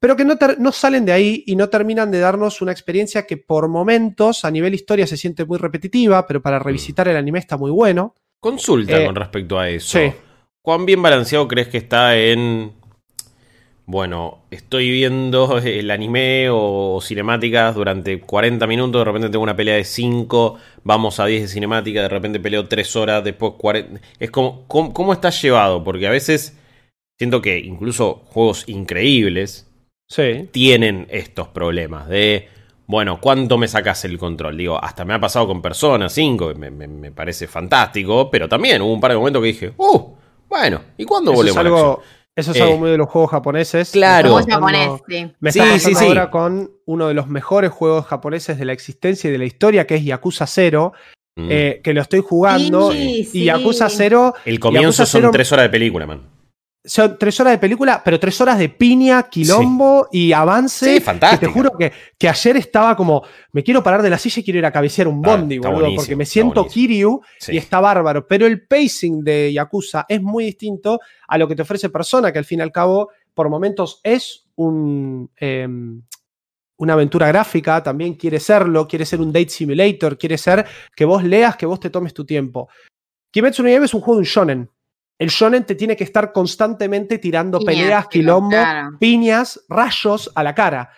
pero 0.00 0.16
que 0.16 0.24
no, 0.24 0.36
no 0.58 0.72
salen 0.72 1.04
de 1.04 1.12
ahí 1.12 1.44
y 1.46 1.54
no 1.54 1.68
terminan 1.68 2.10
de 2.10 2.18
darnos 2.18 2.62
una 2.62 2.72
experiencia 2.72 3.26
que 3.26 3.36
por 3.36 3.68
momentos 3.68 4.44
a 4.44 4.50
nivel 4.50 4.74
historia 4.74 5.06
se 5.06 5.16
siente 5.16 5.44
muy 5.44 5.58
repetitiva, 5.58 6.26
pero 6.26 6.40
para 6.40 6.58
revisitar 6.58 7.06
el 7.06 7.16
anime 7.16 7.38
está 7.38 7.56
muy 7.56 7.70
bueno. 7.70 8.14
Consulta 8.40 9.00
eh, 9.00 9.06
con 9.06 9.14
respecto 9.14 9.58
a 9.58 9.68
eso. 9.68 9.98
¿Cuán 10.62 10.86
bien 10.86 11.02
balanceado 11.02 11.46
crees 11.46 11.68
que 11.68 11.78
está 11.78 12.16
en 12.16 12.72
bueno, 13.90 14.44
estoy 14.52 14.88
viendo 14.88 15.58
el 15.58 15.90
anime 15.90 16.46
o 16.48 17.00
cinemáticas 17.02 17.74
durante 17.74 18.20
40 18.20 18.64
minutos, 18.68 19.00
de 19.00 19.04
repente 19.04 19.30
tengo 19.30 19.42
una 19.42 19.56
pelea 19.56 19.74
de 19.74 19.82
5, 19.82 20.58
vamos 20.84 21.18
a 21.18 21.26
10 21.26 21.42
de 21.42 21.48
cinemática, 21.48 22.02
de 22.02 22.08
repente 22.08 22.38
peleo 22.38 22.68
3 22.68 22.94
horas, 22.94 23.24
después 23.24 23.54
40... 23.58 24.00
Es 24.20 24.30
como, 24.30 24.64
¿cómo, 24.68 25.12
está 25.12 25.30
llevado? 25.30 25.82
Porque 25.82 26.06
a 26.06 26.10
veces 26.10 26.56
siento 27.18 27.42
que 27.42 27.58
incluso 27.58 28.22
juegos 28.26 28.62
increíbles 28.68 29.68
tienen 30.50 31.06
estos 31.10 31.48
problemas 31.48 32.08
de, 32.08 32.48
bueno, 32.86 33.20
¿cuánto 33.20 33.58
me 33.58 33.68
sacas 33.68 34.04
el 34.04 34.18
control? 34.18 34.56
Digo, 34.56 34.82
hasta 34.82 35.04
me 35.04 35.14
ha 35.14 35.20
pasado 35.20 35.46
con 35.46 35.62
Persona 35.62 36.08
5, 36.08 36.54
me, 36.56 36.70
me, 36.70 37.12
parece 37.12 37.46
fantástico, 37.46 38.30
pero 38.30 38.48
también 38.48 38.82
hubo 38.82 38.92
un 38.92 39.00
par 39.00 39.12
de 39.12 39.16
momentos 39.16 39.40
que 39.42 39.48
dije, 39.48 39.72
uh, 39.76 40.14
bueno, 40.48 40.80
¿y 40.96 41.04
cuándo 41.04 41.32
volvemos 41.32 41.56
a 41.56 41.62
la 41.62 41.98
eso 42.36 42.52
es 42.52 42.60
algo 42.60 42.74
eh, 42.74 42.78
muy 42.78 42.90
de 42.90 42.96
los 42.96 43.08
juegos 43.08 43.32
japoneses. 43.32 43.90
Claro. 43.90 44.38
Me 45.40 45.50
está 45.50 45.64
pasando 45.64 46.00
ahora 46.00 46.30
con 46.30 46.70
uno 46.86 47.08
de 47.08 47.14
los 47.14 47.26
mejores 47.26 47.70
juegos 47.70 48.06
japoneses 48.06 48.56
de 48.56 48.64
la 48.64 48.72
existencia 48.72 49.28
y 49.28 49.32
de 49.32 49.38
la 49.38 49.44
historia, 49.44 49.86
que 49.86 49.96
es 49.96 50.04
Yakuza 50.04 50.46
0. 50.46 50.92
Mm. 51.36 51.48
Eh, 51.50 51.80
que 51.82 51.92
lo 51.92 52.00
estoy 52.00 52.20
jugando. 52.20 52.94
y 52.94 53.44
Yakuza 53.44 53.88
0. 53.90 54.34
El 54.44 54.58
comienzo 54.58 55.04
son 55.04 55.30
tres 55.32 55.52
horas 55.52 55.64
de 55.64 55.70
película, 55.70 56.06
man 56.06 56.39
son 56.82 57.18
tres 57.18 57.38
horas 57.40 57.52
de 57.52 57.58
película, 57.58 58.00
pero 58.02 58.18
tres 58.18 58.40
horas 58.40 58.58
de 58.58 58.70
piña, 58.70 59.24
quilombo 59.24 60.08
y 60.10 60.32
avance. 60.32 60.94
Sí, 60.94 61.00
fantástico. 61.00 61.52
te 61.52 61.52
juro 61.52 61.72
que, 61.78 61.92
que, 62.18 62.28
ayer 62.28 62.56
estaba 62.56 62.96
como, 62.96 63.22
me 63.52 63.62
quiero 63.62 63.82
parar 63.82 64.02
de 64.02 64.08
la 64.08 64.18
silla 64.18 64.40
y 64.40 64.44
quiero 64.44 64.58
ir 64.58 64.66
a 64.66 64.72
cabecear 64.72 65.06
un 65.06 65.22
ah, 65.24 65.36
bondi, 65.36 65.58
boludo, 65.58 65.94
porque 65.96 66.16
me 66.16 66.24
siento 66.24 66.66
Kiryu 66.66 67.20
y 67.48 67.58
está 67.58 67.80
bárbaro. 67.80 68.26
Pero 68.26 68.46
el 68.46 68.66
pacing 68.66 69.22
de 69.22 69.52
Yakuza 69.52 70.06
es 70.08 70.22
muy 70.22 70.44
distinto 70.46 71.00
a 71.28 71.36
lo 71.36 71.46
que 71.46 71.54
te 71.54 71.62
ofrece 71.62 71.90
Persona, 71.90 72.32
que 72.32 72.38
al 72.38 72.46
fin 72.46 72.60
y 72.60 72.62
al 72.62 72.72
cabo, 72.72 73.10
por 73.34 73.50
momentos 73.50 74.00
es 74.02 74.46
un, 74.56 75.30
em, 75.36 76.02
una 76.78 76.94
aventura 76.94 77.28
gráfica, 77.28 77.82
también 77.82 78.14
quiere 78.14 78.40
serlo, 78.40 78.88
quiere 78.88 79.04
ser 79.04 79.20
un 79.20 79.32
date 79.32 79.50
simulator, 79.50 80.16
quiere 80.16 80.38
ser 80.38 80.64
que 80.96 81.04
vos 81.04 81.22
leas, 81.22 81.56
que 81.56 81.66
vos 81.66 81.78
te 81.78 81.90
tomes 81.90 82.14
tu 82.14 82.24
tiempo. 82.24 82.70
Kimetsu 83.30 83.62
no 83.62 83.68
Yaiba 83.68 83.84
es 83.84 83.92
un 83.92 84.00
juego 84.00 84.14
de 84.14 84.20
un 84.20 84.24
shonen, 84.24 84.70
el 85.20 85.28
shonen 85.28 85.66
te 85.66 85.74
tiene 85.74 85.96
que 85.96 86.04
estar 86.04 86.32
constantemente 86.32 87.18
tirando 87.18 87.60
peleas, 87.60 88.08
quilombo, 88.08 88.56
piñas, 88.98 89.62
rayos 89.68 90.32
a 90.34 90.42
la 90.42 90.54
cara. 90.54 90.90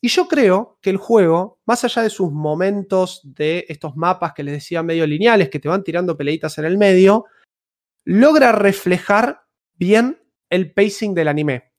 Y 0.00 0.08
yo 0.08 0.26
creo 0.26 0.80
que 0.82 0.90
el 0.90 0.96
juego, 0.96 1.60
más 1.64 1.84
allá 1.84 2.02
de 2.02 2.10
sus 2.10 2.32
momentos 2.32 3.20
de 3.22 3.64
estos 3.68 3.96
mapas 3.96 4.32
que 4.34 4.42
les 4.42 4.54
decía 4.54 4.82
medio 4.82 5.06
lineales, 5.06 5.48
que 5.48 5.60
te 5.60 5.68
van 5.68 5.84
tirando 5.84 6.16
peleitas 6.16 6.58
en 6.58 6.64
el 6.64 6.76
medio, 6.76 7.26
logra 8.04 8.50
reflejar 8.50 9.42
bien 9.74 10.20
el 10.50 10.72
pacing 10.72 11.14
del 11.14 11.28
anime. 11.28 11.70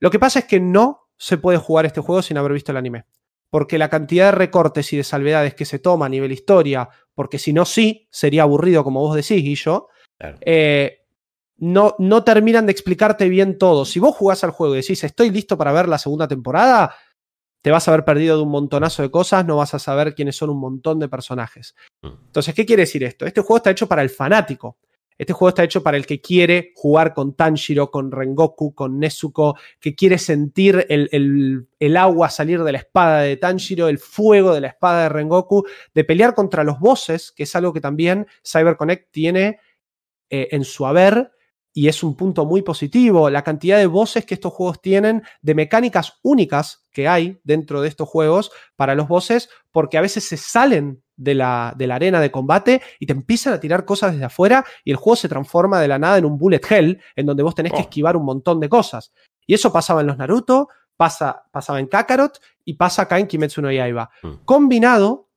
Lo 0.00 0.10
que 0.10 0.18
pasa 0.18 0.40
es 0.40 0.44
que 0.44 0.60
no 0.60 1.08
se 1.16 1.38
puede 1.38 1.56
jugar 1.56 1.86
este 1.86 2.02
juego 2.02 2.20
sin 2.20 2.36
haber 2.36 2.52
visto 2.52 2.72
el 2.72 2.76
anime. 2.76 3.06
Porque 3.48 3.78
la 3.78 3.88
cantidad 3.88 4.26
de 4.26 4.32
recortes 4.32 4.92
y 4.92 4.98
de 4.98 5.04
salvedades 5.04 5.54
que 5.54 5.64
se 5.64 5.78
toma 5.78 6.04
a 6.04 6.10
nivel 6.10 6.32
historia, 6.32 6.90
porque 7.14 7.38
si 7.38 7.54
no, 7.54 7.64
sí, 7.64 8.06
sería 8.10 8.42
aburrido, 8.42 8.84
como 8.84 9.00
vos 9.00 9.16
decís, 9.16 9.42
Guillo, 9.42 9.88
eh, 10.42 11.01
no, 11.62 11.94
no 12.00 12.24
terminan 12.24 12.66
de 12.66 12.72
explicarte 12.72 13.28
bien 13.28 13.56
todo. 13.56 13.84
Si 13.84 14.00
vos 14.00 14.16
jugás 14.16 14.42
al 14.42 14.50
juego 14.50 14.74
y 14.74 14.78
decís, 14.78 15.04
estoy 15.04 15.30
listo 15.30 15.56
para 15.56 15.70
ver 15.70 15.88
la 15.88 15.96
segunda 15.96 16.26
temporada, 16.26 16.92
te 17.62 17.70
vas 17.70 17.86
a 17.86 17.92
haber 17.92 18.04
perdido 18.04 18.36
de 18.36 18.42
un 18.42 18.48
montonazo 18.48 19.02
de 19.02 19.12
cosas, 19.12 19.46
no 19.46 19.58
vas 19.58 19.72
a 19.72 19.78
saber 19.78 20.16
quiénes 20.16 20.34
son 20.34 20.50
un 20.50 20.58
montón 20.58 20.98
de 20.98 21.08
personajes. 21.08 21.76
Mm. 22.02 22.08
Entonces, 22.26 22.52
¿qué 22.52 22.66
quiere 22.66 22.82
decir 22.82 23.04
esto? 23.04 23.26
Este 23.26 23.42
juego 23.42 23.58
está 23.58 23.70
hecho 23.70 23.86
para 23.86 24.02
el 24.02 24.10
fanático. 24.10 24.78
Este 25.16 25.32
juego 25.32 25.50
está 25.50 25.62
hecho 25.62 25.84
para 25.84 25.96
el 25.96 26.04
que 26.04 26.20
quiere 26.20 26.72
jugar 26.74 27.14
con 27.14 27.36
Tanjiro, 27.36 27.92
con 27.92 28.10
Rengoku, 28.10 28.74
con 28.74 28.98
Nezuko, 28.98 29.56
que 29.78 29.94
quiere 29.94 30.18
sentir 30.18 30.84
el, 30.88 31.68
el, 31.78 31.96
agua 31.96 32.28
salir 32.28 32.64
de 32.64 32.72
la 32.72 32.78
espada 32.78 33.20
de 33.20 33.36
Tanjiro, 33.36 33.86
el 33.86 33.98
fuego 33.98 34.52
de 34.52 34.62
la 34.62 34.68
espada 34.68 35.04
de 35.04 35.10
Rengoku, 35.10 35.64
de 35.94 36.02
pelear 36.02 36.34
contra 36.34 36.64
los 36.64 36.80
bosses, 36.80 37.30
que 37.30 37.44
es 37.44 37.54
algo 37.54 37.72
que 37.72 37.80
también 37.80 38.26
CyberConnect 38.44 39.12
tiene 39.12 39.60
eh, 40.28 40.48
en 40.50 40.64
su 40.64 40.86
haber, 40.86 41.30
y 41.74 41.88
es 41.88 42.02
un 42.02 42.16
punto 42.16 42.44
muy 42.44 42.62
positivo, 42.62 43.30
la 43.30 43.42
cantidad 43.42 43.78
de 43.78 43.86
voces 43.86 44.26
que 44.26 44.34
estos 44.34 44.52
juegos 44.52 44.80
tienen, 44.80 45.22
de 45.40 45.54
mecánicas 45.54 46.18
únicas 46.22 46.86
que 46.92 47.08
hay 47.08 47.40
dentro 47.44 47.80
de 47.80 47.88
estos 47.88 48.08
juegos 48.08 48.50
para 48.76 48.94
los 48.94 49.08
voces, 49.08 49.48
porque 49.70 49.96
a 49.96 50.02
veces 50.02 50.24
se 50.24 50.36
salen 50.36 51.02
de 51.16 51.34
la, 51.34 51.72
de 51.76 51.86
la, 51.86 51.94
arena 51.94 52.20
de 52.20 52.30
combate 52.30 52.82
y 52.98 53.06
te 53.06 53.12
empiezan 53.12 53.54
a 53.54 53.60
tirar 53.60 53.84
cosas 53.84 54.12
desde 54.12 54.26
afuera 54.26 54.64
y 54.84 54.90
el 54.90 54.96
juego 54.96 55.16
se 55.16 55.28
transforma 55.28 55.80
de 55.80 55.88
la 55.88 55.98
nada 55.98 56.18
en 56.18 56.24
un 56.24 56.36
bullet 56.36 56.60
hell 56.68 57.00
en 57.16 57.26
donde 57.26 57.42
vos 57.42 57.54
tenés 57.54 57.72
que 57.72 57.80
esquivar 57.80 58.16
un 58.16 58.24
montón 58.24 58.60
de 58.60 58.68
cosas. 58.68 59.12
Y 59.46 59.54
eso 59.54 59.72
pasaba 59.72 60.02
en 60.02 60.08
los 60.08 60.18
Naruto, 60.18 60.68
pasa, 60.96 61.44
pasaba 61.50 61.80
en 61.80 61.86
Kakarot 61.86 62.38
y 62.64 62.74
pasa 62.74 63.02
acá 63.02 63.18
en 63.18 63.26
Kimetsu 63.26 63.62
no 63.62 63.72
Yaiba. 63.72 64.10
Mm. 64.22 64.32
Combinado 64.44 65.28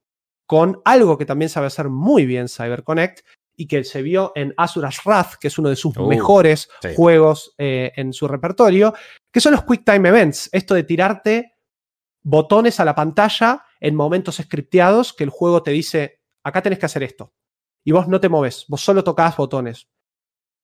con 0.45 0.81
algo 0.85 1.17
que 1.17 1.25
también 1.25 1.49
sabe 1.49 1.67
hacer 1.67 1.89
muy 1.89 2.25
bien 2.25 2.47
CyberConnect 2.47 3.21
y 3.55 3.67
que 3.67 3.83
se 3.83 4.01
vio 4.01 4.31
en 4.35 4.53
Asura's 4.57 4.99
Wrath, 5.05 5.35
que 5.39 5.47
es 5.47 5.57
uno 5.57 5.69
de 5.69 5.75
sus 5.75 5.95
uh, 5.97 6.07
mejores 6.07 6.69
juegos 6.95 7.53
eh, 7.57 7.91
en 7.95 8.13
su 8.13 8.27
repertorio, 8.27 8.93
que 9.31 9.39
son 9.39 9.53
los 9.53 9.63
Quick 9.63 9.83
Time 9.85 10.09
Events. 10.09 10.49
Esto 10.51 10.75
de 10.75 10.83
tirarte 10.83 11.53
botones 12.23 12.79
a 12.79 12.85
la 12.85 12.95
pantalla 12.95 13.63
en 13.79 13.95
momentos 13.95 14.37
scripteados 14.37 15.13
que 15.13 15.23
el 15.23 15.29
juego 15.29 15.63
te 15.63 15.71
dice, 15.71 16.21
acá 16.43 16.61
tenés 16.61 16.79
que 16.79 16.87
hacer 16.87 17.03
esto. 17.03 17.33
Y 17.83 17.91
vos 17.91 18.07
no 18.07 18.19
te 18.19 18.29
moves, 18.29 18.65
vos 18.67 18.81
solo 18.81 19.03
tocás 19.03 19.37
botones. 19.37 19.87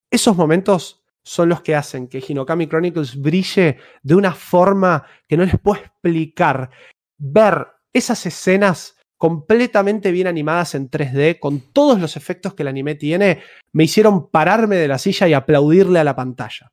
Esos 0.09 0.35
momentos 0.35 1.03
son 1.23 1.49
los 1.49 1.61
que 1.61 1.75
hacen 1.75 2.07
que 2.07 2.23
Hinokami 2.27 2.67
Chronicles 2.67 3.21
brille 3.21 3.77
de 4.01 4.15
una 4.15 4.33
forma 4.33 5.05
que 5.27 5.37
no 5.37 5.45
les 5.45 5.59
puedo 5.59 5.81
explicar. 5.81 6.71
Ver 7.17 7.67
esas 7.93 8.25
escenas 8.25 8.97
completamente 9.21 10.11
bien 10.11 10.25
animadas 10.25 10.73
en 10.73 10.89
3D, 10.89 11.37
con 11.37 11.59
todos 11.59 11.99
los 11.99 12.17
efectos 12.17 12.55
que 12.55 12.63
el 12.63 12.69
anime 12.69 12.95
tiene, 12.95 13.37
me 13.71 13.83
hicieron 13.83 14.31
pararme 14.31 14.77
de 14.77 14.87
la 14.87 14.97
silla 14.97 15.27
y 15.27 15.33
aplaudirle 15.33 15.99
a 15.99 16.03
la 16.03 16.15
pantalla. 16.15 16.71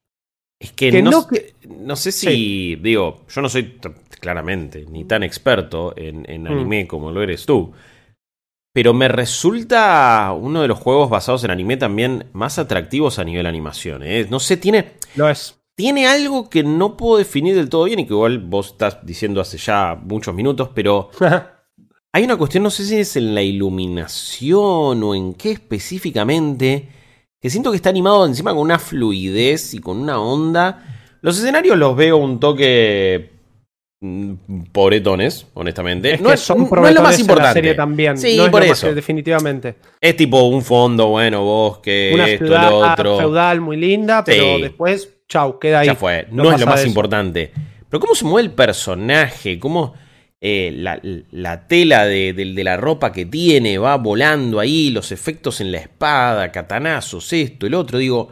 Es 0.58 0.72
que, 0.72 1.02
no, 1.02 1.26
no, 1.68 1.94
sé 1.94 2.10
si, 2.10 2.76
digo, 2.76 3.26
yo 3.28 3.42
no 3.42 3.50
soy 3.50 3.78
claramente 4.18 4.86
ni 4.88 5.04
tan 5.04 5.24
experto 5.24 5.92
en, 5.94 6.22
mm. 6.22 6.46
anime 6.46 6.88
como 6.88 7.12
lo 7.12 7.22
eres 7.22 7.44
tú, 7.44 7.70
pero 8.72 8.94
me 8.94 9.08
resulta 9.08 10.32
uno 10.32 10.62
de 10.62 10.68
los 10.68 10.78
juegos 10.78 11.10
basados 11.10 11.44
en 11.44 11.50
anime 11.50 11.76
también 11.76 12.28
más 12.32 12.58
atractivos 12.58 13.18
a 13.18 13.24
nivel 13.24 13.44
animación. 13.44 14.02
¿eh? 14.02 14.26
No 14.30 14.40
sé, 14.40 14.56
tiene... 14.56 14.92
Lo 15.16 15.28
es. 15.28 15.60
Tiene 15.76 16.06
algo 16.06 16.48
que 16.48 16.62
no 16.62 16.96
puedo 16.96 17.18
definir 17.18 17.54
del 17.54 17.68
todo 17.68 17.84
bien 17.84 17.98
y 17.98 18.06
que 18.06 18.14
igual 18.14 18.38
vos 18.38 18.68
estás 18.68 19.04
diciendo 19.04 19.42
hace 19.42 19.58
ya 19.58 20.00
muchos 20.02 20.34
minutos, 20.34 20.70
pero... 20.74 21.10
Hay 22.12 22.24
una 22.24 22.36
cuestión, 22.36 22.62
no 22.62 22.70
sé 22.70 22.84
si 22.84 22.96
es 22.96 23.16
en 23.16 23.34
la 23.34 23.42
iluminación 23.42 25.02
o 25.02 25.14
en 25.14 25.34
qué 25.34 25.52
específicamente, 25.52 26.88
que 27.40 27.50
siento 27.50 27.70
que 27.70 27.76
está 27.76 27.90
animado 27.90 28.24
encima 28.26 28.52
con 28.52 28.62
una 28.62 28.78
fluidez 28.78 29.74
y 29.74 29.78
con 29.78 29.98
una 29.98 30.18
onda. 30.18 30.84
Los 31.20 31.38
escenarios 31.38 31.76
los 31.76 31.94
veo 31.94 32.16
un 32.16 32.40
toque 32.40 33.30
mm, 34.00 34.32
pobretones, 34.72 35.48
honestamente. 35.52 36.16
no, 36.18 36.32
es, 36.32 36.40
son 36.40 36.68
no 36.70 36.88
es 36.88 36.94
lo 36.94 37.02
más 37.02 37.18
importante. 37.18 37.52
serie 37.52 37.74
también. 37.74 38.16
Sí, 38.16 38.40
por 38.50 38.62
eso. 38.62 38.94
definitivamente. 38.94 39.76
Es 40.00 40.16
tipo 40.16 40.44
un 40.44 40.62
fondo, 40.62 41.08
bueno, 41.08 41.44
bosque, 41.44 42.12
una 42.14 42.26
esto, 42.26 42.46
ciudad 42.46 42.70
lo 42.70 42.78
otro. 42.78 43.18
feudal 43.18 43.60
muy 43.60 43.76
linda, 43.76 44.24
pero 44.24 44.58
después, 44.58 45.10
chau, 45.28 45.58
queda 45.58 45.80
ahí. 45.80 45.88
Ya 45.88 45.94
fue. 45.94 46.26
No, 46.30 46.50
es 46.50 46.58
lo 46.58 46.66
más 46.66 46.86
importante. 46.86 47.52
Pero 47.90 48.00
cómo 48.00 48.14
se 48.14 48.24
mueve 48.24 48.48
el 48.48 48.54
personaje, 48.54 49.58
cómo 49.58 49.94
eh, 50.40 50.72
la, 50.72 51.66
tela 51.66 52.06
de, 52.06 52.32
la 52.62 52.76
ropa 52.76 53.10
que 53.10 53.26
tiene 53.26 53.76
va 53.78 53.96
volando 53.96 54.60
ahí, 54.60 54.90
los 54.90 55.10
efectos 55.10 55.60
en 55.60 55.72
la 55.72 55.78
espada, 55.78 56.52
catanazos, 56.52 57.32
esto, 57.32 57.66
el 57.66 57.74
otro. 57.74 57.98
Digo, 57.98 58.30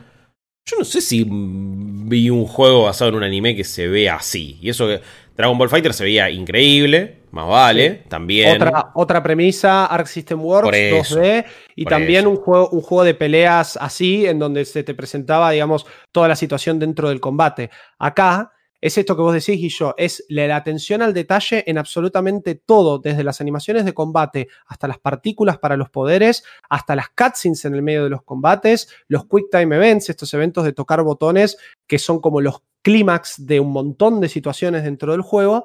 yo 0.64 0.78
no 0.78 0.84
sé 0.84 1.00
si 1.00 1.26
vi 1.28 2.30
un 2.30 2.46
juego 2.46 2.84
basado 2.84 3.10
en 3.10 3.16
un 3.16 3.22
anime 3.24 3.56
que 3.56 3.64
se 3.64 3.88
ve 3.88 4.08
así. 4.08 4.56
Y 4.60 4.70
eso 4.70 4.86
que 4.86 5.00
Dragon 5.36 5.58
Ball 5.58 5.68
Fighter 5.68 5.92
se 5.92 6.04
veía 6.04 6.30
increíble, 6.30 7.22
más 7.32 7.48
vale, 7.48 8.04
también. 8.08 8.62
Otra, 8.62 8.90
otra 8.94 9.22
premisa, 9.22 9.86
Arc 9.86 10.06
System 10.06 10.40
Works 10.40 10.70
2D, 10.70 11.44
y 11.74 11.84
también 11.86 12.28
un 12.28 12.36
juego, 12.36 12.68
un 12.70 12.82
juego 12.82 13.02
de 13.02 13.14
peleas 13.14 13.76
así, 13.80 14.26
en 14.26 14.38
donde 14.38 14.64
se 14.64 14.84
te 14.84 14.94
presentaba, 14.94 15.50
digamos, 15.50 15.86
toda 16.12 16.28
la 16.28 16.36
situación 16.36 16.78
dentro 16.78 17.08
del 17.08 17.20
combate. 17.20 17.70
Acá 17.98 18.52
es 18.80 18.98
esto 18.98 19.16
que 19.16 19.22
vos 19.22 19.32
decís, 19.32 19.62
y 19.62 19.68
yo, 19.68 19.94
es 19.96 20.24
la 20.28 20.54
atención 20.56 21.02
al 21.02 21.14
detalle 21.14 21.64
en 21.66 21.78
absolutamente 21.78 22.54
todo, 22.54 22.98
desde 22.98 23.24
las 23.24 23.40
animaciones 23.40 23.84
de 23.84 23.94
combate 23.94 24.48
hasta 24.66 24.88
las 24.88 24.98
partículas 24.98 25.58
para 25.58 25.76
los 25.76 25.90
poderes, 25.90 26.44
hasta 26.68 26.96
las 26.96 27.08
cutscenes 27.10 27.64
en 27.64 27.74
el 27.74 27.82
medio 27.82 28.04
de 28.04 28.10
los 28.10 28.22
combates, 28.22 28.88
los 29.08 29.26
quick 29.26 29.50
time 29.50 29.76
events, 29.76 30.10
estos 30.10 30.32
eventos 30.34 30.64
de 30.64 30.72
tocar 30.72 31.02
botones 31.02 31.56
que 31.86 31.98
son 31.98 32.20
como 32.20 32.40
los 32.40 32.62
clímax 32.82 33.46
de 33.46 33.58
un 33.58 33.72
montón 33.72 34.20
de 34.20 34.28
situaciones 34.28 34.84
dentro 34.84 35.12
del 35.12 35.22
juego, 35.22 35.64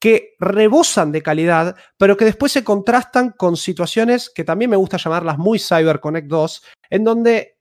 que 0.00 0.34
rebosan 0.40 1.12
de 1.12 1.22
calidad, 1.22 1.76
pero 1.98 2.16
que 2.16 2.24
después 2.24 2.50
se 2.50 2.64
contrastan 2.64 3.30
con 3.30 3.56
situaciones 3.56 4.30
que 4.30 4.44
también 4.44 4.70
me 4.70 4.76
gusta 4.76 4.96
llamarlas 4.96 5.36
muy 5.38 5.58
Cyber 5.58 6.00
Connect 6.00 6.26
2, 6.26 6.64
en 6.88 7.04
donde 7.04 7.59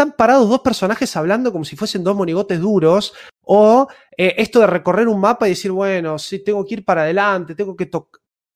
están 0.00 0.16
parados 0.16 0.48
dos 0.48 0.60
personajes 0.60 1.14
hablando 1.14 1.52
como 1.52 1.64
si 1.64 1.76
fuesen 1.76 2.02
dos 2.02 2.16
monigotes 2.16 2.58
duros, 2.58 3.12
o 3.42 3.86
eh, 4.16 4.34
esto 4.38 4.60
de 4.60 4.66
recorrer 4.66 5.08
un 5.08 5.20
mapa 5.20 5.46
y 5.46 5.50
decir, 5.50 5.70
bueno, 5.70 6.18
sí, 6.18 6.42
tengo 6.42 6.64
que 6.64 6.74
ir 6.74 6.84
para 6.84 7.02
adelante, 7.02 7.54
tengo 7.54 7.76
que 7.76 7.90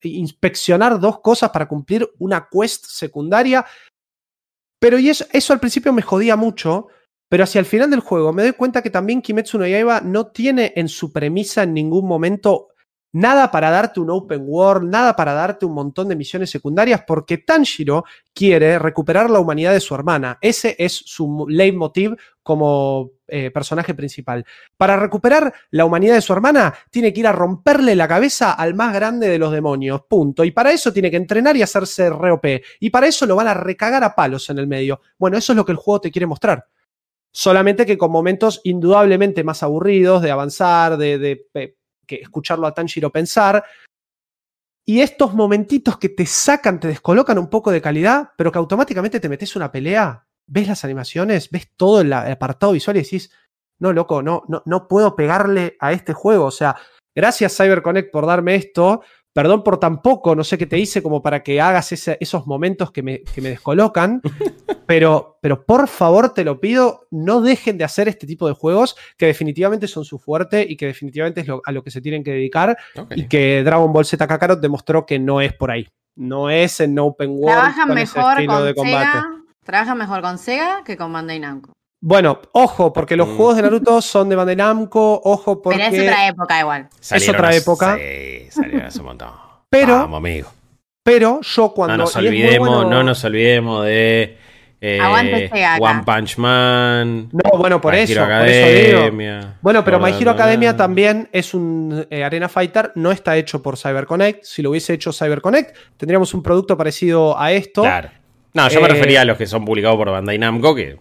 inspeccionar 0.01 0.99
dos 0.99 1.19
cosas 1.19 1.51
para 1.51 1.67
cumplir 1.67 2.09
una 2.17 2.47
quest 2.51 2.85
secundaria. 2.85 3.63
Pero 4.79 4.97
y 4.97 5.09
eso, 5.09 5.25
eso 5.31 5.53
al 5.53 5.59
principio 5.59 5.93
me 5.93 6.01
jodía 6.01 6.35
mucho, 6.35 6.87
pero 7.29 7.43
hacia 7.43 7.59
el 7.59 7.65
final 7.65 7.91
del 7.91 7.99
juego 7.99 8.33
me 8.33 8.41
doy 8.41 8.53
cuenta 8.53 8.81
que 8.81 8.89
también 8.89 9.21
Kimetsu 9.21 9.59
no 9.59 9.67
Yaiba 9.67 10.01
no 10.01 10.27
tiene 10.27 10.73
en 10.75 10.89
su 10.89 11.13
premisa 11.13 11.63
en 11.63 11.75
ningún 11.75 12.07
momento 12.07 12.69
nada 13.15 13.49
para 13.49 13.69
darte 13.69 14.01
un 14.01 14.09
open 14.09 14.43
world, 14.45 14.89
nada 14.89 15.15
para 15.15 15.33
darte 15.33 15.65
un 15.65 15.73
montón 15.73 16.09
de 16.09 16.17
misiones 16.17 16.49
secundarias, 16.49 17.03
porque 17.07 17.37
Tanjiro 17.37 18.03
quiere 18.33 18.77
recuperar 18.77 19.29
la 19.29 19.39
humanidad 19.39 19.71
de 19.71 19.79
su 19.79 19.95
hermana. 19.95 20.37
Ese 20.41 20.75
es 20.77 20.93
su 20.93 21.45
leitmotiv 21.47 22.17
como 22.43 23.11
eh, 23.27 23.51
personaje 23.51 23.93
principal. 23.93 24.45
Para 24.75 24.97
recuperar 24.97 25.53
la 25.71 25.85
humanidad 25.85 26.15
de 26.15 26.21
su 26.21 26.33
hermana, 26.33 26.73
tiene 26.91 27.13
que 27.13 27.21
ir 27.21 27.27
a 27.27 27.31
romperle 27.31 27.95
la 27.95 28.07
cabeza 28.07 28.51
al 28.51 28.73
más 28.73 28.93
grande 28.93 29.29
de 29.29 29.39
los 29.39 29.53
demonios. 29.53 30.01
Punto. 30.09 30.43
Y 30.43 30.51
para 30.51 30.73
eso 30.73 30.91
tiene 30.91 31.09
que 31.09 31.17
entrenar 31.17 31.55
y 31.55 31.61
hacerse 31.61 32.09
re 32.09 32.61
Y 32.81 32.89
para 32.89 33.07
eso 33.07 33.25
lo 33.25 33.37
van 33.37 33.47
a 33.47 33.53
recagar 33.53 34.03
a 34.03 34.13
palos 34.13 34.49
en 34.49 34.59
el 34.59 34.67
medio. 34.67 34.99
Bueno, 35.17 35.37
eso 35.37 35.53
es 35.53 35.57
lo 35.57 35.65
que 35.65 35.71
el 35.71 35.77
juego 35.77 36.01
te 36.01 36.11
quiere 36.11 36.27
mostrar 36.27 36.65
solamente 37.31 37.85
que 37.85 37.97
con 37.97 38.11
momentos 38.11 38.61
indudablemente 38.63 39.43
más 39.43 39.61
aburridos 39.61 40.21
de 40.21 40.31
avanzar, 40.31 40.95
de, 40.95 41.17
de, 41.17 41.75
que 42.05 42.15
escucharlo 42.15 42.67
a 42.67 42.73
Tanjiro 42.73 43.11
pensar. 43.11 43.63
Y 44.85 45.01
estos 45.01 45.33
momentitos 45.33 45.97
que 45.97 46.09
te 46.09 46.25
sacan, 46.25 46.79
te 46.79 46.87
descolocan 46.87 47.39
un 47.39 47.49
poco 47.49 47.71
de 47.71 47.81
calidad, 47.81 48.31
pero 48.37 48.51
que 48.51 48.59
automáticamente 48.59 49.19
te 49.19 49.29
metes 49.29 49.55
una 49.55 49.71
pelea, 49.71 50.27
ves 50.47 50.67
las 50.67 50.83
animaciones, 50.85 51.49
ves 51.49 51.71
todo 51.75 52.01
el 52.01 52.13
apartado 52.13 52.73
visual 52.73 52.97
y 52.97 53.01
decís, 53.01 53.31
no, 53.79 53.93
loco, 53.93 54.21
no, 54.21 54.43
no, 54.47 54.61
no 54.65 54.87
puedo 54.87 55.15
pegarle 55.15 55.75
a 55.79 55.91
este 55.91 56.13
juego. 56.13 56.45
O 56.45 56.51
sea, 56.51 56.75
gracias 57.15 57.57
CyberConnect 57.57 58.11
por 58.11 58.25
darme 58.25 58.55
esto, 58.55 59.01
perdón 59.35 59.63
por 59.63 59.81
tan 59.81 60.01
poco, 60.01 60.33
no 60.33 60.45
sé 60.45 60.57
qué 60.57 60.65
te 60.65 60.79
hice 60.79 61.03
como 61.03 61.21
para 61.21 61.43
que 61.43 61.59
hagas 61.59 61.91
esos 61.91 62.47
momentos 62.47 62.89
que 62.91 63.03
me, 63.03 63.21
me 63.35 63.49
descolocan, 63.49 64.21
pero, 64.87 65.39
pero 65.41 65.65
por 65.65 65.89
favor 65.89 66.33
te 66.33 66.45
lo 66.45 66.61
pido, 66.61 67.05
no 67.11 67.41
dejen 67.41 67.77
de 67.77 67.83
hacer 67.83 68.07
este 68.07 68.25
tipo 68.25 68.47
de 68.47 68.53
juegos 68.53 68.95
que 69.17 69.25
definitivamente 69.25 69.89
son 69.89 70.05
su 70.05 70.19
fuerte 70.19 70.65
y 70.67 70.77
que 70.77 70.85
definitivamente 70.85 71.41
es 71.41 71.47
a 71.49 71.71
lo 71.73 71.83
que 71.83 71.91
se 71.91 71.99
tienen 71.99 72.23
que 72.23 72.31
dedicar 72.31 72.77
y 73.13 73.27
que 73.27 73.61
Dragon 73.65 73.91
Ball 73.91 74.05
Z 74.05 74.25
Kakarot 74.25 74.61
demostró 74.61 75.05
que 75.05 75.19
no 75.19 75.41
es 75.41 75.51
por 75.51 75.69
ahí. 75.69 75.85
No 76.15 76.49
es 76.49 76.79
en 76.79 76.97
Open 76.97 77.31
World. 77.31 77.45
Trabajan 77.45 77.93
mejor 77.93 78.45
con 78.45 78.65
de 78.65 78.73
combate. 78.73 79.05
Sega, 79.05 79.29
trabajan 79.65 79.97
mejor 79.97 80.21
con 80.21 80.37
Sega 80.37 80.83
que 80.85 80.95
con 80.95 81.11
Bandai 81.11 81.41
Namco. 81.41 81.73
Bueno, 82.07 82.39
ojo, 82.51 82.93
porque 82.93 83.15
los 83.15 83.27
mm. 83.27 83.35
juegos 83.35 83.55
de 83.55 83.61
Naruto 83.63 83.99
son 83.99 84.29
de 84.29 84.35
Bandai 84.35 84.55
Namco, 84.55 85.19
ojo 85.23 85.59
porque... 85.59 85.79
Pero 85.79 85.95
es 85.95 86.03
otra 86.03 86.27
época 86.27 86.59
igual. 86.59 86.89
es 87.01 87.29
otra 87.29 87.55
época. 87.55 87.97
Sí, 87.97 88.47
salieron 88.51 88.81
hace 88.83 88.99
un 88.99 89.05
montón. 89.05 89.29
Pero, 89.71 89.95
Vamos, 89.95 90.17
amigo. 90.19 90.47
Pero 91.01 91.41
yo 91.41 91.73
cuando... 91.73 91.97
No 91.97 92.03
nos 92.03 92.15
olvidemos, 92.15 92.87
no 92.87 93.01
nos 93.01 93.23
olvidemos 93.23 93.85
de... 93.85 94.37
Eh, 94.81 94.99
One 95.79 96.03
Punch 96.05 96.37
Man. 96.37 97.29
No, 97.31 97.57
bueno, 97.57 97.81
por 97.81 97.95
eso. 97.95 98.23
Por 98.23 98.47
eso 98.47 99.09
digo. 99.09 99.47
Bueno, 99.61 99.83
pero 99.83 99.99
My 99.99 100.11
Hero 100.11 100.29
Academia 100.29 100.77
también 100.77 101.27
es 101.31 101.55
un 101.55 102.05
eh, 102.11 102.23
Arena 102.23 102.47
Fighter, 102.49 102.91
no 102.93 103.11
está 103.11 103.35
hecho 103.35 103.63
por 103.63 103.77
CyberConnect. 103.77 104.43
Si 104.43 104.61
lo 104.61 104.69
hubiese 104.69 104.93
hecho 104.93 105.11
CyberConnect, 105.11 105.75
tendríamos 105.97 106.35
un 106.35 106.43
producto 106.43 106.77
parecido 106.77 107.35
a 107.39 107.51
esto. 107.51 107.81
Claro. 107.81 108.11
No, 108.53 108.69
yo 108.69 108.79
me 108.79 108.85
eh, 108.85 108.91
refería 108.91 109.21
a 109.21 109.25
los 109.25 109.37
que 109.37 109.47
son 109.47 109.65
publicados 109.65 109.97
por 109.97 110.11
Bandai 110.11 110.37
Namco, 110.37 110.75
que 110.75 110.97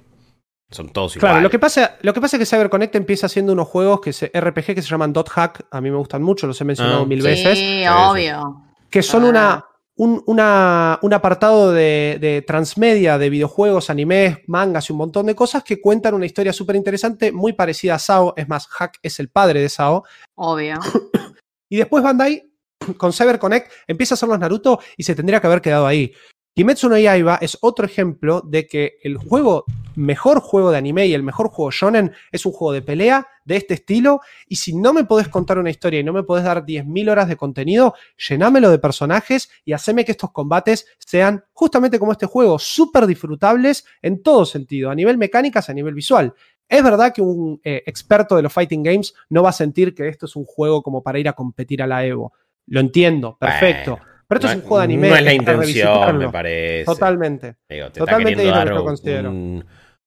son 0.74 0.90
todos 0.90 1.16
iguales. 1.16 1.32
Claro, 1.32 1.42
lo 1.42 1.50
que, 1.50 1.58
pasa, 1.58 1.96
lo 2.02 2.12
que 2.12 2.20
pasa 2.20 2.36
es 2.36 2.40
que 2.40 2.46
CyberConnect 2.46 2.94
empieza 2.96 3.26
haciendo 3.26 3.52
unos 3.52 3.68
juegos 3.68 4.00
que 4.00 4.12
se, 4.12 4.30
RPG 4.34 4.74
que 4.74 4.82
se 4.82 4.88
llaman 4.88 5.12
Dot 5.12 5.28
Hack. 5.30 5.66
A 5.70 5.80
mí 5.80 5.90
me 5.90 5.96
gustan 5.96 6.22
mucho, 6.22 6.46
los 6.46 6.60
he 6.60 6.64
mencionado 6.64 7.02
ah. 7.02 7.06
mil 7.06 7.22
veces. 7.22 7.58
Sí, 7.58 7.84
obvio. 7.86 8.62
Que 8.90 9.02
son 9.02 9.24
una, 9.24 9.64
un, 9.96 10.22
una- 10.26 10.98
un 11.02 11.12
apartado 11.14 11.72
de, 11.72 12.18
de 12.20 12.42
transmedia, 12.42 13.18
de 13.18 13.30
videojuegos, 13.30 13.90
animes, 13.90 14.38
mangas 14.46 14.90
y 14.90 14.92
un 14.92 14.98
montón 14.98 15.26
de 15.26 15.34
cosas 15.34 15.64
que 15.64 15.80
cuentan 15.80 16.14
una 16.14 16.26
historia 16.26 16.52
súper 16.52 16.76
interesante, 16.76 17.32
muy 17.32 17.52
parecida 17.52 17.94
a 17.94 17.98
Sao. 17.98 18.34
Es 18.36 18.48
más, 18.48 18.66
Hack 18.66 18.98
es 19.02 19.18
el 19.20 19.28
padre 19.28 19.60
de 19.60 19.68
Sao. 19.68 20.04
Obvio. 20.34 20.78
Y 21.70 21.78
después 21.78 22.04
Bandai, 22.04 22.52
con 22.98 23.12
Cyber 23.12 23.38
Connect, 23.38 23.72
empieza 23.88 24.14
a 24.14 24.16
hacer 24.16 24.28
los 24.28 24.38
Naruto 24.38 24.78
y 24.96 25.02
se 25.02 25.14
tendría 25.14 25.40
que 25.40 25.46
haber 25.48 25.60
quedado 25.60 25.86
ahí. 25.86 26.12
Kimetsu 26.54 26.88
no 26.88 26.96
Yaiba 26.96 27.38
es 27.40 27.58
otro 27.62 27.84
ejemplo 27.84 28.40
de 28.44 28.66
que 28.68 28.98
el 29.02 29.16
juego, 29.16 29.64
mejor 29.94 30.40
juego 30.40 30.70
de 30.70 30.78
anime 30.78 31.06
y 31.06 31.14
el 31.14 31.22
mejor 31.22 31.48
juego 31.48 31.70
shonen 31.70 32.12
es 32.32 32.46
un 32.46 32.52
juego 32.52 32.72
de 32.72 32.82
pelea 32.82 33.26
de 33.44 33.56
este 33.56 33.74
estilo. 33.74 34.20
Y 34.48 34.56
si 34.56 34.74
no 34.74 34.92
me 34.92 35.04
podés 35.04 35.28
contar 35.28 35.58
una 35.58 35.70
historia 35.70 36.00
y 36.00 36.04
no 36.04 36.12
me 36.12 36.22
podés 36.22 36.44
dar 36.44 36.64
10.000 36.64 37.10
horas 37.10 37.28
de 37.28 37.36
contenido, 37.36 37.94
llenámelo 38.28 38.70
de 38.70 38.78
personajes 38.78 39.50
y 39.64 39.72
haceme 39.72 40.04
que 40.04 40.12
estos 40.12 40.30
combates 40.32 40.86
sean 40.98 41.44
justamente 41.52 41.98
como 41.98 42.12
este 42.12 42.26
juego, 42.26 42.58
súper 42.58 43.06
disfrutables 43.06 43.84
en 44.02 44.22
todo 44.22 44.44
sentido, 44.44 44.90
a 44.90 44.94
nivel 44.94 45.18
mecánicas, 45.18 45.68
a 45.68 45.74
nivel 45.74 45.94
visual. 45.94 46.34
Es 46.68 46.82
verdad 46.82 47.12
que 47.12 47.20
un 47.22 47.60
eh, 47.62 47.82
experto 47.86 48.36
de 48.36 48.42
los 48.42 48.52
fighting 48.52 48.82
games 48.82 49.14
no 49.28 49.42
va 49.42 49.50
a 49.50 49.52
sentir 49.52 49.94
que 49.94 50.08
esto 50.08 50.26
es 50.26 50.34
un 50.34 50.44
juego 50.44 50.82
como 50.82 51.02
para 51.02 51.18
ir 51.18 51.28
a 51.28 51.34
competir 51.34 51.82
a 51.82 51.86
la 51.86 52.04
Evo. 52.04 52.32
Lo 52.66 52.80
entiendo, 52.80 53.36
perfecto. 53.38 53.92
Bueno, 53.92 54.06
Pero 54.26 54.38
esto 54.38 54.46
no, 54.46 54.52
es 54.52 54.56
un 54.56 54.62
juego 54.62 54.78
de 54.78 54.84
anime. 54.84 55.08
No 55.10 55.16
es 55.16 55.22
la 55.24 55.34
intención, 55.34 56.18
me 56.18 56.28
parece. 56.30 56.84
Totalmente. 56.86 57.56
Digo, 57.68 57.90
te 57.90 58.00
Totalmente 58.00 58.42
está 58.46 58.48
es 58.48 58.48
lo 58.48 58.54
queriendo 58.54 58.74
dar 58.74 58.84
considero. 58.84 59.30
un, 59.30 59.64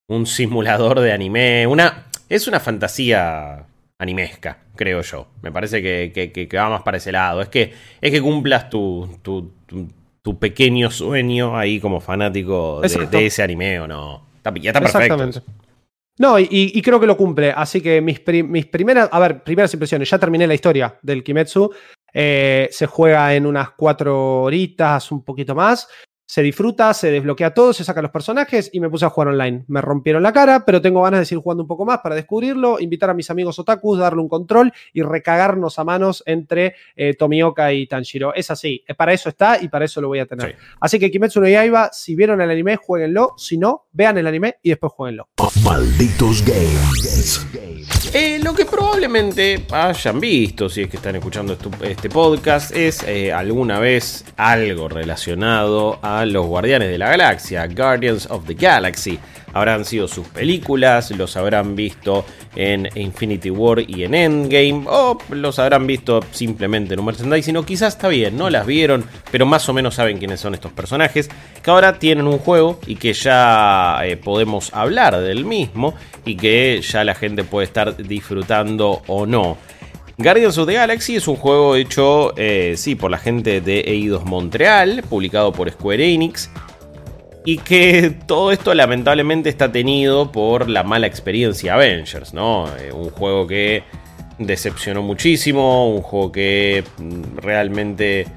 un 0.07 0.25
simulador 0.25 0.99
de 0.99 1.11
anime. 1.11 1.67
Una, 1.67 2.05
es 2.29 2.47
una 2.47 2.59
fantasía 2.59 3.65
animesca, 3.99 4.59
creo 4.75 5.01
yo. 5.01 5.27
Me 5.41 5.51
parece 5.51 5.81
que, 5.81 6.31
que- 6.47 6.57
va 6.57 6.69
más 6.69 6.81
para 6.83 6.97
ese 6.97 7.11
lado. 7.11 7.41
Es 7.41 7.49
que, 7.49 7.73
es 7.99 8.11
que 8.11 8.21
cumplas 8.21 8.69
tu, 8.69 9.17
tu, 9.21 9.51
tu- 9.65 9.89
tu 10.21 10.37
pequeño 10.39 10.91
sueño 10.91 11.57
ahí 11.57 11.79
como 11.79 11.99
fanático 12.01 12.81
de, 12.81 12.87
de 13.19 13.25
ese 13.27 13.43
anime 13.43 13.79
o 13.79 13.87
no. 13.87 14.25
Está, 14.37 14.53
ya 14.55 14.71
está 14.71 14.79
perfecto. 14.81 15.23
Exactamente. 15.23 15.41
No, 16.19 16.39
y, 16.39 16.47
y 16.49 16.81
creo 16.81 16.99
que 16.99 17.05
lo 17.07 17.15
cumple. 17.15 17.51
Así 17.51 17.79
que 17.79 18.01
mis, 18.01 18.21
mis 18.45 18.65
primeras, 18.65 19.07
a 19.11 19.19
ver, 19.19 19.43
primeras 19.43 19.71
impresiones. 19.73 20.09
Ya 20.09 20.17
terminé 20.17 20.47
la 20.47 20.53
historia 20.55 20.97
del 21.01 21.23
Kimetsu. 21.23 21.71
Eh, 22.13 22.67
se 22.71 22.87
juega 22.87 23.35
en 23.35 23.45
unas 23.45 23.69
cuatro 23.71 24.41
horitas, 24.43 25.11
un 25.11 25.23
poquito 25.23 25.53
más. 25.53 25.87
Se 26.29 26.41
disfruta, 26.41 26.93
se 26.93 27.09
desbloquea 27.09 27.53
todo, 27.53 27.71
se 27.71 27.85
sacan 27.85 28.03
los 28.03 28.11
personajes 28.11 28.69
y 28.73 28.81
me 28.81 28.89
puse 28.89 29.05
a 29.05 29.09
jugar 29.09 29.29
online. 29.29 29.63
Me 29.67 29.79
rompieron 29.79 30.21
la 30.21 30.33
cara, 30.33 30.65
pero 30.65 30.81
tengo 30.81 31.01
ganas 31.01 31.21
de 31.21 31.25
seguir 31.25 31.41
jugando 31.41 31.63
un 31.63 31.67
poco 31.67 31.85
más 31.85 31.99
para 31.99 32.15
descubrirlo, 32.15 32.81
invitar 32.81 33.09
a 33.09 33.13
mis 33.13 33.29
amigos 33.29 33.57
otakus, 33.59 33.97
darle 33.97 34.21
un 34.21 34.27
control 34.27 34.73
y 34.91 35.03
recagarnos 35.03 35.79
a 35.79 35.85
manos 35.85 36.23
entre 36.25 36.75
eh, 36.97 37.13
Tomioka 37.13 37.71
y 37.71 37.87
Tanjiro. 37.87 38.33
Es 38.35 38.51
así, 38.51 38.83
eh, 38.85 38.93
para 38.93 39.13
eso 39.13 39.29
está 39.29 39.61
y 39.61 39.69
para 39.69 39.85
eso 39.85 40.01
lo 40.01 40.09
voy 40.09 40.19
a 40.19 40.25
tener. 40.25 40.51
Sí. 40.51 40.57
Así 40.81 40.99
que 40.99 41.09
Kimetsu 41.09 41.39
no 41.39 41.47
Yaiba, 41.47 41.91
si 41.93 42.13
vieron 42.13 42.41
el 42.41 42.51
anime, 42.51 42.75
jueguenlo. 42.75 43.33
Si 43.37 43.57
no, 43.57 43.85
vean 43.93 44.17
el 44.17 44.27
anime 44.27 44.55
y 44.61 44.69
después 44.69 44.91
jueguenlo. 44.91 45.29
Malditos 45.63 46.43
Games. 46.45 47.47
Eh, 48.13 48.39
lo 48.41 48.53
que 48.53 48.65
probablemente 48.65 49.65
hayan 49.71 50.19
visto, 50.19 50.69
si 50.69 50.81
es 50.81 50.89
que 50.89 50.97
están 50.97 51.17
escuchando 51.17 51.57
este 51.81 52.09
podcast, 52.09 52.75
es 52.75 53.03
eh, 53.03 53.33
alguna 53.33 53.79
vez 53.79 54.25
algo 54.37 54.87
relacionado 54.87 55.99
a 56.01 56.25
los 56.25 56.45
Guardianes 56.45 56.89
de 56.89 56.97
la 56.97 57.09
Galaxia, 57.09 57.67
Guardians 57.67 58.27
of 58.31 58.47
the 58.47 58.53
Galaxy. 58.53 59.19
Habrán 59.53 59.85
sido 59.85 60.07
sus 60.07 60.27
películas, 60.27 61.11
los 61.11 61.35
habrán 61.37 61.75
visto 61.75 62.25
en 62.55 62.89
Infinity 62.95 63.49
War 63.49 63.79
y 63.79 64.03
en 64.03 64.13
Endgame, 64.13 64.85
o 64.87 65.17
los 65.29 65.59
habrán 65.59 65.85
visto 65.87 66.21
simplemente 66.31 66.93
en 66.93 66.99
un 66.99 67.05
merchandising, 67.05 67.57
o 67.57 67.65
quizás 67.65 67.93
está 67.95 68.07
bien, 68.07 68.35
no 68.37 68.49
las 68.49 68.65
vieron, 68.65 69.05
pero 69.31 69.45
más 69.45 69.67
o 69.69 69.73
menos 69.73 69.95
saben 69.95 70.17
quiénes 70.17 70.39
son 70.39 70.53
estos 70.53 70.71
personajes, 70.71 71.29
que 71.61 71.71
ahora 71.71 71.99
tienen 71.99 72.27
un 72.27 72.39
juego 72.39 72.79
y 72.87 72.95
que 72.95 73.13
ya 73.13 73.99
eh, 74.03 74.17
podemos 74.17 74.73
hablar 74.73 75.19
del 75.21 75.45
mismo 75.45 75.93
y 76.25 76.35
que 76.35 76.81
ya 76.81 77.03
la 77.03 77.15
gente 77.15 77.43
puede 77.43 77.65
estar 77.65 77.76
disfrutando 77.85 79.01
o 79.07 79.25
no. 79.25 79.57
Guardians 80.17 80.57
of 80.57 80.67
the 80.67 80.73
Galaxy 80.73 81.15
es 81.15 81.27
un 81.27 81.35
juego 81.35 81.75
hecho, 81.75 82.33
eh, 82.37 82.73
sí, 82.75 82.95
por 82.95 83.11
la 83.11 83.19
gente 83.19 83.61
de 83.61 83.81
Eidos 83.81 84.25
Montreal, 84.25 85.03
publicado 85.07 85.51
por 85.51 85.69
Square 85.69 86.11
Enix, 86.11 86.49
y 87.45 87.59
que 87.59 88.09
todo 88.25 88.51
esto 88.51 88.73
lamentablemente 88.73 89.49
está 89.49 89.71
tenido 89.71 90.31
por 90.31 90.69
la 90.69 90.83
mala 90.83 91.05
experiencia 91.05 91.75
Avengers, 91.75 92.33
¿no? 92.33 92.65
Eh, 92.77 92.91
un 92.91 93.11
juego 93.11 93.45
que 93.45 93.83
decepcionó 94.39 95.03
muchísimo, 95.03 95.93
un 95.93 96.01
juego 96.01 96.31
que 96.31 96.83
mm, 96.97 97.37
realmente 97.37 98.27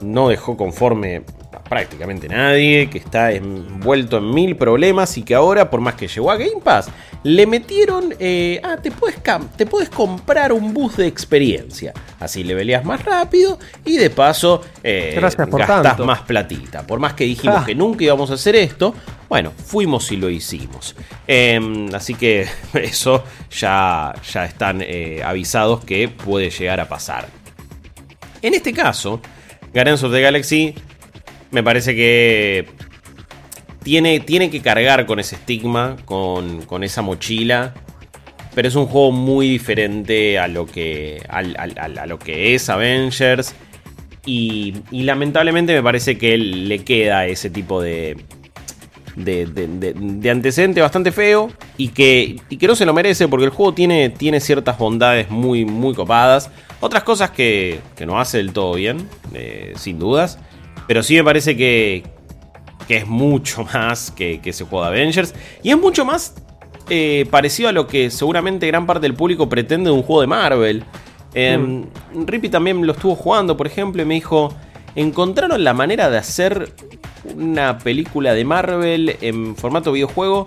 no 0.00 0.28
dejó 0.28 0.56
conforme 0.56 1.22
prácticamente 1.68 2.28
nadie, 2.28 2.88
que 2.90 2.98
está 2.98 3.32
envuelto 3.32 4.18
en 4.18 4.32
mil 4.32 4.56
problemas 4.56 5.16
y 5.18 5.22
que 5.22 5.34
ahora, 5.34 5.68
por 5.70 5.80
más 5.80 5.94
que 5.94 6.06
llegó 6.08 6.30
a 6.30 6.36
Game 6.36 6.60
Pass, 6.62 6.88
le 7.22 7.46
metieron, 7.46 8.14
eh, 8.20 8.60
ah, 8.62 8.76
te 8.80 8.90
puedes, 8.92 9.18
te 9.56 9.66
puedes 9.66 9.88
comprar 9.90 10.52
un 10.52 10.72
bus 10.72 10.96
de 10.96 11.06
experiencia. 11.06 11.92
Así 12.20 12.44
le 12.44 12.54
peleas 12.54 12.84
más 12.84 13.04
rápido 13.04 13.58
y 13.84 13.96
de 13.96 14.10
paso 14.10 14.62
eh, 14.82 15.14
Gracias 15.16 15.48
por 15.48 15.58
gastás 15.60 15.82
tanto. 15.82 16.04
más 16.06 16.22
platita. 16.22 16.86
Por 16.86 17.00
más 17.00 17.14
que 17.14 17.24
dijimos 17.24 17.58
Ah. 17.60 17.64
que 17.66 17.74
nunca 17.74 18.04
íbamos 18.04 18.30
a 18.30 18.34
hacer 18.34 18.54
esto, 18.54 18.94
bueno, 19.28 19.50
fuimos 19.50 20.10
y 20.12 20.16
lo 20.18 20.30
hicimos. 20.30 20.94
Em, 21.26 21.92
así 21.94 22.14
que 22.14 22.46
eso 22.74 23.24
ya, 23.50 24.14
ya 24.32 24.44
están 24.44 24.80
eh, 24.82 25.20
avisados 25.24 25.84
que 25.84 26.08
puede 26.08 26.50
llegar 26.50 26.78
a 26.80 26.88
pasar. 26.88 27.26
En 28.42 28.54
este 28.54 28.72
caso, 28.72 29.20
Guardians 29.74 30.02
of 30.04 30.12
the 30.12 30.20
Galaxy 30.20 30.74
me 31.50 31.62
parece 31.62 31.94
que 31.94 32.66
tiene, 33.82 34.20
tiene 34.20 34.50
que 34.50 34.60
cargar 34.60 35.06
con 35.06 35.20
ese 35.20 35.36
estigma, 35.36 35.96
con, 36.04 36.62
con 36.62 36.82
esa 36.84 37.02
mochila. 37.02 37.74
Pero 38.54 38.68
es 38.68 38.74
un 38.74 38.86
juego 38.86 39.12
muy 39.12 39.48
diferente 39.50 40.38
a 40.38 40.48
lo 40.48 40.64
que, 40.66 41.22
a 41.28 42.06
lo 42.06 42.18
que 42.18 42.54
es 42.54 42.68
Avengers. 42.70 43.54
Y, 44.24 44.74
lamentablemente 44.90 45.72
me 45.74 45.82
parece 45.82 46.16
que 46.18 46.36
le 46.38 46.82
queda 46.82 47.26
ese 47.26 47.48
tipo 47.50 47.80
de, 47.82 48.16
de, 49.14 49.46
de- 49.46 49.68
de- 49.68 49.92
de 49.94 50.30
antecedente 50.30 50.80
bastante 50.80 51.12
feo 51.12 51.52
y 51.76 51.88
que, 51.88 52.40
y 52.48 52.56
que 52.56 52.66
no 52.66 52.74
se 52.74 52.86
lo 52.86 52.92
merece 52.94 53.28
porque 53.28 53.44
el 53.44 53.50
juego 53.52 53.72
tiene, 53.74 54.08
tiene 54.10 54.40
ciertas 54.40 54.78
bondades 54.78 55.30
muy, 55.30 55.64
muy 55.64 55.94
copadas. 55.94 56.50
Otras 56.80 57.04
cosas 57.04 57.30
que, 57.30 57.78
que 57.94 58.04
no 58.06 58.18
hace 58.18 58.38
del 58.38 58.52
todo 58.52 58.74
bien, 58.74 59.06
eh, 59.34 59.74
sin 59.76 59.98
dudas. 59.98 60.38
Pero 60.86 61.02
sí 61.02 61.14
me 61.14 61.24
parece 61.24 61.56
que, 61.56 62.04
que 62.88 62.98
es 62.98 63.06
mucho 63.06 63.64
más 63.74 64.10
que, 64.10 64.40
que 64.40 64.50
ese 64.50 64.64
juego 64.64 64.84
de 64.84 64.90
Avengers. 64.90 65.34
Y 65.62 65.70
es 65.70 65.78
mucho 65.78 66.04
más 66.04 66.34
eh, 66.88 67.26
parecido 67.30 67.68
a 67.68 67.72
lo 67.72 67.88
que 67.88 68.10
seguramente 68.10 68.66
gran 68.68 68.86
parte 68.86 69.02
del 69.02 69.14
público 69.14 69.48
pretende 69.48 69.90
de 69.90 69.96
un 69.96 70.02
juego 70.02 70.20
de 70.20 70.26
Marvel. 70.28 70.84
Eh, 71.34 71.84
Rippy 72.14 72.48
también 72.48 72.86
lo 72.86 72.92
estuvo 72.92 73.16
jugando, 73.16 73.56
por 73.56 73.66
ejemplo, 73.66 74.02
y 74.02 74.04
me 74.04 74.14
dijo, 74.14 74.54
encontraron 74.94 75.64
la 75.64 75.74
manera 75.74 76.08
de 76.08 76.18
hacer 76.18 76.72
una 77.34 77.78
película 77.78 78.34
de 78.34 78.44
Marvel 78.44 79.16
en 79.20 79.56
formato 79.56 79.90
videojuego 79.90 80.46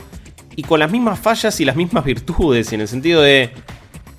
y 0.56 0.64
con 0.64 0.80
las 0.80 0.90
mismas 0.90 1.20
fallas 1.20 1.60
y 1.60 1.66
las 1.66 1.76
mismas 1.76 2.06
virtudes, 2.06 2.72
en 2.74 2.82
el 2.82 2.88
sentido 2.88 3.22
de... 3.22 3.52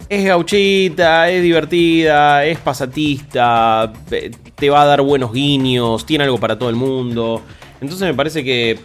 Es 0.09 0.25
gauchita, 0.25 1.31
es 1.31 1.41
divertida, 1.41 2.45
es 2.45 2.59
pasatista, 2.59 3.93
eh, 4.11 4.33
te 4.61 4.71
va 4.71 4.83
a 4.83 4.87
dar 4.87 5.03
buenos 5.03 5.33
guiños, 5.33 6.07
tiene 6.07 6.25
algo 6.25 6.39
para 6.39 6.57
todo 6.59 6.69
el 6.71 6.77
mundo. 6.77 7.43
Entonces 7.81 8.07
me 8.07 8.15
parece 8.15 8.45
que 8.45 8.79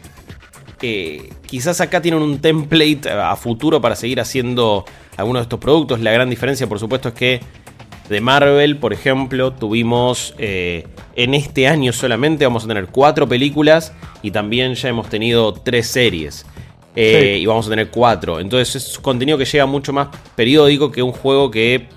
eh, 0.82 1.30
quizás 1.46 1.82
acá 1.82 2.02
tienen 2.02 2.22
un 2.22 2.40
template 2.40 3.10
a 3.10 3.36
futuro 3.36 3.82
para 3.82 3.96
seguir 3.96 4.20
haciendo 4.20 4.86
algunos 5.18 5.42
de 5.42 5.44
estos 5.44 5.60
productos. 5.60 6.00
La 6.00 6.12
gran 6.12 6.30
diferencia, 6.30 6.68
por 6.68 6.80
supuesto, 6.80 7.10
es 7.10 7.14
que 7.16 7.40
de 8.10 8.22
Marvel, 8.22 8.78
por 8.78 8.94
ejemplo, 8.94 9.52
tuvimos 9.52 10.36
eh, 10.38 10.88
en 11.16 11.34
este 11.34 11.68
año 11.68 11.92
solamente 11.92 12.46
vamos 12.46 12.66
a 12.66 12.68
tener 12.68 12.88
cuatro 12.88 13.28
películas 13.28 13.94
y 14.22 14.32
también 14.32 14.76
ya 14.76 14.90
hemos 14.90 15.10
tenido 15.10 15.54
tres 15.54 15.88
series. 15.88 16.46
Eh, 16.96 17.34
Sí. 17.36 17.42
Y 17.42 17.46
vamos 17.46 17.68
a 17.68 17.72
tener 17.72 17.90
cuatro. 17.90 18.40
Entonces 18.40 18.76
es 18.76 19.00
contenido 19.00 19.38
que 19.38 19.46
llega 19.46 19.66
mucho 19.66 19.92
más 19.92 20.08
periódico 20.36 20.92
que 20.92 21.02
un 21.02 21.12
juego 21.12 21.52
que 21.52 21.88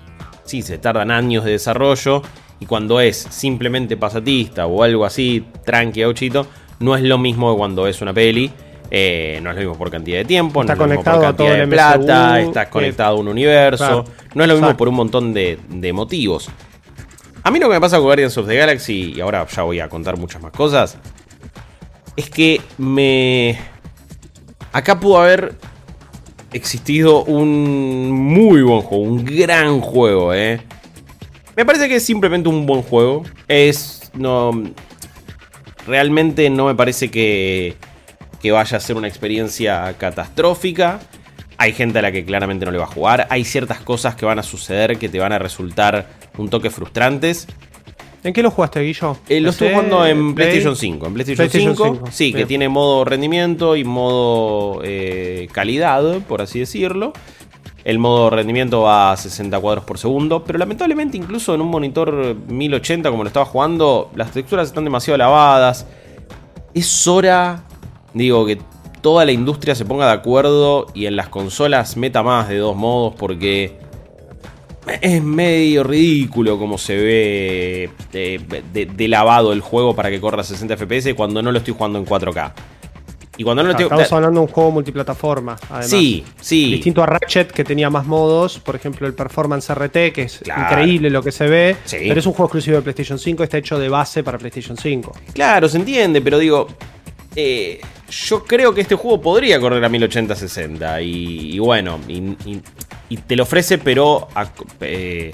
sí 0.43 0.61
se 0.61 0.77
tardan 0.77 1.11
años 1.11 1.45
de 1.45 1.51
desarrollo. 1.51 2.21
Y 2.59 2.65
cuando 2.65 2.99
es 2.99 3.17
simplemente 3.17 3.97
pasatista 3.97 4.65
o 4.67 4.83
algo 4.83 5.05
así, 5.05 5.45
tranqui, 5.65 6.01
gauchito, 6.01 6.47
no 6.79 6.95
es 6.95 7.03
lo 7.03 7.17
mismo 7.17 7.51
que 7.53 7.57
cuando 7.57 7.87
es 7.87 8.01
una 8.01 8.13
peli. 8.13 8.51
Eh, 8.91 9.39
no 9.43 9.51
es 9.51 9.55
lo 9.55 9.61
mismo 9.61 9.77
por 9.77 9.91
cantidad 9.91 10.17
de 10.17 10.25
tiempo, 10.25 10.61
Está 10.61 10.73
no 10.75 10.83
es 10.83 10.89
lo 10.89 10.95
mismo 10.95 11.03
por 11.03 11.21
cantidad 11.21 11.49
todo 11.49 11.57
de 11.57 11.67
plata, 11.67 12.29
MCU, 12.39 12.47
estás 12.47 12.67
conectado 12.69 13.17
a 13.17 13.19
un 13.19 13.27
universo. 13.27 13.85
claro. 13.85 14.05
No 14.33 14.43
es 14.43 14.47
lo 14.47 14.55
mismo 14.55 14.67
Exacto. 14.67 14.77
por 14.77 14.87
un 14.87 14.95
montón 14.95 15.33
de, 15.33 15.59
de 15.69 15.93
motivos. 15.93 16.49
A 17.43 17.51
mí 17.51 17.59
lo 17.59 17.67
que 17.67 17.75
me 17.75 17.81
pasa 17.81 17.97
con 17.97 18.05
Guardians 18.05 18.35
of 18.37 18.47
the 18.47 18.55
Galaxy, 18.55 19.13
y 19.15 19.21
ahora 19.21 19.45
ya 19.47 19.61
voy 19.61 19.79
a 19.79 19.87
contar 19.89 20.17
muchas 20.17 20.41
más 20.41 20.51
cosas, 20.51 20.97
es 22.15 22.29
que 22.29 22.61
me... 22.77 23.57
Acá 24.73 24.99
pudo 24.99 25.19
haber 25.19 25.55
existido 26.51 27.23
un 27.23 28.11
muy 28.11 28.61
buen 28.61 28.81
juego, 28.81 29.03
un 29.03 29.23
gran 29.23 29.81
juego, 29.81 30.33
¿eh? 30.33 30.61
Me 31.59 31.65
parece 31.65 31.89
que 31.89 31.97
es 31.97 32.05
simplemente 32.05 32.47
un 32.47 32.65
buen 32.65 32.81
juego. 32.83 33.23
Es... 33.49 34.11
No, 34.13 34.63
realmente 35.85 36.49
no 36.49 36.67
me 36.67 36.73
parece 36.73 37.11
que, 37.11 37.75
que 38.41 38.53
vaya 38.53 38.77
a 38.77 38.79
ser 38.79 38.95
una 38.95 39.09
experiencia 39.09 39.93
catastrófica. 39.97 41.01
Hay 41.57 41.73
gente 41.73 41.99
a 41.99 42.01
la 42.01 42.13
que 42.13 42.23
claramente 42.23 42.63
no 42.63 42.71
le 42.71 42.77
va 42.77 42.85
a 42.85 42.87
jugar. 42.87 43.27
Hay 43.29 43.43
ciertas 43.43 43.81
cosas 43.81 44.15
que 44.15 44.25
van 44.25 44.39
a 44.39 44.43
suceder 44.43 44.97
que 44.97 45.09
te 45.09 45.19
van 45.19 45.33
a 45.33 45.37
resultar 45.37 46.07
un 46.37 46.49
toque 46.49 46.69
frustrantes. 46.69 47.45
¿En 48.23 48.31
qué 48.31 48.41
lo 48.41 48.51
jugaste, 48.51 48.79
Guillo? 48.79 49.17
Eh, 49.27 49.41
lo 49.41 49.49
estoy 49.49 49.71
jugando 49.71 50.05
en 50.05 50.35
PlayStation 50.35 50.77
5. 50.77 51.07
En 51.07 51.13
PlayStation, 51.13 51.75
5, 51.75 52.05
sí, 52.09 52.31
que 52.31 52.45
tiene 52.45 52.69
modo 52.69 53.03
rendimiento 53.03 53.75
y 53.75 53.83
modo 53.83 54.79
eh, 54.85 55.49
calidad, 55.51 56.19
por 56.21 56.41
así 56.41 56.59
decirlo. 56.59 57.11
El 57.83 57.99
modo 57.99 58.29
rendimiento 58.29 58.81
va 58.81 59.11
a 59.11 59.17
60 59.17 59.59
cuadros 59.59 59.83
por 59.85 59.97
segundo, 59.97 60.43
pero 60.43 60.59
lamentablemente 60.59 61.17
incluso 61.17 61.55
en 61.55 61.61
un 61.61 61.69
monitor 61.69 62.35
1080 62.47 63.09
como 63.09 63.23
lo 63.23 63.27
estaba 63.27 63.45
jugando, 63.45 64.11
las 64.15 64.31
texturas 64.31 64.67
están 64.67 64.83
demasiado 64.83 65.17
lavadas. 65.17 65.85
Es 66.73 67.07
hora, 67.07 67.63
digo, 68.13 68.45
que 68.45 68.59
toda 69.01 69.25
la 69.25 69.31
industria 69.31 69.75
se 69.75 69.85
ponga 69.85 70.07
de 70.07 70.13
acuerdo 70.13 70.87
y 70.93 71.05
en 71.05 71.15
las 71.15 71.29
consolas 71.29 71.97
meta 71.97 72.21
más 72.23 72.49
de 72.49 72.57
dos 72.57 72.75
modos 72.75 73.13
porque 73.17 73.79
es 75.01 75.23
medio 75.23 75.83
ridículo 75.83 76.57
como 76.57 76.77
se 76.77 76.95
ve 76.95 77.89
de, 78.11 79.07
lavado 79.07 79.53
el 79.53 79.61
juego 79.61 79.95
para 79.95 80.09
que 80.09 80.19
corra 80.19 80.43
60 80.43 80.77
FPS 80.77 81.13
cuando 81.15 81.41
no 81.41 81.51
lo 81.51 81.59
estoy 81.59 81.73
jugando 81.73 81.99
en 81.99 82.05
4K. 82.05 82.53
Y 83.39 83.43
cuando 83.45 83.63
no 83.63 83.71
lo 83.71 83.79
Estamos 83.79 84.11
hablando 84.11 84.41
de 84.41 84.47
un 84.47 84.51
juego 84.51 84.69
multiplataforma, 84.69 85.55
además. 85.69 85.89
Sí, 85.89 86.25
sí. 86.41 86.71
Distinto 86.71 87.01
a 87.01 87.05
Ratchet, 87.05 87.53
que 87.53 87.63
tenía 87.63 87.89
más 87.89 88.05
modos. 88.05 88.59
Por 88.59 88.75
ejemplo, 88.75 89.07
el 89.07 89.13
Performance 89.13 89.73
RT, 89.73 90.11
que 90.13 90.23
es 90.23 90.41
increíble 90.45 91.09
lo 91.09 91.23
que 91.23 91.31
se 91.31 91.47
ve. 91.47 91.77
Pero 91.89 92.19
es 92.19 92.25
un 92.25 92.33
juego 92.33 92.47
exclusivo 92.47 92.75
de 92.75 92.81
PlayStation 92.81 93.17
5, 93.17 93.41
está 93.41 93.57
hecho 93.57 93.79
de 93.79 93.87
base 93.87 94.25
para 94.25 94.37
PlayStation 94.37 94.75
5. 94.75 95.13
Claro, 95.33 95.69
se 95.69 95.77
entiende, 95.77 96.21
pero 96.21 96.37
digo. 96.37 96.67
Eh, 97.33 97.79
yo 98.09 98.43
creo 98.43 98.73
que 98.73 98.81
este 98.81 98.95
juego 98.95 99.21
podría 99.21 99.57
correr 99.57 99.85
a 99.85 99.89
1080-60. 99.89 101.01
Y, 101.01 101.59
bueno, 101.59 101.97
y, 102.09 103.17
te 103.25 103.37
lo 103.37 103.43
ofrece, 103.43 103.77
pero. 103.77 104.27
Eh, 104.81 105.31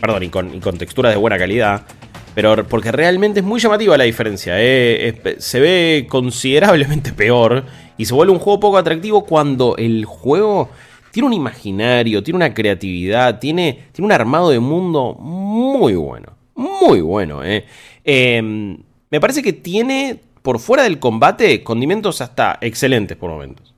perdón, 0.00 0.24
y 0.24 0.28
con, 0.28 0.52
y 0.52 0.58
con 0.58 0.76
texturas 0.76 1.12
de 1.12 1.18
buena 1.18 1.38
calidad. 1.38 1.86
Pero 2.34 2.66
porque 2.66 2.90
realmente 2.90 3.40
es 3.40 3.46
muy 3.46 3.60
llamativa 3.60 3.96
la 3.96 4.04
diferencia. 4.04 4.54
Eh, 4.58 5.36
se 5.38 5.60
ve 5.60 6.06
considerablemente 6.08 7.12
peor. 7.16 7.64
Y 7.96 8.06
se 8.06 8.14
vuelve 8.14 8.32
un 8.32 8.40
juego 8.40 8.58
poco 8.60 8.78
atractivo 8.78 9.24
cuando 9.24 9.76
el 9.76 10.04
juego 10.04 10.68
tiene 11.12 11.28
un 11.28 11.32
imaginario, 11.32 12.24
tiene 12.24 12.36
una 12.36 12.52
creatividad, 12.52 13.38
tiene, 13.38 13.84
tiene 13.92 14.06
un 14.06 14.12
armado 14.12 14.50
de 14.50 14.58
mundo 14.58 15.14
muy 15.14 15.94
bueno. 15.94 16.32
Muy 16.56 17.00
bueno, 17.00 17.44
eh. 17.44 17.64
Em, 18.02 18.76
me 19.10 19.20
parece 19.20 19.42
que 19.42 19.52
tiene, 19.52 20.20
por 20.42 20.58
fuera 20.58 20.82
del 20.82 20.98
combate, 20.98 21.62
condimentos 21.62 22.20
hasta 22.20 22.58
excelentes 22.60 23.16
por 23.16 23.30
momentos. 23.30 23.74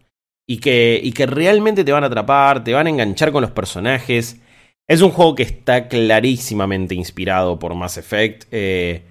Y 0.46 0.58
que, 0.58 0.98
y 1.02 1.12
que 1.12 1.26
realmente 1.26 1.84
te 1.84 1.92
van 1.92 2.04
a 2.04 2.06
atrapar, 2.06 2.64
te 2.64 2.72
van 2.72 2.86
a 2.86 2.90
enganchar 2.90 3.32
con 3.32 3.42
los 3.42 3.50
personajes. 3.50 4.40
Es 4.88 5.02
un 5.02 5.10
juego 5.10 5.34
que 5.34 5.42
está 5.42 5.88
clarísimamente 5.88 6.94
inspirado 6.94 7.58
por 7.58 7.74
Mass 7.74 7.98
Effect. 7.98 8.44
Eh, 8.52 9.02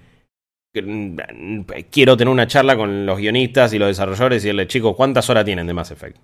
mm, 0.74 1.60
quiero 1.90 2.16
tener 2.16 2.32
una 2.32 2.46
charla 2.46 2.76
con 2.76 3.04
los 3.04 3.18
guionistas 3.18 3.72
y 3.74 3.78
los 3.78 3.88
desarrolladores 3.88 4.42
y 4.42 4.46
decirle, 4.46 4.66
chicos, 4.66 4.96
¿cuántas 4.96 5.28
horas 5.28 5.44
tienen 5.44 5.66
de 5.66 5.74
Mass 5.74 5.90
Effect? 5.90 6.16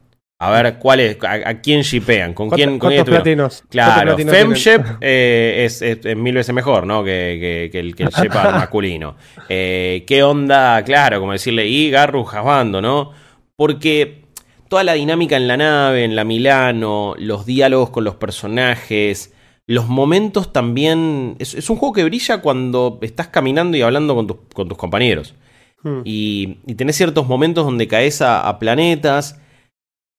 A 0.42 0.50
ver, 0.50 0.78
¿cuál 0.78 0.98
es? 0.98 1.18
¿A, 1.22 1.60
quién 1.60 1.82
shipean? 1.82 2.34
¿Con 2.34 2.50
quién? 2.50 2.76
¿Cuántos 2.78 3.04
platinos? 3.04 3.62
Claro, 3.68 4.18
Femship 4.18 4.82
eh, 5.00 5.64
es, 5.64 6.16
mil 6.16 6.34
veces 6.34 6.52
mejor, 6.52 6.84
¿no? 6.84 7.04
Que, 7.04 7.70
el, 7.72 7.94
que 7.94 8.02
el 8.02 8.08
Shepard 8.08 8.52
masculino. 8.52 9.14
Eh, 9.48 10.02
¿Qué 10.04 10.24
onda? 10.24 10.82
Claro, 10.82 11.20
como 11.20 11.30
decirle, 11.30 11.68
y 11.68 11.90
Garru 11.90 12.24
Jabando, 12.24 12.82
¿no? 12.82 13.12
Porque 13.54 14.24
toda 14.68 14.82
la 14.82 14.94
dinámica 14.94 15.36
en 15.36 15.46
la 15.46 15.56
nave, 15.56 16.02
en 16.02 16.16
la 16.16 16.24
Milano, 16.24 17.14
los 17.18 17.46
diálogos 17.46 17.90
con 17.90 18.02
los 18.02 18.16
personajes, 18.16 19.32
los 19.66 19.88
momentos 19.88 20.52
también. 20.52 21.36
Es, 21.38 21.68
un 21.70 21.76
juego 21.76 21.92
que 21.92 22.04
brilla 22.04 22.40
cuando 22.40 22.98
estás 23.02 23.28
caminando 23.28 23.76
y 23.76 23.82
hablando 23.82 24.14
con, 24.14 24.68
tus 24.68 24.78
compañeros. 24.78 25.34
Hmm. 25.82 26.00
Y, 26.04 26.54
tenés 26.76 26.96
ciertos 26.96 27.26
momentos 27.26 27.64
donde 27.64 27.88
caes 27.88 28.22
a, 28.22 28.58
planetas. 28.58 29.40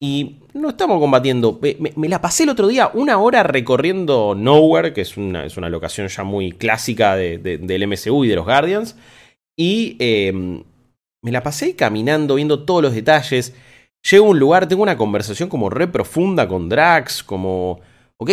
Y 0.01 0.39
no 0.53 0.69
estamos 0.69 0.99
combatiendo. 0.99 1.59
Me, 1.95 2.09
la 2.09 2.19
pasé 2.19 2.43
el 2.43 2.49
otro 2.49 2.67
día 2.67 2.91
una 2.93 3.17
hora 3.19 3.43
recorriendo 3.43 4.35
Nowhere, 4.35 4.93
que 4.93 5.01
es 5.01 5.15
una, 5.15 5.45
es 5.45 5.55
una 5.55 5.69
locación 5.69 6.09
ya 6.09 6.23
muy 6.23 6.51
clásica 6.51 7.15
del 7.15 7.87
MCU 7.87 8.25
y 8.25 8.27
de 8.27 8.35
los 8.35 8.45
Guardians. 8.45 8.97
Y 9.57 9.95
em, 9.99 10.63
me 11.21 11.31
la 11.31 11.41
pasé 11.41 11.75
caminando, 11.75 12.35
viendo 12.35 12.65
todos 12.65 12.81
los 12.81 12.93
detalles. 12.93 13.55
Llego 14.09 14.25
a 14.25 14.29
un 14.29 14.39
lugar, 14.39 14.67
tengo 14.67 14.83
una 14.83 14.97
conversación 14.97 15.47
como 15.47 15.69
re 15.69 15.87
profunda 15.87 16.47
con 16.47 16.67
Drax, 16.67 17.23
como, 17.23 17.79
ok, 18.17 18.31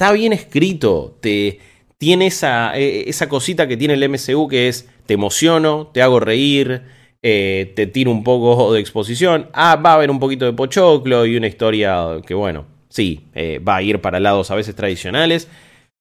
está 0.00 0.12
bien 0.12 0.32
escrito, 0.32 1.18
te 1.20 1.58
tiene 1.98 2.28
esa, 2.28 2.74
e, 2.74 3.10
esa 3.10 3.28
cosita 3.28 3.68
que 3.68 3.76
tiene 3.76 3.92
el 3.92 4.08
MCU 4.08 4.48
que 4.48 4.68
es 4.68 4.88
te 5.04 5.12
emociono, 5.12 5.90
te 5.92 6.00
hago 6.00 6.20
reír, 6.20 6.84
eh, 7.20 7.74
te 7.76 7.86
tiro 7.86 8.10
un 8.10 8.24
poco 8.24 8.72
de 8.72 8.80
exposición, 8.80 9.50
ah, 9.52 9.76
va 9.76 9.90
a 9.90 9.94
haber 9.96 10.10
un 10.10 10.18
poquito 10.18 10.46
de 10.46 10.54
pochoclo 10.54 11.26
y 11.26 11.36
una 11.36 11.48
historia 11.48 12.16
que 12.26 12.32
bueno, 12.32 12.64
sí, 12.88 13.26
eh, 13.34 13.58
va 13.58 13.76
a 13.76 13.82
ir 13.82 14.00
para 14.00 14.20
lados 14.20 14.50
a 14.50 14.54
veces 14.54 14.74
tradicionales, 14.74 15.48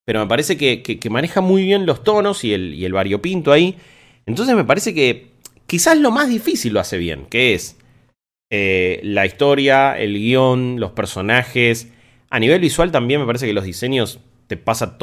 pero 0.06 0.22
me 0.22 0.28
parece 0.28 0.56
que, 0.56 1.10
maneja 1.10 1.41
muy 1.41 1.64
bien 1.64 1.86
los 1.86 2.02
tonos 2.02 2.45
y 2.45 2.54
el, 2.54 2.74
y 2.76 2.86
el 2.86 2.93
variopinto 2.93 3.52
ahí, 3.52 3.76
entonces 4.26 4.56
me 4.56 4.64
parece 4.64 4.93
que 4.93 5.32
quizás 5.68 5.97
lo 5.97 6.12
más 6.12 6.30
difícil 6.30 6.72
lo 6.72 6.80
hace 6.80 6.97
bien, 6.97 7.26
que 7.26 7.54
es 7.54 7.76
eh, 8.50 9.02
la 9.04 9.26
historia, 9.26 10.00
el 10.00 10.14
guion, 10.14 10.80
los 10.80 10.91
personajes, 10.91 11.89
a 12.30 12.40
nivel 12.40 12.62
visual 12.62 12.92
también 12.92 13.20
me 13.20 13.26
parece 13.26 13.48
que 13.48 13.54
los 13.54 13.64
diseños 13.64 14.20
te 14.48 14.58
pasa 14.58 14.98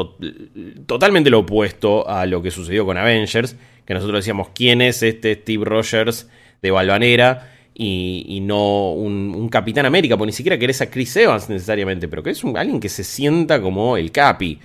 totalmente 0.86 1.30
lo 1.30 1.40
opuesto 1.40 2.08
a 2.08 2.26
lo 2.26 2.42
que 2.42 2.50
sucedió 2.50 2.84
con 2.84 2.96
Avengers, 2.96 3.56
que 3.84 3.94
nosotros 3.94 4.18
decíamos 4.18 4.48
quién 4.52 4.80
es 4.82 5.02
este 5.04 5.34
Steve 5.34 5.64
Rogers 5.64 6.28
de 6.62 6.70
Balvanera 6.72 7.52
y, 7.72 8.40
no 8.42 8.92
un, 8.92 9.48
Capitán 9.48 9.86
América, 9.86 10.16
porque 10.16 10.30
ni 10.30 10.32
siquiera 10.32 10.58
querés 10.58 10.80
a 10.80 10.90
Chris 10.90 11.16
Evans 11.16 11.48
necesariamente, 11.48 12.08
pero 12.08 12.22
que 12.22 12.30
es 12.30 12.42
un, 12.42 12.56
alguien 12.56 12.80
que 12.80 12.88
se 12.88 13.04
sienta 13.04 13.60
como 13.60 13.96
el 13.96 14.10
Capi. 14.10 14.58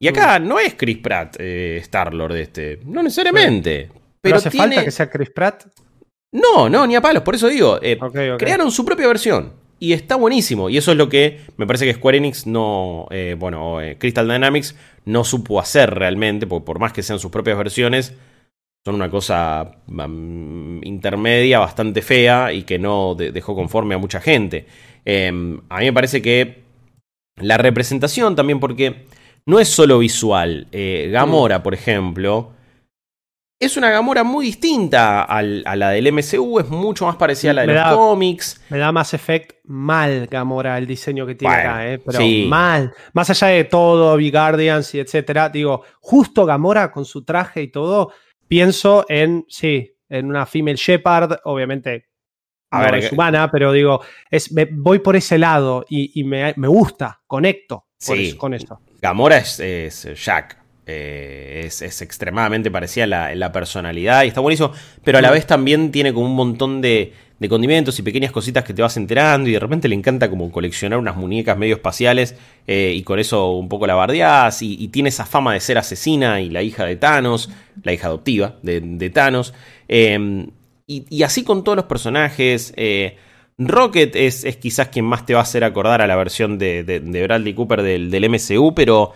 Y 0.00 0.08
acá 0.08 0.40
mm. 0.40 0.48
no 0.48 0.58
es 0.58 0.74
Chris 0.74 0.98
Pratt 0.98 1.36
eh, 1.38 1.78
Star-Lord 1.82 2.36
este, 2.36 2.80
no 2.84 3.02
necesariamente. 3.02 3.88
Pero, 4.20 4.36
hace 4.36 4.50
falta 4.50 4.82
que 4.82 4.90
sea 4.90 5.08
Chris 5.08 5.30
Pratt. 5.30 5.66
No, 6.32 6.68
no, 6.68 6.86
ni 6.86 6.96
a 6.96 7.00
palos, 7.00 7.22
por 7.22 7.36
eso 7.36 7.46
digo, 7.46 7.78
eh, 7.80 7.96
crearon 8.36 8.72
su 8.72 8.84
propia 8.84 9.06
versión 9.06 9.63
y 9.84 9.92
está 9.92 10.16
buenísimo. 10.16 10.70
Y 10.70 10.78
eso 10.78 10.92
es 10.92 10.96
lo 10.96 11.10
que 11.10 11.40
me 11.58 11.66
parece 11.66 11.84
que 11.84 11.92
Square 11.92 12.16
Enix 12.16 12.46
no, 12.46 13.06
eh, 13.10 13.36
bueno, 13.38 13.82
eh, 13.82 13.98
Crystal 13.98 14.26
Dynamics 14.26 14.74
no 15.04 15.24
supo 15.24 15.60
hacer 15.60 15.92
realmente, 15.92 16.46
porque 16.46 16.64
por 16.64 16.78
más 16.78 16.94
que 16.94 17.02
sean 17.02 17.18
sus 17.18 17.30
propias 17.30 17.58
versiones, 17.58 18.14
son 18.82 18.94
una 18.94 19.10
cosa 19.10 19.72
intermedia, 20.82 21.58
bastante 21.58 22.00
fea 22.00 22.52
y 22.54 22.62
que 22.62 22.78
no 22.78 23.14
dejó 23.14 23.54
conforme 23.54 23.94
a 23.94 23.98
mucha 23.98 24.20
gente. 24.20 24.66
Em, 25.04 25.60
a 25.68 25.80
mí 25.80 25.84
me 25.84 25.92
parece 25.92 26.22
que 26.22 26.62
la 27.36 27.58
representación 27.58 28.36
también, 28.36 28.60
porque 28.60 29.04
no 29.44 29.58
es 29.58 29.68
solo 29.68 29.98
visual. 29.98 30.68
Eh, 30.72 31.10
Gamora, 31.12 31.62
por 31.62 31.74
ejemplo, 31.74 32.52
es 33.64 33.76
una 33.76 33.90
Gamora 33.90 34.24
muy 34.24 34.46
distinta 34.46 35.22
a 35.22 35.42
la 35.42 35.90
del 35.90 36.12
MCU, 36.12 36.60
es 36.60 36.68
mucho 36.68 37.06
más 37.06 37.16
parecida 37.16 37.50
a 37.52 37.54
la 37.54 37.62
de 37.62 37.74
los 37.74 37.94
cómics. 37.94 38.62
Me 38.68 38.78
da 38.78 38.92
más 38.92 39.14
efecto 39.14 39.54
mal 39.64 40.26
Gamora 40.26 40.76
el 40.78 40.86
diseño 40.86 41.26
que 41.26 41.34
tiene 41.34 41.54
acá, 41.54 41.88
¿eh? 41.88 41.98
pero 41.98 42.20
mal. 42.46 42.92
Más 43.12 43.30
allá 43.30 43.48
de 43.48 43.64
todo, 43.64 44.16
Big 44.16 44.32
Guardians 44.32 44.94
y 44.94 45.00
etcétera, 45.00 45.48
digo, 45.48 45.82
justo 46.00 46.44
Gamora 46.44 46.90
con 46.90 47.04
su 47.04 47.24
traje 47.24 47.62
y 47.62 47.68
todo, 47.68 48.12
pienso 48.46 49.06
en, 49.08 49.44
sí, 49.48 49.96
en 50.08 50.26
una 50.26 50.46
female 50.46 50.76
Shepard, 50.76 51.38
obviamente. 51.44 52.08
A 52.70 52.82
ver, 52.82 52.96
es 52.96 53.12
humana, 53.12 53.48
pero 53.52 53.70
digo, 53.70 54.00
es, 54.28 54.52
voy 54.72 54.98
por 54.98 55.14
ese 55.14 55.38
lado 55.38 55.84
y, 55.88 56.24
me, 56.24 56.52
gusta, 56.56 57.20
conecto 57.26 57.86
con 58.36 58.52
esto. 58.52 58.80
Gamora 59.00 59.36
es, 59.38 59.60
es 59.60 60.24
Jack, 60.24 60.63
eh, 60.86 61.62
es, 61.64 62.02
extremadamente 62.02 62.70
parecida 62.70 63.06
la, 63.06 63.34
la, 63.34 63.52
personalidad 63.52 64.24
y 64.24 64.28
está 64.28 64.40
buenísimo, 64.40 64.72
pero 65.02 65.16
a 65.16 65.22
la 65.22 65.30
vez 65.30 65.46
también 65.46 65.90
tiene 65.90 66.12
como 66.12 66.26
un 66.26 66.36
montón 66.36 66.82
de, 66.82 67.12
condimentos 67.48 67.98
y 67.98 68.02
pequeñas 68.02 68.32
cositas 68.32 68.64
que 68.64 68.72
te 68.72 68.80
vas 68.80 68.96
enterando 68.96 69.50
y 69.50 69.52
de 69.52 69.60
repente 69.60 69.86
le 69.86 69.94
encanta 69.94 70.30
como 70.30 70.50
coleccionar 70.50 70.98
unas 70.98 71.16
muñecas 71.16 71.58
medio 71.58 71.74
espaciales 71.74 72.36
eh, 72.66 72.94
y 72.96 73.02
con 73.02 73.18
eso 73.18 73.52
un 73.52 73.68
poco 73.68 73.86
la 73.86 73.94
bardeás 73.94 74.62
y, 74.62 74.88
tiene 74.88 75.10
esa 75.10 75.26
fama 75.26 75.52
de 75.52 75.60
ser 75.60 75.76
asesina 75.76 76.40
y 76.40 76.48
la 76.48 76.62
hija 76.62 76.86
de 76.86 76.96
Thanos, 76.96 77.50
la 77.82 77.92
hija 77.92 78.06
adoptiva 78.06 78.56
de, 78.62 79.10
Thanos 79.10 79.52
em, 79.88 80.48
y, 80.86 81.22
así 81.22 81.44
con 81.44 81.64
todos 81.64 81.76
los 81.76 81.84
personajes. 81.86 82.72
Eh, 82.76 83.16
Rocket 83.58 84.16
es, 84.16 84.44
quizás 84.56 84.88
quien 84.88 85.04
más 85.04 85.26
te 85.26 85.34
va 85.34 85.40
a 85.40 85.44
hacer 85.44 85.64
acordar 85.64 86.02
a 86.02 86.06
la 86.06 86.16
versión 86.16 86.58
de, 86.58 87.00
Bradley 87.26 87.54
Cooper 87.54 87.82
del, 87.82 88.10
del 88.10 88.28
MCU, 88.28 88.74
pero 88.74 89.12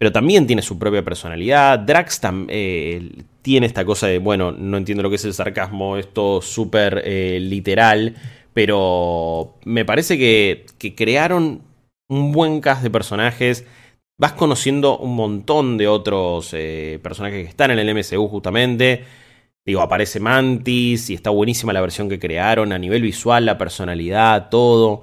pero 0.00 0.12
también 0.12 0.46
tiene 0.46 0.62
su 0.62 0.78
propia 0.78 1.04
personalidad. 1.04 1.78
Drax 1.78 2.22
eh, 2.48 3.22
tiene 3.42 3.66
esta 3.66 3.84
cosa 3.84 4.06
de, 4.06 4.18
bueno, 4.18 4.50
no 4.50 4.78
entiendo 4.78 5.02
lo 5.02 5.10
que 5.10 5.16
es 5.16 5.26
el 5.26 5.34
sarcasmo, 5.34 5.98
esto 5.98 6.40
súper 6.40 7.02
eh, 7.04 7.38
literal, 7.38 8.16
pero 8.54 9.56
me 9.66 9.84
parece 9.84 10.16
que, 10.16 10.64
crearon 10.96 11.60
un 12.08 12.32
buen 12.32 12.62
cast 12.62 12.82
de 12.82 12.88
personajes. 12.88 13.66
Vas 14.18 14.32
conociendo 14.32 14.96
un 14.96 15.16
montón 15.16 15.76
de 15.76 15.86
otros 15.86 16.54
eh, 16.54 16.98
personajes 17.02 17.42
que 17.42 17.50
están 17.50 17.70
en 17.70 17.78
el 17.78 17.94
MCU 17.94 18.26
justamente. 18.26 19.04
Digo, 19.66 19.82
aparece 19.82 20.18
Mantis 20.18 21.10
y 21.10 21.14
está 21.14 21.28
buenísima 21.28 21.74
la 21.74 21.82
versión 21.82 22.08
que 22.08 22.18
crearon 22.18 22.72
a 22.72 22.78
nivel 22.78 23.02
visual, 23.02 23.44
la 23.44 23.58
personalidad, 23.58 24.48
todo. 24.48 25.02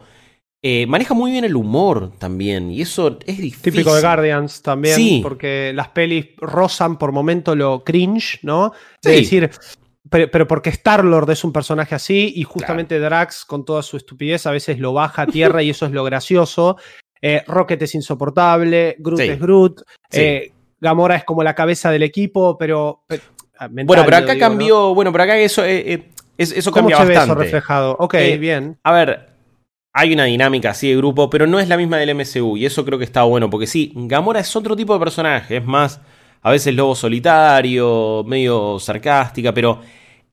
Eh, 0.69 0.85
maneja 0.85 1.13
muy 1.13 1.31
bien 1.31 1.45
el 1.45 1.55
humor 1.55 2.11
también, 2.19 2.69
y 2.71 2.81
eso 2.81 3.19
es 3.25 3.37
difícil. 3.37 3.71
Típico 3.71 3.95
de 3.95 4.01
Guardians 4.01 4.61
también, 4.61 5.21
porque 5.23 5.71
las 5.73 5.87
pelis 5.87 6.35
rozan 6.35 6.97
por 6.97 7.13
momento 7.13 7.55
lo 7.55 7.85
cringe, 7.85 8.39
¿no? 8.41 8.73
Es 9.01 9.21
decir, 9.21 9.49
pero, 10.09 10.45
porque 10.45 10.69
Star-Lord 10.71 11.31
es 11.31 11.45
un 11.45 11.53
personaje 11.53 11.95
así, 11.95 12.33
y 12.35 12.43
justamente 12.43 12.99
Drax, 12.99 13.45
con 13.45 13.63
toda 13.63 13.81
su 13.81 13.95
estupidez, 13.95 14.45
a 14.45 14.51
veces 14.51 14.77
lo 14.77 14.91
baja 14.91 15.21
a 15.21 15.27
tierra, 15.27 15.63
y 15.63 15.69
eso 15.69 15.85
es 15.85 15.93
lo 15.93 16.03
gracioso. 16.03 16.75
Eh, 17.21 17.43
Rocket 17.47 17.81
es 17.83 17.95
insoportable, 17.95 18.97
Groot 18.99 19.21
es 19.21 19.39
Groot, 19.39 19.81
eh, 20.11 20.51
Gamora 20.81 21.15
es 21.15 21.23
como 21.23 21.43
la 21.43 21.55
cabeza 21.55 21.91
del 21.91 22.03
equipo, 22.03 22.57
pero. 22.57 23.05
Ah, 23.57 23.69
bueno, 23.71 24.03
pero 24.03 24.17
acá 24.17 24.37
cambió. 24.37 24.93
Bueno, 24.93 25.13
pero 25.13 25.23
acá 25.23 25.37
eso, 25.37 25.63
eso 25.63 26.71
¿Cómo 26.71 26.89
cambia 26.89 26.97
se 26.97 27.05
Ve 27.05 27.13
eso 27.13 27.35
reflejado? 27.35 27.95
Ok, 27.97 28.15
bien. 28.37 28.77
A 28.83 28.91
ver, 28.91 29.36
hay 29.99 30.13
una 30.13 30.25
dinámica 30.25 30.69
así 30.69 30.89
de 30.89 30.95
grupo, 30.95 31.27
pero 31.27 31.47
no 31.47 31.59
es 31.59 31.67
la 31.67 31.75
misma 31.75 31.97
del 31.97 32.13
MCU. 32.13 32.55
Y 32.55 32.67
eso 32.67 32.85
creo 32.85 32.99
que 32.99 33.03
está 33.03 33.23
bueno, 33.23 33.49
porque 33.49 33.65
sí, 33.65 33.91
Gamora 33.95 34.39
es 34.39 34.55
otro 34.55 34.75
tipo 34.75 34.93
de 34.93 34.99
personaje. 34.99 35.57
Es 35.57 35.65
más, 35.65 36.01
a 36.43 36.51
veces 36.51 36.75
lobo 36.75 36.93
solitario, 36.93 38.23
medio 38.27 38.77
sarcástica, 38.77 39.55
pero 39.55 39.81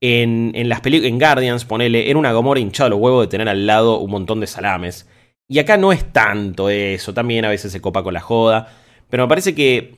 en, 0.03 0.53
en 0.55 0.69
las 0.69 0.83
películas, 0.83 1.09
en 1.09 1.19
Guardians, 1.19 1.65
ponele, 1.65 2.11
era 2.11 2.19
una 2.19 2.31
Gamora 2.31 2.61
hinchada 2.61 2.91
los 2.91 2.99
huevos 2.99 3.25
de 3.25 3.31
tener 3.31 3.49
al 3.49 3.67
lado 3.67 4.01
un 4.01 4.11
montón 4.11 4.39
de 4.39 4.47
salames. 4.47 5.09
Y 5.49 5.59
acá 5.59 5.79
no 5.79 5.93
es 5.93 6.13
tanto 6.13 6.69
eso, 6.69 7.15
también 7.15 7.47
a 7.47 7.49
veces 7.49 7.73
se 7.73 7.81
copa 7.81 8.03
con 8.03 8.13
la 8.13 8.21
joda. 8.21 8.69
Pero 9.09 9.23
me 9.23 9.29
parece 9.31 9.55
que 9.55 9.95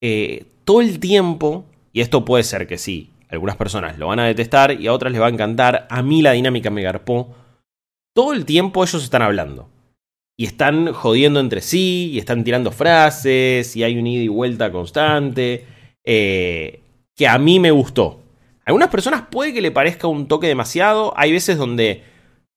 eh, 0.00 0.44
todo 0.64 0.80
el 0.80 1.00
tiempo, 1.00 1.64
y 1.92 2.02
esto 2.02 2.24
puede 2.24 2.44
ser 2.44 2.68
que 2.68 2.78
sí, 2.78 3.10
algunas 3.28 3.56
personas 3.56 3.98
lo 3.98 4.06
van 4.06 4.20
a 4.20 4.26
detestar 4.26 4.80
y 4.80 4.86
a 4.86 4.92
otras 4.92 5.10
les 5.10 5.20
va 5.20 5.26
a 5.26 5.30
encantar. 5.30 5.88
A 5.90 6.02
mí 6.02 6.22
la 6.22 6.32
dinámica 6.32 6.70
me 6.70 6.82
garpó 6.82 7.41
todo 8.14 8.32
el 8.32 8.44
tiempo 8.44 8.82
ellos 8.82 9.02
están 9.02 9.22
hablando. 9.22 9.68
Y 10.36 10.46
están 10.46 10.92
jodiendo 10.92 11.40
entre 11.40 11.60
sí, 11.60 12.10
y 12.12 12.18
están 12.18 12.44
tirando 12.44 12.72
frases, 12.72 13.76
y 13.76 13.84
hay 13.84 13.98
un 13.98 14.06
ida 14.06 14.22
y 14.22 14.28
vuelta 14.28 14.72
constante. 14.72 15.66
Eh, 16.04 16.80
que 17.14 17.28
a 17.28 17.38
mí 17.38 17.60
me 17.60 17.70
gustó. 17.70 18.20
A 18.60 18.70
algunas 18.70 18.88
personas 18.88 19.24
puede 19.30 19.52
que 19.52 19.60
le 19.60 19.70
parezca 19.70 20.06
un 20.08 20.28
toque 20.28 20.46
demasiado. 20.46 21.12
Hay 21.16 21.32
veces 21.32 21.58
donde 21.58 22.02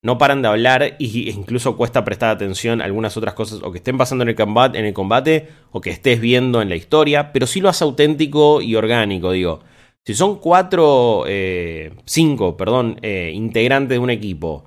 no 0.01 0.18
paran 0.20 0.41
de 0.43 0.47
hablar 0.47 0.95
y 0.99 1.32
incluso 1.32 1.76
cuesta 1.76 2.06
prestar 2.06 2.30
atención 2.30 2.80
a 2.80 2.86
algunas 2.86 3.18
otras 3.18 3.34
cosas 3.34 3.62
o 3.64 3.72
que 3.72 3.80
estén 3.80 3.97
pasando 3.97 4.22
en 4.22 4.30
el 4.30 4.36
combate, 4.36 4.78
en 4.78 4.86
el 4.86 4.93
combate 4.93 5.49
o 5.72 5.82
que 5.82 5.89
estés 5.89 6.22
viendo 6.22 6.62
en 6.62 6.70
la 6.70 6.76
historia, 6.76 7.34
pero 7.34 7.47
sí 7.47 7.60
lo 7.60 7.70
hace 7.70 7.84
auténtico 7.84 8.62
y 8.62 8.76
orgánico, 8.76 9.32
digo. 9.32 9.62
Si 10.06 10.14
son 10.14 10.38
cuatro, 10.38 11.24
eh, 11.28 11.91
cinco, 12.06 12.56
perdón, 12.56 12.99
eh, 13.01 13.32
integrantes 13.34 13.95
de 13.95 13.99
un 13.99 14.12
equipo 14.12 14.66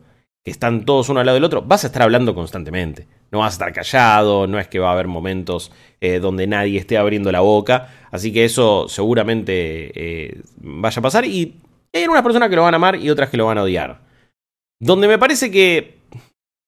están 0.48 0.84
todos 0.84 1.08
uno 1.08 1.20
al 1.20 1.26
lado 1.26 1.36
del 1.36 1.44
otro, 1.44 1.62
vas 1.62 1.84
a 1.84 1.88
estar 1.88 2.02
hablando 2.02 2.34
constantemente. 2.34 3.06
No 3.30 3.40
vas 3.40 3.52
a 3.52 3.54
estar 3.54 3.72
callado, 3.72 4.46
no 4.46 4.58
es 4.58 4.68
que 4.68 4.78
va 4.78 4.90
a 4.90 4.92
haber 4.92 5.06
momentos 5.06 5.70
eh, 6.00 6.18
donde 6.18 6.46
nadie 6.46 6.78
esté 6.78 6.96
abriendo 6.96 7.30
la 7.30 7.40
boca. 7.40 7.88
Así 8.10 8.32
que 8.32 8.44
eso 8.44 8.86
seguramente 8.88 9.92
eh, 9.94 10.40
vaya 10.56 11.00
a 11.00 11.02
pasar. 11.02 11.24
Y 11.24 11.56
hay 11.92 12.02
algunas 12.02 12.22
personas 12.22 12.48
que 12.48 12.56
lo 12.56 12.62
van 12.62 12.74
a 12.74 12.76
amar 12.76 12.96
y 12.96 13.10
otras 13.10 13.30
que 13.30 13.36
lo 13.36 13.46
van 13.46 13.58
a 13.58 13.62
odiar. 13.62 14.00
Donde 14.80 15.08
me 15.08 15.18
parece 15.18 15.50
que 15.50 15.98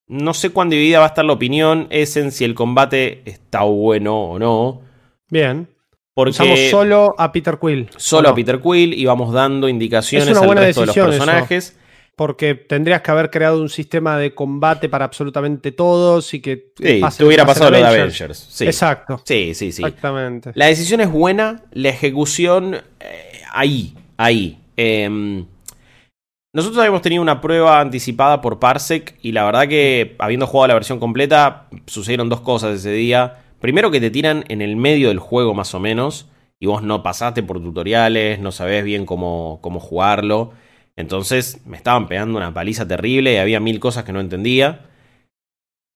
no 0.09 0.35
sé 0.35 0.51
cuán 0.51 0.71
dividida 0.71 0.99
va 0.99 1.05
a 1.05 1.09
estar 1.09 1.25
la 1.25 1.33
opinión 1.33 1.87
es 1.91 2.17
en 2.17 2.33
si 2.33 2.45
el 2.45 2.55
combate 2.55 3.23
está 3.25 3.63
bueno 3.63 4.21
o 4.21 4.39
no. 4.39 4.83
Bien. 5.31 5.69
Porque 6.15 6.31
Usamos 6.31 6.59
solo 6.71 7.15
a 7.17 7.33
Peter 7.33 7.59
Quill. 7.59 7.89
Solo 7.97 8.29
a 8.29 8.35
Peter 8.35 8.61
Quill 8.61 8.93
y 8.93 9.07
vamos 9.07 9.33
dando 9.33 9.69
indicaciones 9.69 10.37
al 10.37 10.57
resto 10.57 10.81
de 10.81 10.87
los 10.87 10.97
personajes 10.97 11.77
porque 12.21 12.55
tendrías 12.55 13.01
que 13.01 13.11
haber 13.11 13.31
creado 13.31 13.63
un 13.63 13.71
sistema 13.71 14.19
de 14.19 14.35
combate 14.35 14.91
para 14.91 15.07
absolutamente 15.07 15.73
todos 15.73 16.35
y 16.35 16.43
que 16.43 16.75
sí, 16.77 17.01
te 17.17 17.25
hubiera 17.25 17.47
pasado 17.47 17.71
lo 17.71 17.79
de 17.79 17.87
Avengers. 17.87 18.47
Sí. 18.51 18.67
Exacto. 18.67 19.23
Sí, 19.25 19.55
sí, 19.55 19.73
sí. 19.73 19.83
Exactamente. 19.83 20.53
La 20.55 20.67
decisión 20.67 21.01
es 21.01 21.11
buena, 21.11 21.63
la 21.73 21.89
ejecución 21.89 22.75
eh, 22.75 23.41
ahí, 23.51 23.95
ahí. 24.19 24.59
Em, 24.77 25.47
nosotros 26.53 26.81
habíamos 26.81 27.01
tenido 27.01 27.23
una 27.23 27.41
prueba 27.41 27.81
anticipada 27.81 28.43
por 28.43 28.59
Parsec 28.59 29.17
y 29.23 29.33
la 29.33 29.47
verdad 29.47 29.67
que 29.67 30.15
habiendo 30.19 30.47
jugado 30.47 30.69
la 30.69 30.75
versión 30.75 31.01
completa 31.01 31.69
sucedieron 31.87 32.29
dos 32.29 32.43
cosas 32.43 32.77
ese 32.77 32.93
día. 32.93 33.45
Primero 33.63 33.91
que 33.91 33.99
te 33.99 34.11
tiran 34.11 34.45
en 34.49 34.61
el 34.61 34.77
medio 34.77 35.09
del 35.09 35.21
juego 35.21 35.55
más 35.55 35.75
o 35.75 35.81
menos 35.81 36.29
y 36.59 36.67
vos 36.67 36.83
no 36.83 37.03
pasaste 37.03 37.43
por 37.43 37.63
tutoriales, 37.63 38.41
no 38.41 38.53
sabés 38.53 38.85
bien 38.85 39.07
cómo, 39.07 39.59
cómo 39.63 39.81
jugarlo. 39.81 40.53
Entonces 40.97 41.61
me 41.67 41.77
estaban 41.77 42.09
pegando 42.09 42.37
una 42.37 42.53
paliza 42.53 42.87
terrible 42.87 43.35
y 43.35 43.37
había 43.37 43.61
mil 43.61 43.81
cosas 43.81 44.05
que 44.05 44.13
no 44.13 44.21
entendía. 44.21 44.87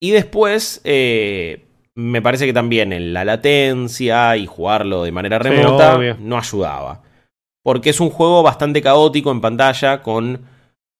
Y 0.00 0.10
después 0.10 0.80
eh, 0.84 1.64
me 1.94 2.22
parece 2.22 2.46
que 2.46 2.52
también 2.52 3.12
la 3.12 3.24
latencia 3.24 4.36
y 4.36 4.46
jugarlo 4.46 5.04
de 5.04 5.12
manera 5.12 5.38
remota 5.38 5.98
no 6.18 6.38
ayudaba. 6.38 7.02
Porque 7.62 7.90
es 7.90 8.00
un 8.00 8.10
juego 8.10 8.42
bastante 8.42 8.82
caótico 8.82 9.30
en 9.30 9.40
pantalla 9.40 10.02
con 10.02 10.46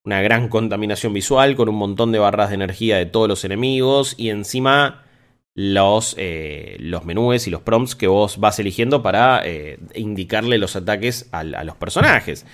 una 0.04 0.20
gran 0.22 0.48
contaminación 0.48 1.12
visual, 1.12 1.56
con 1.56 1.68
un 1.68 1.76
montón 1.76 2.12
de 2.12 2.18
barras 2.18 2.50
de 2.50 2.56
energía 2.56 2.96
de 2.96 3.06
todos 3.06 3.28
los 3.28 3.44
enemigos 3.44 4.14
y 4.18 4.30
encima 4.30 5.02
los, 5.54 6.14
eh, 6.18 6.76
los 6.80 7.04
menús 7.04 7.46
y 7.46 7.50
los 7.50 7.62
prompts 7.62 7.94
que 7.94 8.08
vos 8.08 8.38
vas 8.38 8.58
eligiendo 8.58 9.02
para 9.02 9.42
eh, 9.44 9.78
indicarle 9.94 10.58
los 10.58 10.76
ataques 10.76 11.28
a 11.32 11.44
los 11.44 11.76
personajes. 11.76 12.44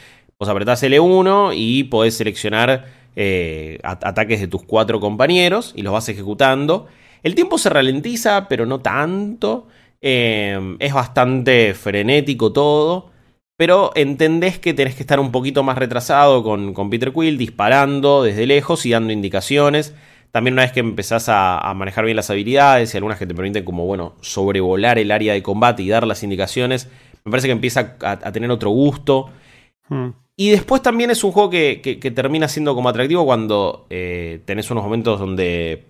Vos 0.40 0.48
apretás 0.48 0.82
L1 0.82 1.52
y 1.54 1.84
podés 1.84 2.16
seleccionar 2.16 2.86
eh, 3.14 3.78
ataques 3.82 4.40
de 4.40 4.48
tus 4.48 4.64
cuatro 4.64 4.98
compañeros 4.98 5.72
y 5.76 5.82
los 5.82 5.92
vas 5.92 6.08
ejecutando. 6.08 6.88
El 7.22 7.34
tiempo 7.34 7.58
se 7.58 7.68
ralentiza, 7.68 8.48
pero 8.48 8.66
no 8.66 8.80
tanto. 8.80 9.68
Eh, 10.00 10.76
es 10.78 10.94
bastante 10.94 11.74
frenético 11.74 12.52
todo. 12.52 13.10
Pero 13.56 13.92
entendés 13.94 14.58
que 14.58 14.72
tenés 14.72 14.94
que 14.94 15.02
estar 15.02 15.20
un 15.20 15.30
poquito 15.30 15.62
más 15.62 15.76
retrasado 15.76 16.42
con, 16.42 16.72
con 16.72 16.88
Peter 16.88 17.12
Quill, 17.12 17.36
disparando 17.36 18.22
desde 18.22 18.46
lejos 18.46 18.86
y 18.86 18.92
dando 18.92 19.12
indicaciones. 19.12 19.94
También 20.30 20.54
una 20.54 20.62
vez 20.62 20.72
que 20.72 20.80
empezás 20.80 21.28
a, 21.28 21.72
manejar 21.74 22.04
bien 22.04 22.16
las 22.16 22.30
habilidades 22.30 22.94
y 22.94 22.96
algunas 22.96 23.18
que 23.18 23.26
te 23.26 23.34
permiten 23.34 23.64
como, 23.64 23.84
bueno, 23.84 24.14
sobrevolar 24.20 24.98
el 24.98 25.10
área 25.10 25.32
de 25.32 25.42
combate 25.42 25.82
y 25.82 25.88
dar 25.88 26.06
las 26.06 26.22
indicaciones, 26.22 26.88
me 27.24 27.30
parece 27.30 27.48
que 27.48 27.52
empieza 27.52 27.96
a, 28.00 28.32
tener 28.32 28.50
otro 28.50 28.70
gusto. 28.70 29.30
Hmm. 29.88 30.10
Y 30.40 30.48
después 30.48 30.80
también 30.80 31.10
es 31.10 31.22
un 31.22 31.32
juego 31.32 31.50
que, 31.50 32.12
termina 32.14 32.48
siendo 32.48 32.74
como 32.74 32.88
atractivo 32.88 33.26
cuando 33.26 33.86
eh, 33.90 34.40
tenés 34.46 34.70
unos 34.70 34.82
momentos 34.82 35.20
donde 35.20 35.84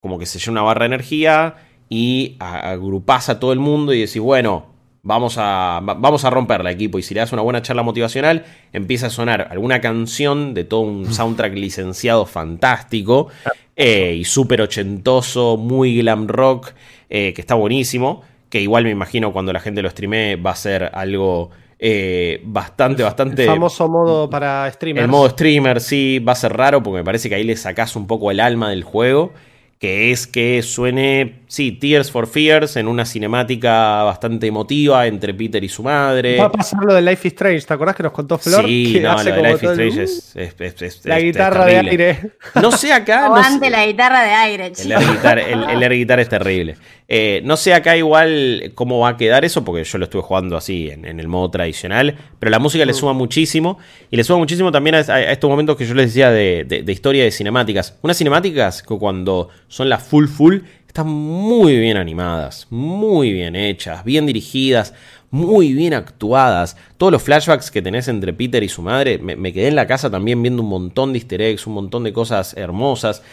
como 0.00 0.18
que 0.18 0.26
se 0.26 0.40
llena 0.40 0.50
una 0.50 0.62
barra 0.62 0.80
de 0.80 0.86
energía 0.86 1.54
y 1.88 2.34
agrupás 2.40 3.28
a 3.28 3.38
todo 3.38 3.52
el 3.52 3.60
mundo 3.60 3.94
y 3.94 4.00
decís, 4.00 4.18
bueno, 4.18 4.66
vamos 5.04 5.36
a, 5.38 5.78
vamos 5.84 6.24
a 6.24 6.30
romper 6.30 6.64
la 6.64 6.72
equipo. 6.72 6.98
Y 6.98 7.04
si 7.04 7.14
le 7.14 7.20
das 7.20 7.32
una 7.32 7.42
buena 7.42 7.62
charla 7.62 7.84
motivacional, 7.84 8.44
empieza 8.72 9.06
a 9.06 9.10
sonar 9.10 9.46
alguna 9.52 9.80
canción 9.80 10.52
de 10.52 10.64
todo 10.64 10.80
un 10.80 11.06
soundtrack 11.14 11.54
licenciado 11.54 12.26
fantástico 12.26 13.28
eh, 13.76 14.16
y 14.18 14.24
súper 14.24 14.62
ochentoso, 14.62 15.58
muy 15.58 15.96
glam 15.98 16.26
rock, 16.26 16.72
eh, 17.08 17.32
que 17.32 17.40
está 17.40 17.54
buenísimo. 17.54 18.22
Que 18.48 18.60
igual 18.60 18.82
me 18.82 18.90
imagino 18.90 19.32
cuando 19.32 19.52
la 19.52 19.60
gente 19.60 19.80
lo 19.80 19.90
streame 19.90 20.34
va 20.34 20.50
a 20.50 20.56
ser 20.56 20.90
algo 20.92 21.52
eh, 21.78 22.40
bastante, 22.44 23.02
bastante. 23.02 23.42
El 23.42 23.48
famoso 23.48 23.88
modo 23.88 24.30
para 24.30 24.70
streamers. 24.70 25.04
El 25.04 25.10
modo 25.10 25.28
streamer, 25.30 25.80
sí, 25.80 26.18
va 26.18 26.32
a 26.32 26.36
ser 26.36 26.56
raro 26.56 26.82
porque 26.82 26.98
me 26.98 27.04
parece 27.04 27.28
que 27.28 27.34
ahí 27.34 27.44
le 27.44 27.56
sacás 27.56 27.96
un 27.96 28.06
poco 28.06 28.30
el 28.30 28.40
alma 28.40 28.70
del 28.70 28.84
juego 28.84 29.32
que 29.78 30.12
es 30.12 30.26
que 30.26 30.62
suene, 30.62 31.40
sí, 31.46 31.72
Tears 31.72 32.10
for 32.10 32.26
Fears 32.26 32.76
en 32.76 32.88
una 32.88 33.04
cinemática 33.04 34.02
bastante 34.04 34.46
emotiva 34.46 35.06
entre 35.06 35.34
Peter 35.34 35.62
y 35.62 35.68
su 35.68 35.82
madre. 35.82 36.38
Va 36.38 36.46
a 36.46 36.52
pasar 36.52 36.82
lo 36.84 36.94
de 36.94 37.02
Life 37.02 37.28
is 37.28 37.34
Strange, 37.34 37.66
¿te 37.66 37.74
acordás 37.74 37.96
que 37.96 38.02
nos 38.02 38.12
contó 38.12 38.38
Flor? 38.38 38.64
Sí, 38.64 39.00
no, 39.02 39.22
lo 39.22 39.24
de 39.24 39.42
Life 39.42 39.66
is 39.66 40.32
Strange 40.34 40.86
es, 40.86 41.04
La 41.04 41.20
guitarra 41.20 41.66
de 41.66 41.78
aire. 41.78 42.30
No 42.54 42.72
sé 42.72 42.92
acá. 42.92 43.28
no 43.28 43.68
la 43.68 43.86
guitarra 43.86 44.22
de 44.22 44.30
aire, 44.30 44.72
El 44.84 45.82
air 45.82 45.92
guitar, 45.92 46.20
es 46.20 46.28
terrible. 46.28 46.76
Eh, 47.06 47.42
no 47.44 47.58
sé 47.58 47.74
acá 47.74 47.96
igual 47.96 48.72
cómo 48.74 49.00
va 49.00 49.10
a 49.10 49.16
quedar 49.16 49.44
eso, 49.44 49.64
porque 49.64 49.84
yo 49.84 49.98
lo 49.98 50.04
estuve 50.04 50.22
jugando 50.22 50.56
así 50.56 50.88
en, 50.90 51.04
el 51.04 51.28
modo 51.28 51.50
tradicional, 51.50 52.16
pero 52.38 52.50
la 52.50 52.58
música 52.58 52.84
le 52.86 52.92
mm. 52.92 52.96
suma 52.96 53.12
muchísimo 53.12 53.78
y 54.10 54.16
le 54.16 54.24
suma 54.24 54.38
muchísimo 54.38 54.72
también 54.72 54.94
a, 54.94 55.00
estos 55.00 55.50
momentos 55.50 55.76
que 55.76 55.84
yo 55.84 55.94
les 55.94 56.06
decía 56.06 56.30
de, 56.30 56.64
de, 56.64 56.92
historia 56.92 57.24
de 57.24 57.30
cinemáticas. 57.30 57.98
Unas 58.00 58.16
cinemáticas 58.16 58.82
que 58.82 58.96
cuando 58.96 59.50
son 59.74 59.88
las 59.88 60.04
full 60.04 60.28
full 60.28 60.58
están 60.86 61.08
muy 61.08 61.76
bien 61.76 61.96
animadas, 61.96 62.68
muy 62.70 63.32
bien 63.32 63.56
hechas, 63.56 64.04
bien 64.04 64.24
dirigidas, 64.24 64.94
muy 65.32 65.72
bien 65.72 65.92
actuadas. 65.92 66.76
Todos 66.96 67.12
los 67.12 67.24
flashbacks 67.24 67.72
que 67.72 67.82
tenés 67.82 68.06
entre 68.06 68.32
Peter 68.32 68.62
y 68.62 68.68
su 68.68 68.82
madre, 68.82 69.18
me, 69.18 69.52
quedé 69.52 69.66
en 69.66 69.74
la 69.74 69.88
casa 69.88 70.08
también 70.08 70.40
viendo 70.40 70.62
un 70.62 70.68
montón 70.68 71.12
de 71.12 71.18
easter 71.18 71.42
eggs, 71.42 71.66
un 71.66 71.74
montón 71.74 72.04
de 72.04 72.12
cosas 72.12 72.54
hermosas. 72.56 73.24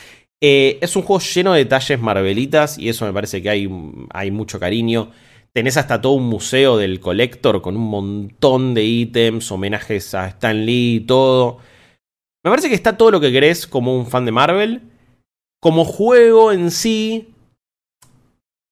Eh, 0.41 0.79
es 0.81 0.95
un 0.95 1.03
juego 1.03 1.21
lleno 1.21 1.53
de 1.53 1.59
detalles 1.59 2.01
marvelitas 2.01 2.79
y 2.79 2.89
eso 2.89 3.05
me 3.05 3.13
parece 3.13 3.43
que 3.43 3.51
hay, 3.51 3.69
hay 4.09 4.31
mucho 4.31 4.59
cariño. 4.59 5.11
Tenés 5.53 5.77
hasta 5.77 6.01
todo 6.01 6.13
un 6.13 6.27
museo 6.27 6.77
del 6.77 6.99
Collector 6.99 7.61
con 7.61 7.77
un 7.77 7.87
montón 7.87 8.73
de 8.73 8.83
ítems, 8.83 9.51
homenajes 9.51 10.15
a 10.15 10.29
Stan 10.29 10.65
Lee 10.65 10.95
y 10.95 10.99
todo. 11.01 11.59
Me 12.43 12.49
parece 12.49 12.69
que 12.69 12.75
está 12.75 12.97
todo 12.97 13.11
lo 13.11 13.21
que 13.21 13.31
querés 13.31 13.67
como 13.67 13.95
un 13.95 14.07
fan 14.07 14.25
de 14.25 14.31
Marvel. 14.31 14.90
Como 15.61 15.85
juego 15.85 16.51
en 16.51 16.71
sí, 16.71 17.35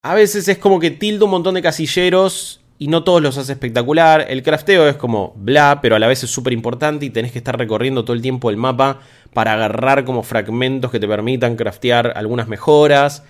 a 0.03 0.15
veces 0.15 0.47
es 0.47 0.57
como 0.57 0.79
que 0.79 0.89
tilda 0.89 1.25
un 1.25 1.31
montón 1.31 1.53
de 1.53 1.61
casilleros 1.61 2.61
y 2.79 2.87
no 2.87 3.03
todos 3.03 3.21
los 3.21 3.37
hace 3.37 3.51
espectacular. 3.51 4.25
El 4.27 4.41
crafteo 4.41 4.89
es 4.89 4.95
como 4.95 5.33
bla, 5.35 5.81
pero 5.83 5.95
a 5.95 5.99
la 5.99 6.07
vez 6.07 6.23
es 6.23 6.31
súper 6.31 6.51
importante 6.51 7.05
y 7.05 7.11
tenés 7.11 7.31
que 7.31 7.37
estar 7.37 7.55
recorriendo 7.55 8.03
todo 8.03 8.15
el 8.15 8.23
tiempo 8.23 8.49
el 8.49 8.57
mapa 8.57 9.01
para 9.33 9.53
agarrar 9.53 10.03
como 10.03 10.23
fragmentos 10.23 10.89
que 10.89 10.99
te 10.99 11.07
permitan 11.07 11.55
craftear 11.57 12.13
algunas 12.15 12.47
mejoras. 12.47 13.23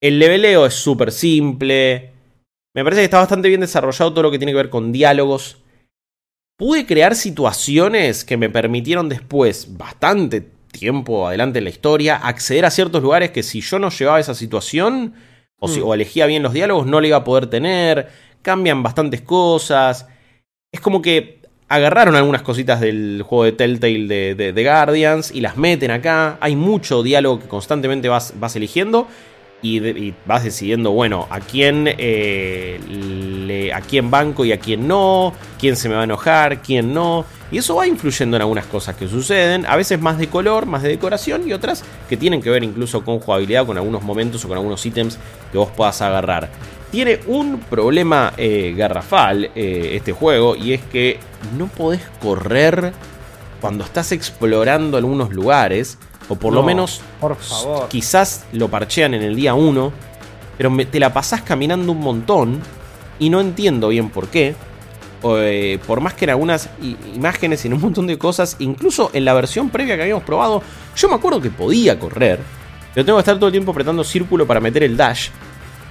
El 0.00 0.20
leveleo 0.20 0.64
es 0.64 0.74
súper 0.74 1.10
simple. 1.10 2.12
Me 2.76 2.84
parece 2.84 3.00
que 3.00 3.06
está 3.06 3.18
bastante 3.18 3.48
bien 3.48 3.62
desarrollado 3.62 4.12
todo 4.12 4.22
lo 4.22 4.30
que 4.30 4.38
tiene 4.38 4.52
que 4.52 4.56
ver 4.56 4.70
con 4.70 4.92
diálogos. 4.92 5.58
Pude 6.56 6.86
crear 6.86 7.16
situaciones 7.16 8.24
que 8.24 8.36
me 8.36 8.50
permitieron 8.50 9.08
después, 9.08 9.76
bastante 9.76 10.57
tiempo 10.70 11.26
adelante 11.26 11.58
en 11.58 11.64
la 11.64 11.70
historia, 11.70 12.16
acceder 12.16 12.64
a 12.64 12.70
ciertos 12.70 13.02
lugares 13.02 13.30
que 13.30 13.42
si 13.42 13.60
yo 13.60 13.78
no 13.78 13.90
llevaba 13.90 14.20
esa 14.20 14.34
situación 14.34 15.14
o, 15.58 15.68
si, 15.68 15.80
mm. 15.80 15.86
o 15.86 15.94
elegía 15.94 16.26
bien 16.26 16.42
los 16.42 16.52
diálogos 16.52 16.86
no 16.86 17.00
le 17.00 17.08
iba 17.08 17.18
a 17.18 17.24
poder 17.24 17.48
tener. 17.48 18.08
Cambian 18.42 18.82
bastantes 18.82 19.20
cosas. 19.20 20.06
Es 20.72 20.80
como 20.80 21.02
que 21.02 21.38
agarraron 21.68 22.16
algunas 22.16 22.42
cositas 22.42 22.80
del 22.80 23.22
juego 23.26 23.44
de 23.44 23.52
Telltale 23.52 24.06
de, 24.34 24.52
de, 24.52 24.64
Guardians 24.64 25.30
y 25.30 25.40
las 25.40 25.56
meten 25.56 25.90
acá. 25.90 26.38
Hay 26.40 26.56
mucho 26.56 27.02
diálogo 27.02 27.40
que 27.40 27.48
constantemente 27.48 28.08
vas, 28.08 28.34
vas 28.38 28.56
eligiendo 28.56 29.06
y, 29.60 30.14
vas 30.26 30.44
decidiendo, 30.44 30.92
bueno, 30.92 31.26
a 31.30 31.40
quién, 31.40 31.86
eh, 31.98 33.70
a 33.74 33.80
quién 33.80 34.10
banco 34.10 34.44
y 34.44 34.52
a 34.52 34.58
quién 34.58 34.86
no, 34.86 35.32
quién 35.58 35.76
se 35.76 35.88
me 35.88 35.94
va 35.96 36.02
a 36.02 36.04
enojar, 36.04 36.62
quién 36.62 36.94
no. 36.94 37.24
Y 37.50 37.58
eso 37.58 37.76
va 37.76 37.86
influyendo 37.86 38.36
en 38.36 38.42
algunas 38.42 38.66
cosas 38.66 38.94
que 38.94 39.08
suceden, 39.08 39.64
a 39.66 39.74
veces 39.76 39.98
más 40.00 40.18
de 40.18 40.28
color, 40.28 40.66
más 40.66 40.82
de 40.82 40.90
decoración 40.90 41.48
y 41.48 41.52
otras 41.52 41.82
que 42.08 42.16
tienen 42.16 42.42
que 42.42 42.50
ver 42.50 42.62
incluso 42.62 43.04
con 43.04 43.20
jugabilidad, 43.20 43.66
con 43.66 43.78
algunos 43.78 44.02
momentos 44.02 44.44
o 44.44 44.48
con 44.48 44.58
algunos 44.58 44.84
ítems 44.84 45.18
que 45.50 45.58
vos 45.58 45.70
puedas 45.74 46.00
agarrar. 46.02 46.50
Tiene 46.90 47.20
un 47.26 47.60
problema 47.60 48.32
eh, 48.36 48.74
garrafal 48.76 49.50
eh, 49.54 49.92
este 49.94 50.12
juego 50.12 50.56
y 50.56 50.74
es 50.74 50.82
que 50.82 51.18
no 51.56 51.66
podés 51.68 52.02
correr 52.20 52.92
cuando 53.60 53.84
estás 53.84 54.12
explorando 54.12 54.96
algunos 54.96 55.32
lugares 55.32 55.98
o 56.28 56.36
por 56.36 56.52
lo 56.52 56.62
menos, 56.62 57.00
por 57.20 57.36
favor. 57.36 57.88
quizás 57.88 58.44
lo 58.52 58.68
parchean 58.68 59.14
en 59.14 59.22
el 59.22 59.34
día 59.34 59.54
1, 59.54 59.92
pero 60.56 60.76
te 60.90 61.00
la 61.00 61.12
pasás 61.12 61.42
caminando 61.42 61.92
un 61.92 62.00
montón 62.00 62.60
y 63.18 63.30
no 63.30 63.40
entiendo 63.40 63.88
bien 63.88 64.10
por 64.10 64.28
qué. 64.28 64.54
Eh, 65.24 65.80
por 65.84 66.00
más 66.00 66.14
que 66.14 66.26
en 66.26 66.30
algunas 66.30 66.70
imágenes 67.14 67.64
y 67.64 67.68
en 67.68 67.74
un 67.74 67.80
montón 67.80 68.06
de 68.06 68.16
cosas, 68.18 68.56
incluso 68.60 69.10
en 69.12 69.24
la 69.24 69.34
versión 69.34 69.68
previa 69.68 69.96
que 69.96 70.02
habíamos 70.02 70.22
probado, 70.22 70.62
yo 70.94 71.08
me 71.08 71.16
acuerdo 71.16 71.40
que 71.40 71.50
podía 71.50 71.98
correr, 71.98 72.38
pero 72.94 73.04
tengo 73.04 73.18
que 73.18 73.22
estar 73.22 73.36
todo 73.36 73.46
el 73.46 73.52
tiempo 73.52 73.72
apretando 73.72 74.04
círculo 74.04 74.46
para 74.46 74.60
meter 74.60 74.84
el 74.84 74.96
dash. 74.96 75.28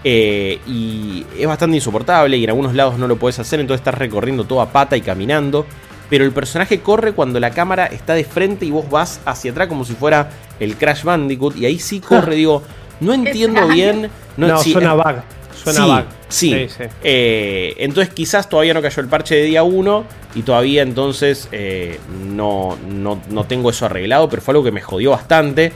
Eh, 0.03 0.59
y 0.67 1.25
es 1.37 1.47
bastante 1.47 1.75
insoportable 1.75 2.37
y 2.37 2.43
en 2.43 2.51
algunos 2.51 2.73
lados 2.73 2.97
no 2.97 3.07
lo 3.07 3.17
puedes 3.17 3.39
hacer, 3.39 3.59
entonces 3.59 3.81
estás 3.81 3.95
recorriendo 3.95 4.45
toda 4.45 4.71
pata 4.71 4.95
y 4.95 5.01
caminando 5.01 5.65
pero 6.09 6.23
el 6.23 6.31
personaje 6.31 6.79
corre 6.79 7.13
cuando 7.13 7.39
la 7.39 7.51
cámara 7.51 7.85
está 7.87 8.13
de 8.13 8.23
frente 8.23 8.65
y 8.65 8.71
vos 8.71 8.89
vas 8.89 9.19
hacia 9.25 9.51
atrás 9.51 9.67
como 9.67 9.85
si 9.85 9.93
fuera 9.93 10.29
el 10.59 10.75
Crash 10.75 11.03
Bandicoot 11.03 11.57
y 11.57 11.65
ahí 11.65 11.79
sí 11.79 11.99
corre, 11.99 12.35
digo, 12.35 12.63
no 12.99 13.13
entiendo 13.13 13.67
bien. 13.67 14.09
No, 14.37 14.57
suena 14.61 14.93
bug. 14.93 15.15
Suena 15.55 16.05
sí, 16.29 16.67
Sí. 16.69 16.83
Eh, 17.03 17.75
entonces 17.79 18.13
quizás 18.13 18.47
todavía 18.47 18.73
no 18.73 18.81
cayó 18.81 19.01
el 19.01 19.07
parche 19.07 19.35
de 19.35 19.43
día 19.43 19.63
1 19.63 20.03
y 20.35 20.41
todavía 20.43 20.81
entonces 20.81 21.49
eh, 21.51 21.99
no, 22.33 22.77
no, 22.87 23.43
tengo 23.45 23.69
eso 23.69 23.85
arreglado, 23.85 24.29
pero 24.29 24.41
fue 24.41 24.53
algo 24.53 24.63
que 24.63 24.71
me 24.71 24.81
jodió 24.81 25.11
bastante. 25.11 25.71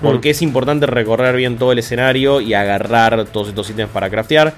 Porque 0.00 0.30
mm. 0.30 0.32
es 0.32 0.42
importante 0.42 0.86
recorrer 0.86 1.36
bien 1.36 1.58
todo 1.58 1.70
el 1.70 1.78
escenario 1.78 2.40
y 2.40 2.54
agarrar 2.54 3.24
todos 3.26 3.48
estos 3.48 3.70
ítems 3.70 3.90
para 3.92 4.10
craftear. 4.10 4.52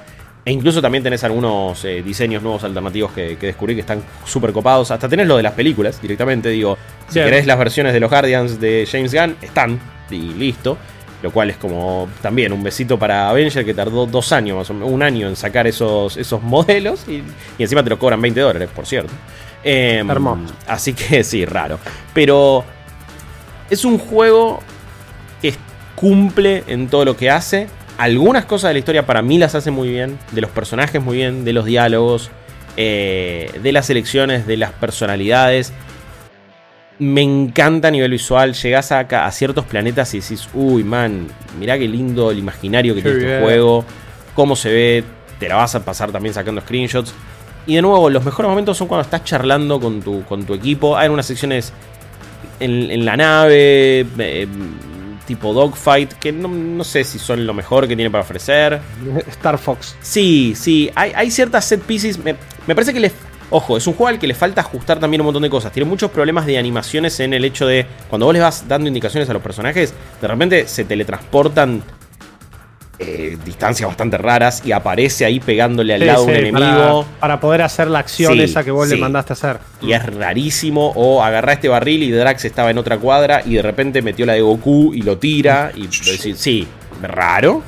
E 0.44 0.52
incluso 0.52 0.82
también 0.82 1.02
tenés 1.02 1.24
algunos 1.24 1.82
eh, 1.86 2.02
diseños 2.02 2.42
nuevos 2.42 2.62
alternativos 2.64 3.12
que, 3.12 3.36
descubrí 3.36 3.74
que 3.74 3.80
están 3.80 4.02
súper 4.26 4.52
copados. 4.52 4.90
Hasta 4.90 5.08
tenés 5.08 5.26
lo 5.26 5.38
de 5.38 5.42
las 5.42 5.54
películas 5.54 6.00
directamente. 6.02 6.50
Digo, 6.50 6.76
si 7.08 7.18
querés 7.18 7.46
las 7.46 7.58
versiones 7.58 7.94
de 7.94 8.00
los 8.00 8.10
Guardians 8.10 8.60
de 8.60 8.86
James 8.90 9.14
Gunn, 9.14 9.36
están 9.40 9.80
y 10.10 10.34
listo. 10.34 10.76
Lo 11.22 11.30
cual 11.30 11.48
es 11.48 11.56
como 11.56 12.06
también 12.20 12.52
un 12.52 12.62
besito 12.62 12.98
para 12.98 13.30
Avenger 13.30 13.64
que 13.64 13.72
tardó 13.72 14.04
dos 14.04 14.30
años, 14.32 14.58
más 14.58 14.68
o 14.68 14.74
menos, 14.74 14.90
un 14.90 15.02
año 15.02 15.26
en 15.26 15.36
sacar 15.36 15.66
esos, 15.66 16.18
esos 16.18 16.42
modelos. 16.42 17.08
Y, 17.08 17.22
encima 17.58 17.82
te 17.82 17.88
lo 17.88 17.98
cobran 17.98 18.20
20 18.20 18.40
dólares, 18.40 18.68
por 18.74 18.84
cierto. 18.84 19.12
Eh, 19.62 20.04
Hermoso. 20.06 20.52
Así 20.66 20.92
que 20.92 21.24
sí, 21.24 21.46
raro. 21.46 21.78
Pero 22.12 22.64
es 23.70 23.86
un 23.86 23.96
juego 23.96 24.60
que 25.40 25.54
cumple 25.94 26.64
en 26.66 26.88
todo 26.88 27.06
lo 27.06 27.16
que 27.16 27.30
hace 27.30 27.68
algunas 27.98 28.44
cosas 28.44 28.70
de 28.70 28.74
la 28.74 28.78
historia 28.78 29.06
para 29.06 29.22
mí 29.22 29.38
las 29.38 29.54
hace 29.54 29.70
muy 29.70 29.88
bien, 29.88 30.18
de 30.32 30.40
los 30.40 30.50
personajes 30.50 31.02
muy 31.02 31.16
bien, 31.16 31.44
de 31.44 31.52
los 31.52 31.64
diálogos, 31.64 32.30
eh, 32.76 33.50
de 33.62 33.72
las 33.72 33.88
elecciones, 33.90 34.46
de 34.46 34.56
las 34.56 34.72
personalidades. 34.72 35.72
Me 36.98 37.22
encanta 37.22 37.88
a 37.88 37.90
nivel 37.90 38.10
visual. 38.10 38.54
Llegás 38.54 38.92
a, 38.92 39.00
a, 39.00 39.30
ciertos 39.30 39.64
planetas 39.64 40.14
y 40.14 40.20
decís, 40.20 40.48
uy, 40.54 40.84
man, 40.84 41.28
mirá 41.58 41.78
qué 41.78 41.88
lindo 41.88 42.30
el 42.30 42.38
imaginario 42.38 42.94
que 42.94 43.02
tiene 43.02 43.18
este 43.18 43.40
juego, 43.40 43.84
cómo 44.34 44.56
se 44.56 44.72
ve, 44.72 45.04
te 45.38 45.48
la 45.48 45.56
vas 45.56 45.74
a 45.74 45.84
pasar 45.84 46.12
también 46.12 46.34
sacando 46.34 46.60
screenshots. 46.60 47.14
Y 47.66 47.76
de 47.76 47.82
nuevo, 47.82 48.10
los 48.10 48.24
mejores 48.24 48.48
momentos 48.48 48.76
son 48.76 48.88
cuando 48.88 49.02
estás 49.02 49.24
charlando 49.24 49.80
con 49.80 50.02
tu, 50.02 50.22
con 50.24 50.44
tu 50.44 50.54
equipo. 50.54 50.96
Hay 50.96 51.08
unas 51.08 51.26
secciones 51.26 51.72
en, 52.60 52.90
en 52.90 53.04
la 53.04 53.16
nave. 53.16 54.06
Eh, 54.18 54.46
tipo 55.26 55.52
Dogfight, 55.52 56.14
que 56.14 56.32
no, 56.32 56.84
sé 56.84 57.04
si 57.04 57.18
son 57.18 57.46
lo 57.46 57.54
mejor 57.54 57.88
que 57.88 57.96
tiene 57.96 58.10
para 58.10 58.22
ofrecer. 58.22 58.80
Star 59.28 59.58
Fox. 59.58 59.96
Sí, 60.00 60.54
sí, 60.56 60.90
hay, 60.94 61.30
ciertas 61.30 61.64
set 61.64 61.82
pieces. 61.82 62.18
Me, 62.18 62.34
parece 62.74 62.92
que 62.92 63.00
le. 63.00 63.12
Ojo, 63.50 63.76
es 63.76 63.86
un 63.86 63.94
juego 63.94 64.08
al 64.08 64.18
que 64.18 64.26
le 64.26 64.34
falta 64.34 64.62
ajustar 64.62 64.98
también 64.98 65.20
un 65.20 65.26
montón 65.26 65.42
de 65.42 65.50
cosas. 65.50 65.72
Tiene 65.72 65.88
muchos 65.88 66.10
problemas 66.10 66.46
de 66.46 66.58
animaciones 66.58 67.20
en 67.20 67.34
el 67.34 67.44
hecho 67.44 67.66
de 67.66 67.86
cuando 68.08 68.26
vos 68.26 68.32
les 68.32 68.42
vas 68.42 68.66
dando 68.66 68.88
indicaciones 68.88 69.28
a 69.30 69.32
los 69.32 69.42
personajes, 69.42 69.94
de 70.20 70.28
repente 70.28 70.66
se 70.66 70.84
teletransportan 70.84 71.82
eh, 73.00 73.36
distancias 73.44 73.88
bastante 73.88 74.16
raras 74.18 74.62
y 74.64 74.70
aparece 74.70 75.24
ahí 75.24 75.40
pegándole 75.40 75.94
al 75.94 76.06
lado 76.06 76.26
de 76.26 76.32
un 76.32 76.38
enemigo. 76.38 77.06
Para, 77.18 77.40
poder 77.40 77.62
hacer 77.62 77.88
la 77.88 77.98
acción 77.98 78.38
esa 78.40 78.62
que 78.62 78.70
vos 78.70 78.88
le 78.88 78.96
mandaste 78.96 79.32
a 79.32 79.34
hacer. 79.34 79.58
Y 79.82 79.92
es 79.92 80.06
rarísimo. 80.06 80.92
O 80.94 81.22
agarra 81.22 81.54
este 81.54 81.68
barril 81.68 82.04
y 82.04 82.12
Drax 82.12 82.44
estaba 82.44 82.70
en 82.70 82.78
otra 82.78 82.98
cuadra 82.98 83.42
y 83.44 83.54
de 83.54 83.62
repente 83.62 84.00
metió 84.00 84.24
la 84.26 84.34
de 84.34 84.42
Goku 84.42 84.94
y 84.94 85.02
lo 85.02 85.18
tira. 85.18 85.72
Y 85.74 85.88
sí, 85.90 86.68
raro. 87.02 87.62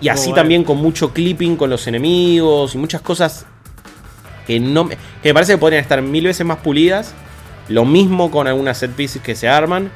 Y 0.00 0.08
así 0.08 0.32
también 0.32 0.64
con 0.64 0.78
mucho 0.78 1.12
clipping 1.12 1.56
con 1.56 1.70
los 1.70 1.86
enemigos 1.86 2.74
y 2.74 2.78
muchas 2.78 3.00
cosas 3.00 3.46
que 4.46 4.60
no 4.60 4.88
que 4.88 4.96
me 5.24 5.34
parece 5.34 5.52
que 5.52 5.58
podrían 5.58 5.82
estar 5.82 6.02
mil 6.02 6.24
veces 6.24 6.44
más 6.44 6.58
pulidas. 6.58 7.14
Lo 7.68 7.84
mismo 7.84 8.30
con 8.30 8.48
algunas 8.48 8.78
set 8.78 8.90
pieces 8.92 9.22
que 9.22 9.36
se 9.36 9.48
arman. 9.48 9.90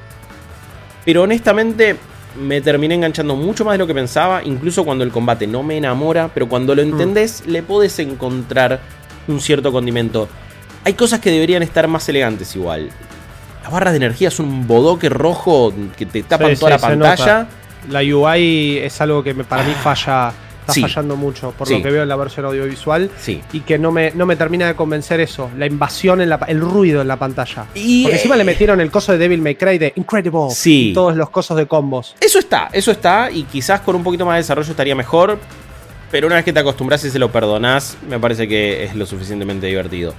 Pero 1.04 1.22
honestamente, 1.22 1.96
me 2.36 2.60
terminé 2.60 2.94
enganchando 2.94 3.36
mucho 3.36 3.64
más 3.64 3.74
de 3.74 3.78
lo 3.78 3.86
que 3.86 3.94
pensaba, 3.94 4.42
incluso 4.44 4.84
cuando 4.84 5.04
el 5.04 5.10
combate 5.10 5.46
no 5.46 5.62
me 5.62 5.76
enamora, 5.76 6.30
pero 6.32 6.48
cuando 6.48 6.74
lo 6.74 6.82
mm. 6.82 6.88
entendés 6.90 7.46
le 7.46 7.62
podés 7.62 7.98
encontrar 7.98 8.80
un 9.28 9.40
cierto 9.40 9.72
condimento. 9.72 10.28
Hay 10.84 10.94
cosas 10.94 11.20
que 11.20 11.30
deberían 11.30 11.62
estar 11.62 11.86
más 11.88 12.08
elegantes 12.08 12.54
igual. 12.56 12.90
Las 13.62 13.70
barras 13.70 13.92
de 13.92 13.98
energía 13.98 14.30
son 14.30 14.46
un 14.46 14.66
bodoque 14.66 15.08
rojo 15.08 15.72
que 15.96 16.06
te 16.06 16.22
tapan 16.22 16.56
toda 16.56 16.70
la 16.70 16.78
pantalla. 16.78 17.46
La 17.88 18.00
UI 18.00 18.78
es 18.78 19.00
algo 19.00 19.22
que 19.22 19.34
para 19.34 19.62
mí 19.62 19.72
falla 19.80 20.32
está 20.66 20.80
fallando 20.80 21.16
mucho 21.16 21.52
por 21.52 21.70
lo 21.70 21.82
que 21.82 21.90
veo 21.90 22.02
en 22.02 22.08
la 22.08 22.16
versión 22.16 22.46
audiovisual 22.46 23.10
sí. 23.18 23.40
y 23.52 23.60
que 23.60 23.78
no 23.78 23.90
me, 23.90 24.12
no 24.12 24.26
me 24.26 24.36
termina 24.36 24.66
de 24.66 24.74
convencer 24.74 25.20
eso, 25.20 25.50
la 25.56 25.66
invasión, 25.66 26.20
en 26.20 26.28
la, 26.28 26.36
el 26.46 26.60
ruido 26.60 27.02
en 27.02 27.08
la 27.08 27.16
pantalla. 27.16 27.66
Y, 27.74 28.04
Porque 28.04 28.16
encima 28.16 28.36
le 28.36 28.44
metieron 28.44 28.80
el 28.80 28.90
coso 28.90 29.12
de 29.12 29.18
Devil 29.18 29.40
May 29.40 29.56
Cry 29.56 29.78
de 29.78 29.92
Incredible 29.96 30.50
sí. 30.50 30.92
todos 30.94 31.16
los 31.16 31.30
cosos 31.30 31.56
de 31.56 31.66
combos. 31.66 32.14
Eso 32.20 32.38
está, 32.38 32.68
eso 32.72 32.90
está 32.90 33.30
y 33.30 33.44
quizás 33.44 33.80
con 33.80 33.96
un 33.96 34.02
poquito 34.02 34.24
más 34.24 34.34
de 34.34 34.38
desarrollo 34.38 34.70
estaría 34.70 34.94
mejor, 34.94 35.38
pero 36.10 36.26
una 36.26 36.36
vez 36.36 36.44
que 36.44 36.52
te 36.52 36.60
acostumbras 36.60 37.04
y 37.04 37.10
se 37.10 37.18
lo 37.18 37.32
perdonás, 37.32 37.96
me 38.08 38.18
parece 38.18 38.46
que 38.46 38.84
es 38.84 38.94
lo 38.94 39.06
suficientemente 39.06 39.66
divertido. 39.66 40.14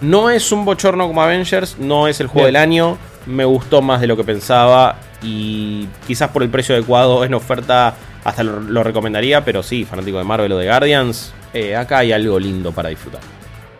No 0.00 0.28
es 0.28 0.50
un 0.52 0.64
bochorno 0.64 1.06
como 1.06 1.22
Avengers, 1.22 1.76
no 1.78 2.08
es 2.08 2.20
el 2.20 2.26
juego 2.26 2.46
del 2.46 2.56
año, 2.56 2.98
me 3.26 3.44
gustó 3.44 3.80
más 3.80 4.00
de 4.00 4.06
lo 4.06 4.16
que 4.16 4.24
pensaba 4.24 4.96
y 5.24 5.88
quizás 6.06 6.30
por 6.30 6.42
el 6.42 6.50
precio 6.50 6.74
adecuado 6.74 7.24
en 7.24 7.34
oferta 7.34 7.94
hasta 8.24 8.42
lo, 8.42 8.82
recomendaría, 8.82 9.44
pero 9.44 9.62
sí, 9.62 9.84
fanático 9.84 10.18
de 10.18 10.24
Marvel 10.24 10.52
o 10.52 10.58
de 10.58 10.66
Guardians, 10.66 11.32
eh, 11.52 11.76
acá 11.76 11.98
hay 11.98 12.12
algo 12.12 12.38
lindo 12.38 12.72
para 12.72 12.88
disfrutar. 12.88 13.20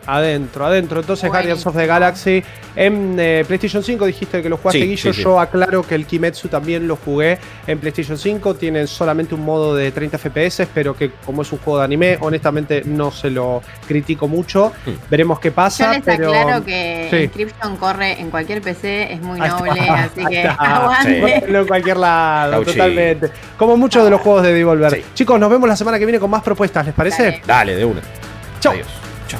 Adentro, 0.07 0.65
adentro. 0.65 0.99
Entonces, 0.99 1.23
Bueno. 1.29 1.33
Guardians 1.43 1.65
of 1.65 1.75
the 1.75 1.85
Galaxy 1.87 2.43
en 2.75 3.15
eh, 3.19 3.43
PlayStation 3.47 3.81
5 3.83 4.05
dijiste 4.05 4.41
que 4.43 4.49
lo 4.49 4.57
jugaste, 4.57 4.79
Sí, 4.81 4.87
Guillo. 4.87 5.13
sí, 5.13 5.17
sí. 5.17 5.23
Yo 5.23 5.39
aclaro 5.39 5.81
que 5.83 5.95
el 5.95 6.05
Kimetsu 6.05 6.47
también 6.49 6.87
lo 6.87 6.95
jugué 6.97 7.39
en 7.65 7.79
PlayStation 7.79 8.17
5. 8.17 8.55
Tienen 8.55 8.87
solamente 8.87 9.33
un 9.33 9.41
modo 9.45 9.75
de 9.75 9.91
30 9.91 10.17
FPS, 10.17 10.67
pero 10.73 10.95
que 10.95 11.11
como 11.25 11.41
es 11.41 11.51
un 11.51 11.59
juego 11.59 11.79
de 11.79 11.85
anime, 11.85 12.17
honestamente 12.21 12.83
no 12.85 13.11
se 13.11 13.29
lo 13.29 13.61
critico 13.87 14.27
mucho. 14.27 14.71
Hmm. 14.85 14.91
Veremos 15.09 15.39
qué 15.39 15.49
Yo 15.49 15.55
pasa. 15.55 15.93
les 15.93 16.03
pero... 16.03 16.29
aclaro 16.29 16.63
que 16.65 17.07
sí. 17.09 17.17
Inscription 17.17 17.77
corre 17.77 18.19
en 18.19 18.29
cualquier 18.29 18.61
PC, 18.61 19.13
es 19.13 19.21
muy 19.21 19.39
noble, 19.39 19.71
así 19.89 20.25
que 20.25 20.43
aguante. 20.59 21.45
En 21.47 21.65
cualquier 21.67 21.97
lado, 21.97 22.61
totalmente. 22.63 23.31
Como 23.57 23.77
muchos 23.77 24.03
de 24.03 24.09
los 24.09 24.21
juegos 24.21 24.43
de 24.43 24.53
Devolver. 24.53 24.91
Sí. 24.91 25.03
Chicos, 25.13 25.39
nos 25.39 25.49
vemos 25.49 25.67
la 25.67 25.75
semana 25.75 25.97
que 25.97 26.05
viene 26.05 26.19
con 26.19 26.29
más 26.29 26.43
propuestas, 26.43 26.85
¿les 26.85 26.93
parece? 26.93 27.23
Dale. 27.23 27.41
Dale, 27.45 27.75
de 27.75 27.85
una. 27.85 28.01
Chau. 28.59 28.73
Adiós. 28.73 28.87
Chau. 29.27 29.39